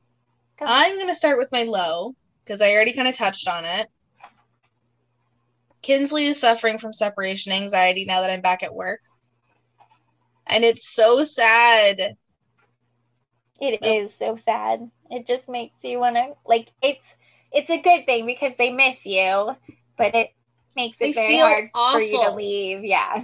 Go. 0.58 0.66
I'm 0.68 0.98
gonna 0.98 1.14
start 1.14 1.38
with 1.38 1.50
my 1.50 1.62
low 1.62 2.14
because 2.44 2.60
I 2.60 2.72
already 2.72 2.92
kind 2.92 3.08
of 3.08 3.16
touched 3.16 3.48
on 3.48 3.64
it. 3.64 3.88
Kinsley 5.82 6.26
is 6.26 6.40
suffering 6.40 6.78
from 6.78 6.92
separation 6.92 7.52
anxiety 7.52 8.04
now 8.04 8.20
that 8.22 8.30
I'm 8.30 8.40
back 8.40 8.62
at 8.62 8.74
work. 8.74 9.00
And 10.46 10.64
it's 10.64 10.94
so 10.94 11.22
sad. 11.22 12.16
It 13.60 13.84
is 13.84 14.14
so 14.14 14.36
sad. 14.36 14.90
It 15.10 15.26
just 15.26 15.48
makes 15.48 15.84
you 15.84 15.98
want 16.00 16.16
to 16.16 16.34
like 16.46 16.70
it's 16.82 17.14
it's 17.52 17.70
a 17.70 17.80
good 17.80 18.04
thing 18.06 18.26
because 18.26 18.56
they 18.56 18.70
miss 18.70 19.06
you, 19.06 19.54
but 19.96 20.14
it 20.14 20.30
makes 20.74 20.98
it 21.00 21.04
They 21.04 21.12
very 21.12 21.38
hard 21.38 21.70
for 21.92 22.00
you 22.00 22.18
to 22.18 22.32
leave. 22.32 22.84
Yeah. 22.84 23.22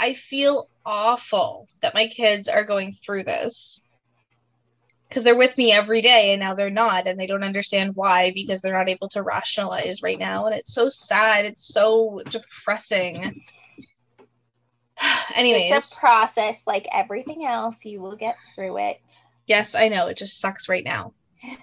I 0.00 0.14
feel 0.14 0.68
awful 0.86 1.68
that 1.82 1.94
my 1.94 2.06
kids 2.06 2.48
are 2.48 2.64
going 2.64 2.92
through 2.92 3.24
this. 3.24 3.86
Because 5.08 5.24
they're 5.24 5.36
with 5.38 5.56
me 5.56 5.72
every 5.72 6.02
day 6.02 6.32
and 6.32 6.40
now 6.40 6.54
they're 6.54 6.68
not, 6.68 7.06
and 7.06 7.18
they 7.18 7.26
don't 7.26 7.42
understand 7.42 7.96
why 7.96 8.30
because 8.34 8.60
they're 8.60 8.76
not 8.76 8.90
able 8.90 9.08
to 9.10 9.22
rationalize 9.22 10.02
right 10.02 10.18
now. 10.18 10.46
And 10.46 10.54
it's 10.54 10.74
so 10.74 10.88
sad. 10.90 11.46
It's 11.46 11.66
so 11.72 12.20
depressing. 12.30 13.42
Anyways, 15.34 15.72
It's 15.72 15.96
a 15.96 16.00
process 16.00 16.62
like 16.66 16.86
everything 16.92 17.46
else. 17.46 17.84
You 17.84 18.00
will 18.00 18.16
get 18.16 18.36
through 18.54 18.78
it. 18.78 19.00
yes, 19.46 19.74
I 19.74 19.88
know. 19.88 20.08
It 20.08 20.18
just 20.18 20.40
sucks 20.40 20.68
right 20.68 20.84
now. 20.84 21.14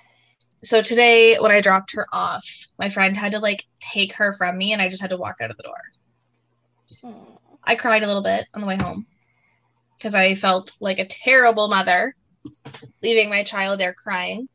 So 0.63 0.81
today, 0.81 1.37
when 1.37 1.51
I 1.51 1.61
dropped 1.61 1.91
her 1.91 2.07
off, 2.11 2.43
my 2.79 2.89
friend 2.89 3.15
had 3.15 3.33
to 3.33 3.39
like 3.39 3.65
take 3.79 4.13
her 4.13 4.33
from 4.33 4.57
me, 4.57 4.73
and 4.73 4.81
I 4.81 4.89
just 4.89 4.99
had 4.99 5.11
to 5.11 5.17
walk 5.17 5.35
out 5.39 5.51
of 5.51 5.57
the 5.57 5.63
door. 5.63 5.77
Hmm. 7.03 7.35
I 7.63 7.75
cried 7.75 8.01
a 8.01 8.07
little 8.07 8.23
bit 8.23 8.47
on 8.55 8.61
the 8.61 8.67
way 8.67 8.75
home 8.75 9.05
because 9.95 10.15
I 10.15 10.33
felt 10.33 10.71
like 10.79 10.97
a 10.97 11.05
terrible 11.05 11.67
mother 11.67 12.15
leaving 13.01 13.29
my 13.29 13.43
child 13.43 13.79
there 13.79 13.93
crying. 13.93 14.47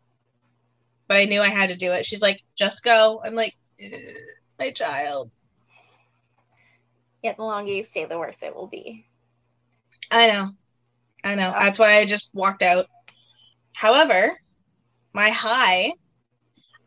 But 1.08 1.18
I 1.18 1.24
knew 1.24 1.40
I 1.40 1.48
had 1.48 1.70
to 1.70 1.76
do 1.76 1.92
it. 1.92 2.06
She's 2.06 2.22
like, 2.22 2.40
just 2.56 2.84
go. 2.84 3.20
I'm 3.24 3.34
like, 3.34 3.54
my 4.58 4.70
child. 4.70 5.30
Yet 7.22 7.36
the 7.36 7.42
longer 7.42 7.72
you 7.72 7.84
stay, 7.84 8.04
the 8.04 8.18
worse 8.18 8.42
it 8.42 8.54
will 8.54 8.66
be. 8.66 9.06
I 10.10 10.28
know. 10.28 10.50
I 11.22 11.34
know. 11.34 11.54
That's 11.58 11.78
why 11.78 11.98
I 11.98 12.06
just 12.06 12.30
walked 12.34 12.62
out. 12.62 12.86
However, 13.74 14.38
my 15.12 15.30
high, 15.30 15.92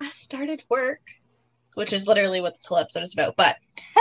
I 0.02 0.10
started 0.10 0.64
work, 0.70 1.02
which 1.76 1.94
is 1.94 2.08
literally 2.08 2.42
what 2.42 2.54
this 2.54 2.66
whole 2.66 2.78
episode 2.78 3.04
is 3.04 3.14
about. 3.14 3.36
But 3.36 3.58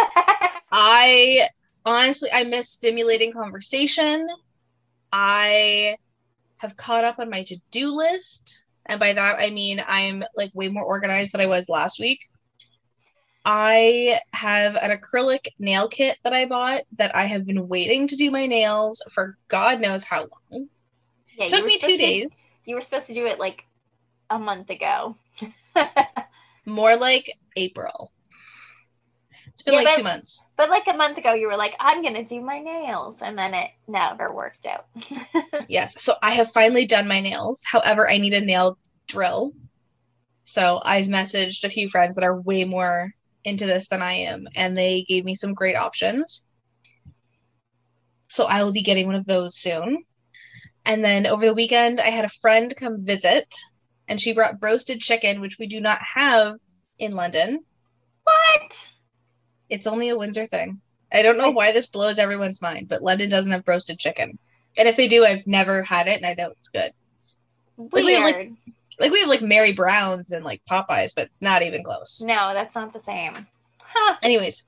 I 0.73 1.49
honestly 1.85 2.31
I 2.33 2.45
miss 2.45 2.71
stimulating 2.71 3.33
conversation. 3.33 4.27
I 5.13 5.97
have 6.63 6.77
caught 6.77 7.05
up 7.05 7.19
on 7.19 7.29
my 7.29 7.43
to-do 7.43 7.95
list. 7.95 8.63
And 8.87 8.99
by 9.01 9.13
that 9.13 9.37
I 9.41 9.51
mean 9.51 9.83
I'm 9.87 10.23
like 10.37 10.51
way 10.55 10.69
more 10.69 10.85
organized 10.85 11.33
than 11.35 11.41
I 11.41 11.47
was 11.47 11.69
last 11.69 11.99
week. 12.01 12.21
I 13.45 14.21
have 14.33 14.77
an 14.77 14.97
acrylic 14.97 15.49
nail 15.59 15.89
kit 15.89 16.17
that 16.23 16.33
I 16.33 16.47
bought 16.47 16.83
that 16.99 17.15
I 17.17 17.25
have 17.25 17.45
been 17.45 17.67
waiting 17.67 18.07
to 18.07 18.17
do 18.17 18.31
my 18.31 18.47
nails 18.47 19.03
for 19.11 19.37
God 19.49 19.81
knows 19.81 20.05
how 20.05 20.29
long. 20.53 20.69
Yeah, 21.37 21.49
Took 21.49 21.65
me 21.65 21.73
two 21.79 21.81
supposed 21.81 21.99
to- 21.99 22.07
days. 22.07 22.51
you 22.65 22.77
were 22.77 22.83
supposed 22.83 23.07
to 23.09 23.15
do 23.15 23.27
it 23.27 23.41
like 23.41 23.65
a 24.31 24.39
month 24.39 24.71
ago. 24.71 25.17
More 26.67 26.97
like 26.97 27.37
April. 27.57 28.13
It's 29.53 29.63
been 29.63 29.75
Yeah, 29.75 29.81
like 29.81 29.87
but- 29.89 29.97
two 29.99 30.03
months. 30.05 30.45
But 30.57 30.71
like 30.71 30.87
a 30.87 30.97
month 30.97 31.19
ago, 31.19 31.35
you 31.35 31.47
were 31.49 31.57
like, 31.57 31.75
I'm 31.81 32.03
going 32.03 32.15
to 32.15 32.25
do 32.25 32.41
my 32.41 32.59
nails. 32.61 33.17
And 33.21 33.37
then 33.37 33.53
it 33.55 33.71
never 33.89 34.33
worked 34.33 34.67
out. 34.67 34.87
Yes. 35.69 36.01
So 36.03 36.15
I 36.23 36.33
have 36.33 36.51
finally 36.53 36.87
done 36.87 37.07
my 37.09 37.21
nails. 37.21 37.63
However, 37.71 38.09
I 38.11 38.19
need 38.19 38.35
a 38.35 38.41
nail 38.41 38.77
drill. 39.07 39.53
So 40.45 40.81
I've 40.83 41.07
messaged 41.07 41.65
a 41.65 41.69
few 41.71 41.89
friends 41.89 42.15
that 42.17 42.25
are 42.25 42.41
way 42.41 42.65
more 42.65 43.11
into 43.45 43.67
this 43.67 43.89
than 43.89 44.03
I 44.03 44.13
am, 44.13 44.47
and 44.55 44.77
they 44.77 45.03
gave 45.09 45.25
me 45.25 45.35
some 45.35 45.55
great 45.55 45.77
options. 45.77 46.43
So 48.29 48.45
I 48.45 48.63
will 48.65 48.73
be 48.73 48.83
getting 48.83 49.07
one 49.07 49.15
of 49.15 49.27
those 49.27 49.57
soon. 49.57 50.05
And 50.85 51.05
then 51.05 51.27
over 51.27 51.45
the 51.47 51.55
weekend, 51.55 52.01
I 52.01 52.11
had 52.11 52.25
a 52.25 52.29
friend 52.41 52.75
come 52.77 53.05
visit, 53.05 53.53
and 54.09 54.21
she 54.21 54.33
brought 54.35 54.55
roasted 54.61 55.01
chicken, 55.01 55.41
which 55.41 55.59
we 55.59 55.67
do 55.67 55.81
not 55.81 55.99
have 56.15 56.55
in 56.99 57.13
London. 57.15 57.61
what? 58.25 58.89
It's 59.73 59.87
only 59.87 60.11
a 60.11 60.17
Windsor 60.19 60.47
thing. 60.47 60.81
I 61.13 61.23
don't 61.23 61.39
know 61.39 61.51
why 61.51 61.73
this 61.73 61.87
blows 61.87 62.19
everyone's 62.19 62.63
mind, 62.63 62.89
but 62.89 63.03
London 63.03 63.29
doesn't 63.31 63.53
have 63.53 63.67
roasted 63.67 63.99
chicken. 63.99 64.39
And 64.79 64.87
if 64.89 64.97
they 64.97 65.09
do, 65.09 65.25
I've 65.25 65.47
never 65.47 65.83
had 65.83 66.09
it, 66.09 66.17
and 66.23 66.27
I 66.27 66.35
know 66.35 66.51
it's 66.51 66.69
good. 66.69 66.93
Weird. 67.77 67.93
we 68.05 68.13
have, 68.15 68.23
like- 68.25 68.51
Like 69.01 69.11
we 69.13 69.21
have 69.21 69.29
like 69.29 69.43
Mary 69.43 69.73
Brown's 69.73 70.33
and 70.33 70.45
like 70.45 70.63
Popeyes, 70.71 71.15
but 71.15 71.25
it's 71.27 71.43
not 71.43 71.63
even 71.63 71.83
close. 71.83 72.21
no, 72.23 72.53
that's 72.55 72.75
not 72.75 72.93
the 72.93 73.01
same. 73.01 73.47
Huh. 73.81 74.17
Anyways, 74.23 74.65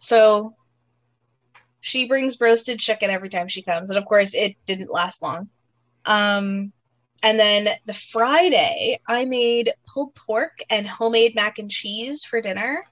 so 0.00 0.54
she 1.80 2.06
brings 2.06 2.40
roasted 2.40 2.78
chicken 2.78 3.10
every 3.10 3.28
time 3.28 3.48
she 3.48 3.62
comes, 3.62 3.88
and 3.90 3.98
of 3.98 4.04
course 4.06 4.34
it 4.34 4.56
didn't 4.66 4.90
last 4.92 5.22
long. 5.22 5.48
Um 6.04 6.72
and 7.22 7.38
then 7.38 7.68
the 7.86 7.94
Friday, 7.94 8.98
I 9.06 9.24
made 9.26 9.72
pulled 9.86 10.14
pork 10.14 10.58
and 10.70 10.86
homemade 10.88 11.34
mac 11.34 11.58
and 11.58 11.70
cheese 11.70 12.24
for 12.24 12.40
dinner. 12.40 12.84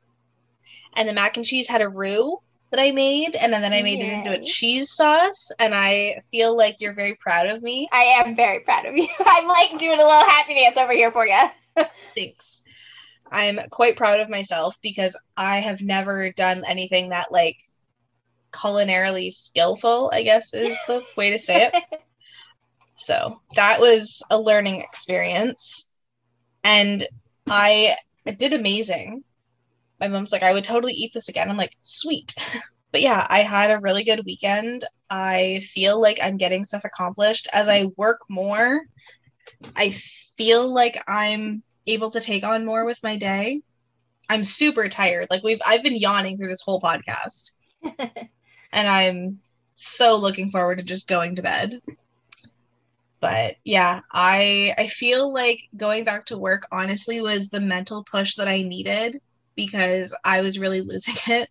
And 0.98 1.08
the 1.08 1.12
mac 1.12 1.36
and 1.36 1.46
cheese 1.46 1.68
had 1.68 1.80
a 1.80 1.88
roux 1.88 2.38
that 2.70 2.80
I 2.80 2.90
made, 2.90 3.36
and 3.36 3.52
then 3.52 3.72
I 3.72 3.82
made 3.82 4.00
it 4.00 4.12
into 4.12 4.32
a 4.32 4.42
cheese 4.42 4.90
sauce. 4.90 5.52
And 5.60 5.72
I 5.72 6.18
feel 6.28 6.56
like 6.56 6.80
you're 6.80 6.92
very 6.92 7.14
proud 7.14 7.48
of 7.48 7.62
me. 7.62 7.88
I 7.92 8.02
am 8.02 8.34
very 8.34 8.60
proud 8.60 8.84
of 8.84 8.96
you. 8.96 9.08
I'm 9.24 9.46
like 9.46 9.78
doing 9.78 10.00
a 10.00 10.04
little 10.04 10.10
happy 10.10 10.54
dance 10.54 10.76
over 10.76 10.92
here 10.92 11.12
for 11.12 11.24
you. 11.24 11.38
Thanks. 12.16 12.60
I'm 13.30 13.60
quite 13.70 13.96
proud 13.96 14.18
of 14.18 14.28
myself 14.28 14.76
because 14.82 15.16
I 15.36 15.60
have 15.60 15.82
never 15.82 16.32
done 16.32 16.64
anything 16.66 17.10
that 17.10 17.30
like 17.30 17.58
culinarily 18.52 19.32
skillful, 19.32 20.10
I 20.12 20.24
guess 20.24 20.52
is 20.52 20.76
the 20.88 21.04
way 21.16 21.30
to 21.30 21.38
say 21.38 21.70
it. 21.72 22.00
So 22.96 23.40
that 23.54 23.80
was 23.80 24.20
a 24.30 24.40
learning 24.40 24.80
experience. 24.80 25.88
And 26.64 27.06
I 27.46 27.96
did 28.36 28.52
amazing. 28.52 29.22
My 30.00 30.08
mom's 30.08 30.32
like, 30.32 30.42
I 30.42 30.52
would 30.52 30.64
totally 30.64 30.92
eat 30.92 31.12
this 31.12 31.28
again. 31.28 31.50
I'm 31.50 31.56
like, 31.56 31.76
sweet. 31.82 32.34
But 32.90 33.02
yeah, 33.02 33.26
I 33.28 33.42
had 33.42 33.70
a 33.70 33.80
really 33.80 34.02
good 34.02 34.24
weekend. 34.24 34.84
I 35.10 35.60
feel 35.62 36.00
like 36.00 36.18
I'm 36.22 36.36
getting 36.38 36.64
stuff 36.64 36.84
accomplished. 36.84 37.48
As 37.52 37.68
I 37.68 37.90
work 37.96 38.20
more, 38.28 38.80
I 39.76 39.90
feel 39.90 40.72
like 40.72 41.02
I'm 41.06 41.62
able 41.86 42.10
to 42.12 42.20
take 42.20 42.44
on 42.44 42.64
more 42.64 42.84
with 42.84 43.02
my 43.02 43.16
day. 43.16 43.62
I'm 44.28 44.44
super 44.44 44.88
tired. 44.88 45.28
Like 45.30 45.42
we've 45.42 45.60
I've 45.66 45.82
been 45.82 45.96
yawning 45.96 46.36
through 46.36 46.48
this 46.48 46.62
whole 46.62 46.80
podcast. 46.80 47.52
and 48.72 48.88
I'm 48.88 49.40
so 49.74 50.16
looking 50.16 50.50
forward 50.50 50.78
to 50.78 50.84
just 50.84 51.08
going 51.08 51.36
to 51.36 51.42
bed. 51.42 51.80
But 53.20 53.56
yeah, 53.64 54.00
I 54.12 54.74
I 54.78 54.86
feel 54.86 55.32
like 55.32 55.60
going 55.76 56.04
back 56.04 56.26
to 56.26 56.38
work 56.38 56.66
honestly 56.70 57.20
was 57.20 57.48
the 57.48 57.60
mental 57.60 58.04
push 58.04 58.36
that 58.36 58.48
I 58.48 58.62
needed 58.62 59.20
because 59.58 60.14
I 60.24 60.40
was 60.40 60.58
really 60.58 60.80
losing 60.86 61.16
it. 61.26 61.50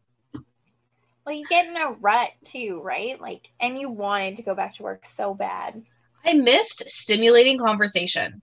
well, 1.26 1.36
you 1.36 1.46
get 1.46 1.68
in 1.68 1.76
a 1.76 1.92
rut 1.92 2.32
too, 2.46 2.80
right? 2.82 3.20
Like, 3.22 3.50
and 3.60 3.78
you 3.78 3.90
wanted 3.90 4.38
to 4.38 4.44
go 4.44 4.56
back 4.56 4.76
to 4.76 4.84
work 4.84 5.06
so 5.06 5.34
bad. 5.34 5.84
I 6.26 6.34
missed 6.34 6.90
stimulating 6.90 7.60
conversation. 7.60 8.42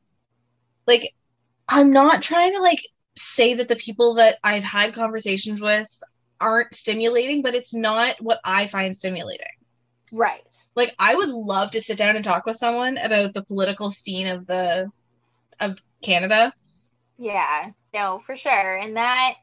Like, 0.86 1.14
I'm 1.66 1.90
not 1.92 2.22
trying 2.22 2.52
to 2.52 2.60
like 2.60 2.80
say 3.16 3.54
that 3.54 3.68
the 3.68 3.76
people 3.76 4.14
that 4.14 4.38
I've 4.44 4.64
had 4.64 4.94
conversations 4.94 5.62
with 5.62 5.88
aren't 6.40 6.74
stimulating, 6.74 7.40
but 7.40 7.54
it's 7.54 7.72
not 7.72 8.16
what 8.20 8.40
I 8.44 8.66
find 8.66 8.94
stimulating. 8.94 9.46
Right. 10.12 10.42
Like, 10.76 10.94
I 10.98 11.14
would 11.14 11.30
love 11.30 11.70
to 11.70 11.80
sit 11.80 11.96
down 11.96 12.16
and 12.16 12.24
talk 12.24 12.44
with 12.44 12.56
someone 12.56 12.98
about 12.98 13.32
the 13.32 13.44
political 13.44 13.90
scene 13.90 14.26
of 14.26 14.46
the 14.46 14.90
of 15.58 15.78
Canada. 16.02 16.52
Yeah, 17.16 17.70
no, 17.94 18.20
for 18.26 18.36
sure. 18.36 18.76
And 18.76 18.96
that, 18.96 19.34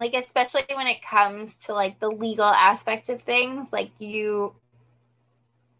like, 0.00 0.14
especially 0.14 0.62
when 0.74 0.86
it 0.86 1.02
comes 1.02 1.56
to 1.58 1.74
like 1.74 1.98
the 1.98 2.08
legal 2.08 2.44
aspect 2.44 3.08
of 3.08 3.22
things, 3.22 3.66
like 3.72 3.90
you, 3.98 4.54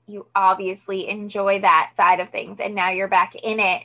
you 0.06 0.26
obviously 0.34 1.08
enjoy 1.08 1.60
that 1.60 1.92
side 1.94 2.20
of 2.20 2.30
things, 2.30 2.60
and 2.60 2.74
now 2.74 2.90
you're 2.90 3.08
back 3.08 3.34
in 3.36 3.60
it, 3.60 3.84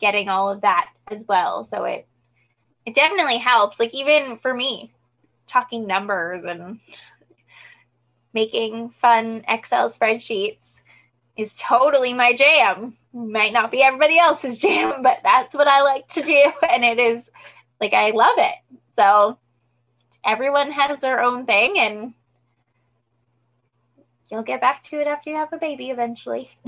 getting 0.00 0.28
all 0.28 0.50
of 0.50 0.62
that 0.62 0.90
as 1.08 1.24
well. 1.28 1.64
So 1.64 1.84
it, 1.84 2.06
it 2.86 2.94
definitely 2.94 3.38
helps. 3.38 3.78
Like 3.78 3.92
even 3.94 4.38
for 4.38 4.54
me, 4.54 4.92
talking 5.46 5.86
numbers 5.86 6.44
and 6.46 6.80
making 8.32 8.90
fun 9.00 9.44
Excel 9.48 9.90
spreadsheets 9.90 10.76
is 11.36 11.54
totally 11.56 12.12
my 12.12 12.34
jam. 12.34 12.96
Might 13.12 13.52
not 13.52 13.70
be 13.70 13.82
everybody 13.82 14.18
else's 14.18 14.58
jam, 14.66 15.02
but 15.02 15.18
that's 15.22 15.54
what 15.54 15.68
I 15.68 15.82
like 15.82 16.08
to 16.08 16.22
do. 16.22 16.52
And 16.68 16.84
it 16.84 16.98
is 16.98 17.30
like, 17.80 17.92
I 17.92 18.10
love 18.10 18.36
it. 18.38 18.54
So 18.96 19.38
everyone 20.24 20.72
has 20.72 21.00
their 21.00 21.22
own 21.22 21.46
thing, 21.46 21.78
and 21.78 22.14
you'll 24.30 24.42
get 24.42 24.60
back 24.60 24.82
to 24.84 25.00
it 25.00 25.06
after 25.06 25.30
you 25.30 25.36
have 25.36 25.52
a 25.52 25.58
baby 25.58 25.90
eventually. 25.90 26.50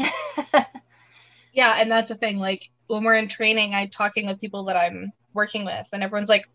Yeah, 1.57 1.75
and 1.81 1.91
that's 1.91 2.11
the 2.11 2.15
thing. 2.15 2.39
Like 2.39 2.69
when 2.87 3.03
we're 3.03 3.17
in 3.17 3.29
training, 3.29 3.75
I'm 3.75 3.89
talking 3.89 4.27
with 4.27 4.41
people 4.41 4.65
that 4.65 4.77
I'm 4.77 5.11
working 5.33 5.65
with, 5.65 5.87
and 5.91 6.03
everyone's 6.03 6.29
like, 6.29 6.47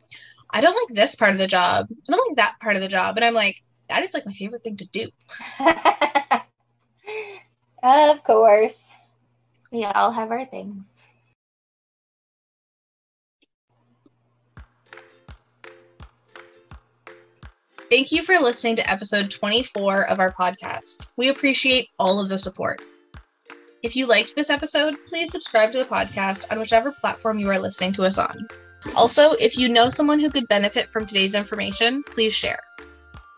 I 0.50 0.62
don't 0.62 0.76
like 0.76 0.96
this 0.96 1.16
part 1.16 1.32
of 1.32 1.40
the 1.40 1.48
job. 1.48 1.88
I 1.92 2.12
don't 2.12 2.30
like 2.30 2.38
that 2.38 2.60
part 2.62 2.76
of 2.76 2.84
the 2.84 2.88
job. 2.88 3.18
And 3.18 3.26
I'm 3.26 3.34
like, 3.34 3.64
that 3.90 4.04
is 4.04 4.14
like 4.14 4.28
my 4.28 4.32
favorite 4.32 4.64
thing 4.64 4.78
to 4.78 4.88
do. 4.88 5.10
of 7.84 8.24
course. 8.24 8.80
We 9.72 9.86
all 9.86 10.12
have 10.12 10.30
our 10.30 10.46
things. 10.46 10.86
Thank 17.92 18.14
you 18.14 18.24
for 18.24 18.40
listening 18.40 18.78
to 18.78 18.90
episode 18.90 19.30
24 19.30 20.08
of 20.08 20.22
our 20.22 20.32
podcast. 20.32 21.10
We 21.18 21.28
appreciate 21.28 21.90
all 22.00 22.22
of 22.22 22.30
the 22.30 22.38
support. 22.38 22.82
If 23.84 23.98
you 23.98 24.06
liked 24.06 24.34
this 24.34 24.50
episode, 24.50 24.96
please 25.10 25.30
subscribe 25.30 25.74
to 25.74 25.80
the 25.80 25.84
podcast 25.84 26.50
on 26.50 26.60
whichever 26.60 26.94
platform 26.94 27.38
you 27.38 27.50
are 27.50 27.60
listening 27.60 27.92
to 27.94 28.04
us 28.04 28.18
on. 28.18 28.48
Also, 28.96 29.34
if 29.34 29.58
you 29.58 29.68
know 29.68 29.90
someone 29.90 30.22
who 30.22 30.30
could 30.30 30.48
benefit 30.48 30.90
from 30.90 31.06
today's 31.06 31.36
information, 31.36 32.02
please 32.04 32.34
share. 32.34 32.62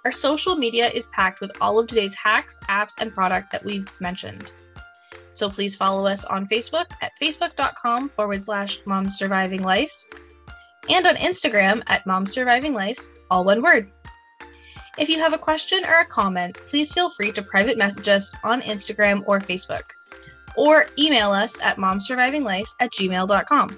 Our 0.05 0.11
social 0.11 0.55
media 0.55 0.87
is 0.87 1.07
packed 1.07 1.41
with 1.41 1.51
all 1.59 1.79
of 1.79 1.87
today's 1.87 2.13
hacks, 2.13 2.59
apps, 2.69 2.93
and 2.99 3.11
product 3.11 3.51
that 3.53 3.65
we've 3.65 3.89
mentioned. 3.99 4.51
So 5.31 5.49
please 5.49 5.75
follow 5.75 6.05
us 6.05 6.25
on 6.25 6.47
Facebook 6.47 6.91
at 7.01 7.13
facebook.com 7.19 8.07
forward 8.07 8.43
slash 8.43 8.81
mom 8.85 9.09
surviving 9.09 9.63
life 9.63 10.05
and 10.91 11.07
on 11.07 11.15
Instagram 11.15 11.81
at 11.87 12.05
mom 12.05 12.27
surviving 12.27 12.75
life, 12.75 12.99
all 13.31 13.45
one 13.45 13.63
word. 13.63 13.91
If 14.97 15.09
you 15.09 15.17
have 15.19 15.33
a 15.33 15.39
question 15.39 15.83
or 15.85 16.01
a 16.01 16.05
comment, 16.05 16.55
please 16.55 16.93
feel 16.93 17.09
free 17.09 17.31
to 17.31 17.41
private 17.41 17.79
message 17.79 18.07
us 18.07 18.31
on 18.43 18.61
Instagram 18.61 19.23
or 19.25 19.39
Facebook, 19.39 19.89
or 20.55 20.85
email 20.99 21.31
us 21.31 21.59
at 21.61 21.77
momsurvivinglife 21.77 22.67
at 22.79 22.91
gmail.com. 22.91 23.77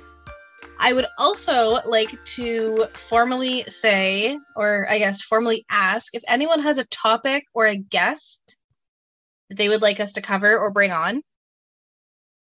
I 0.78 0.92
would 0.92 1.06
also 1.18 1.80
like 1.86 2.24
to 2.26 2.88
formally 2.94 3.64
say, 3.64 4.38
or 4.58 4.86
I 4.90 5.00
guess 5.00 5.22
formally 5.22 5.66
ask, 5.70 6.14
if 6.14 6.24
anyone 6.28 6.60
has 6.60 6.80
a 6.80 6.88
topic 6.88 7.46
or 7.54 7.66
a 7.66 7.78
guest 7.78 8.58
that 9.50 9.58
they 9.58 9.70
would 9.70 9.82
like 9.82 10.02
us 10.02 10.12
to 10.14 10.22
cover 10.22 10.60
or 10.60 10.70
bring 10.72 10.92
on, 10.92 11.22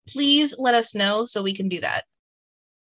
please 0.09 0.55
let 0.57 0.77
us 0.77 0.95
know 0.95 1.25
so 1.25 1.43
we 1.43 1.55
can 1.55 1.69
do 1.69 1.81
that. 1.81 2.05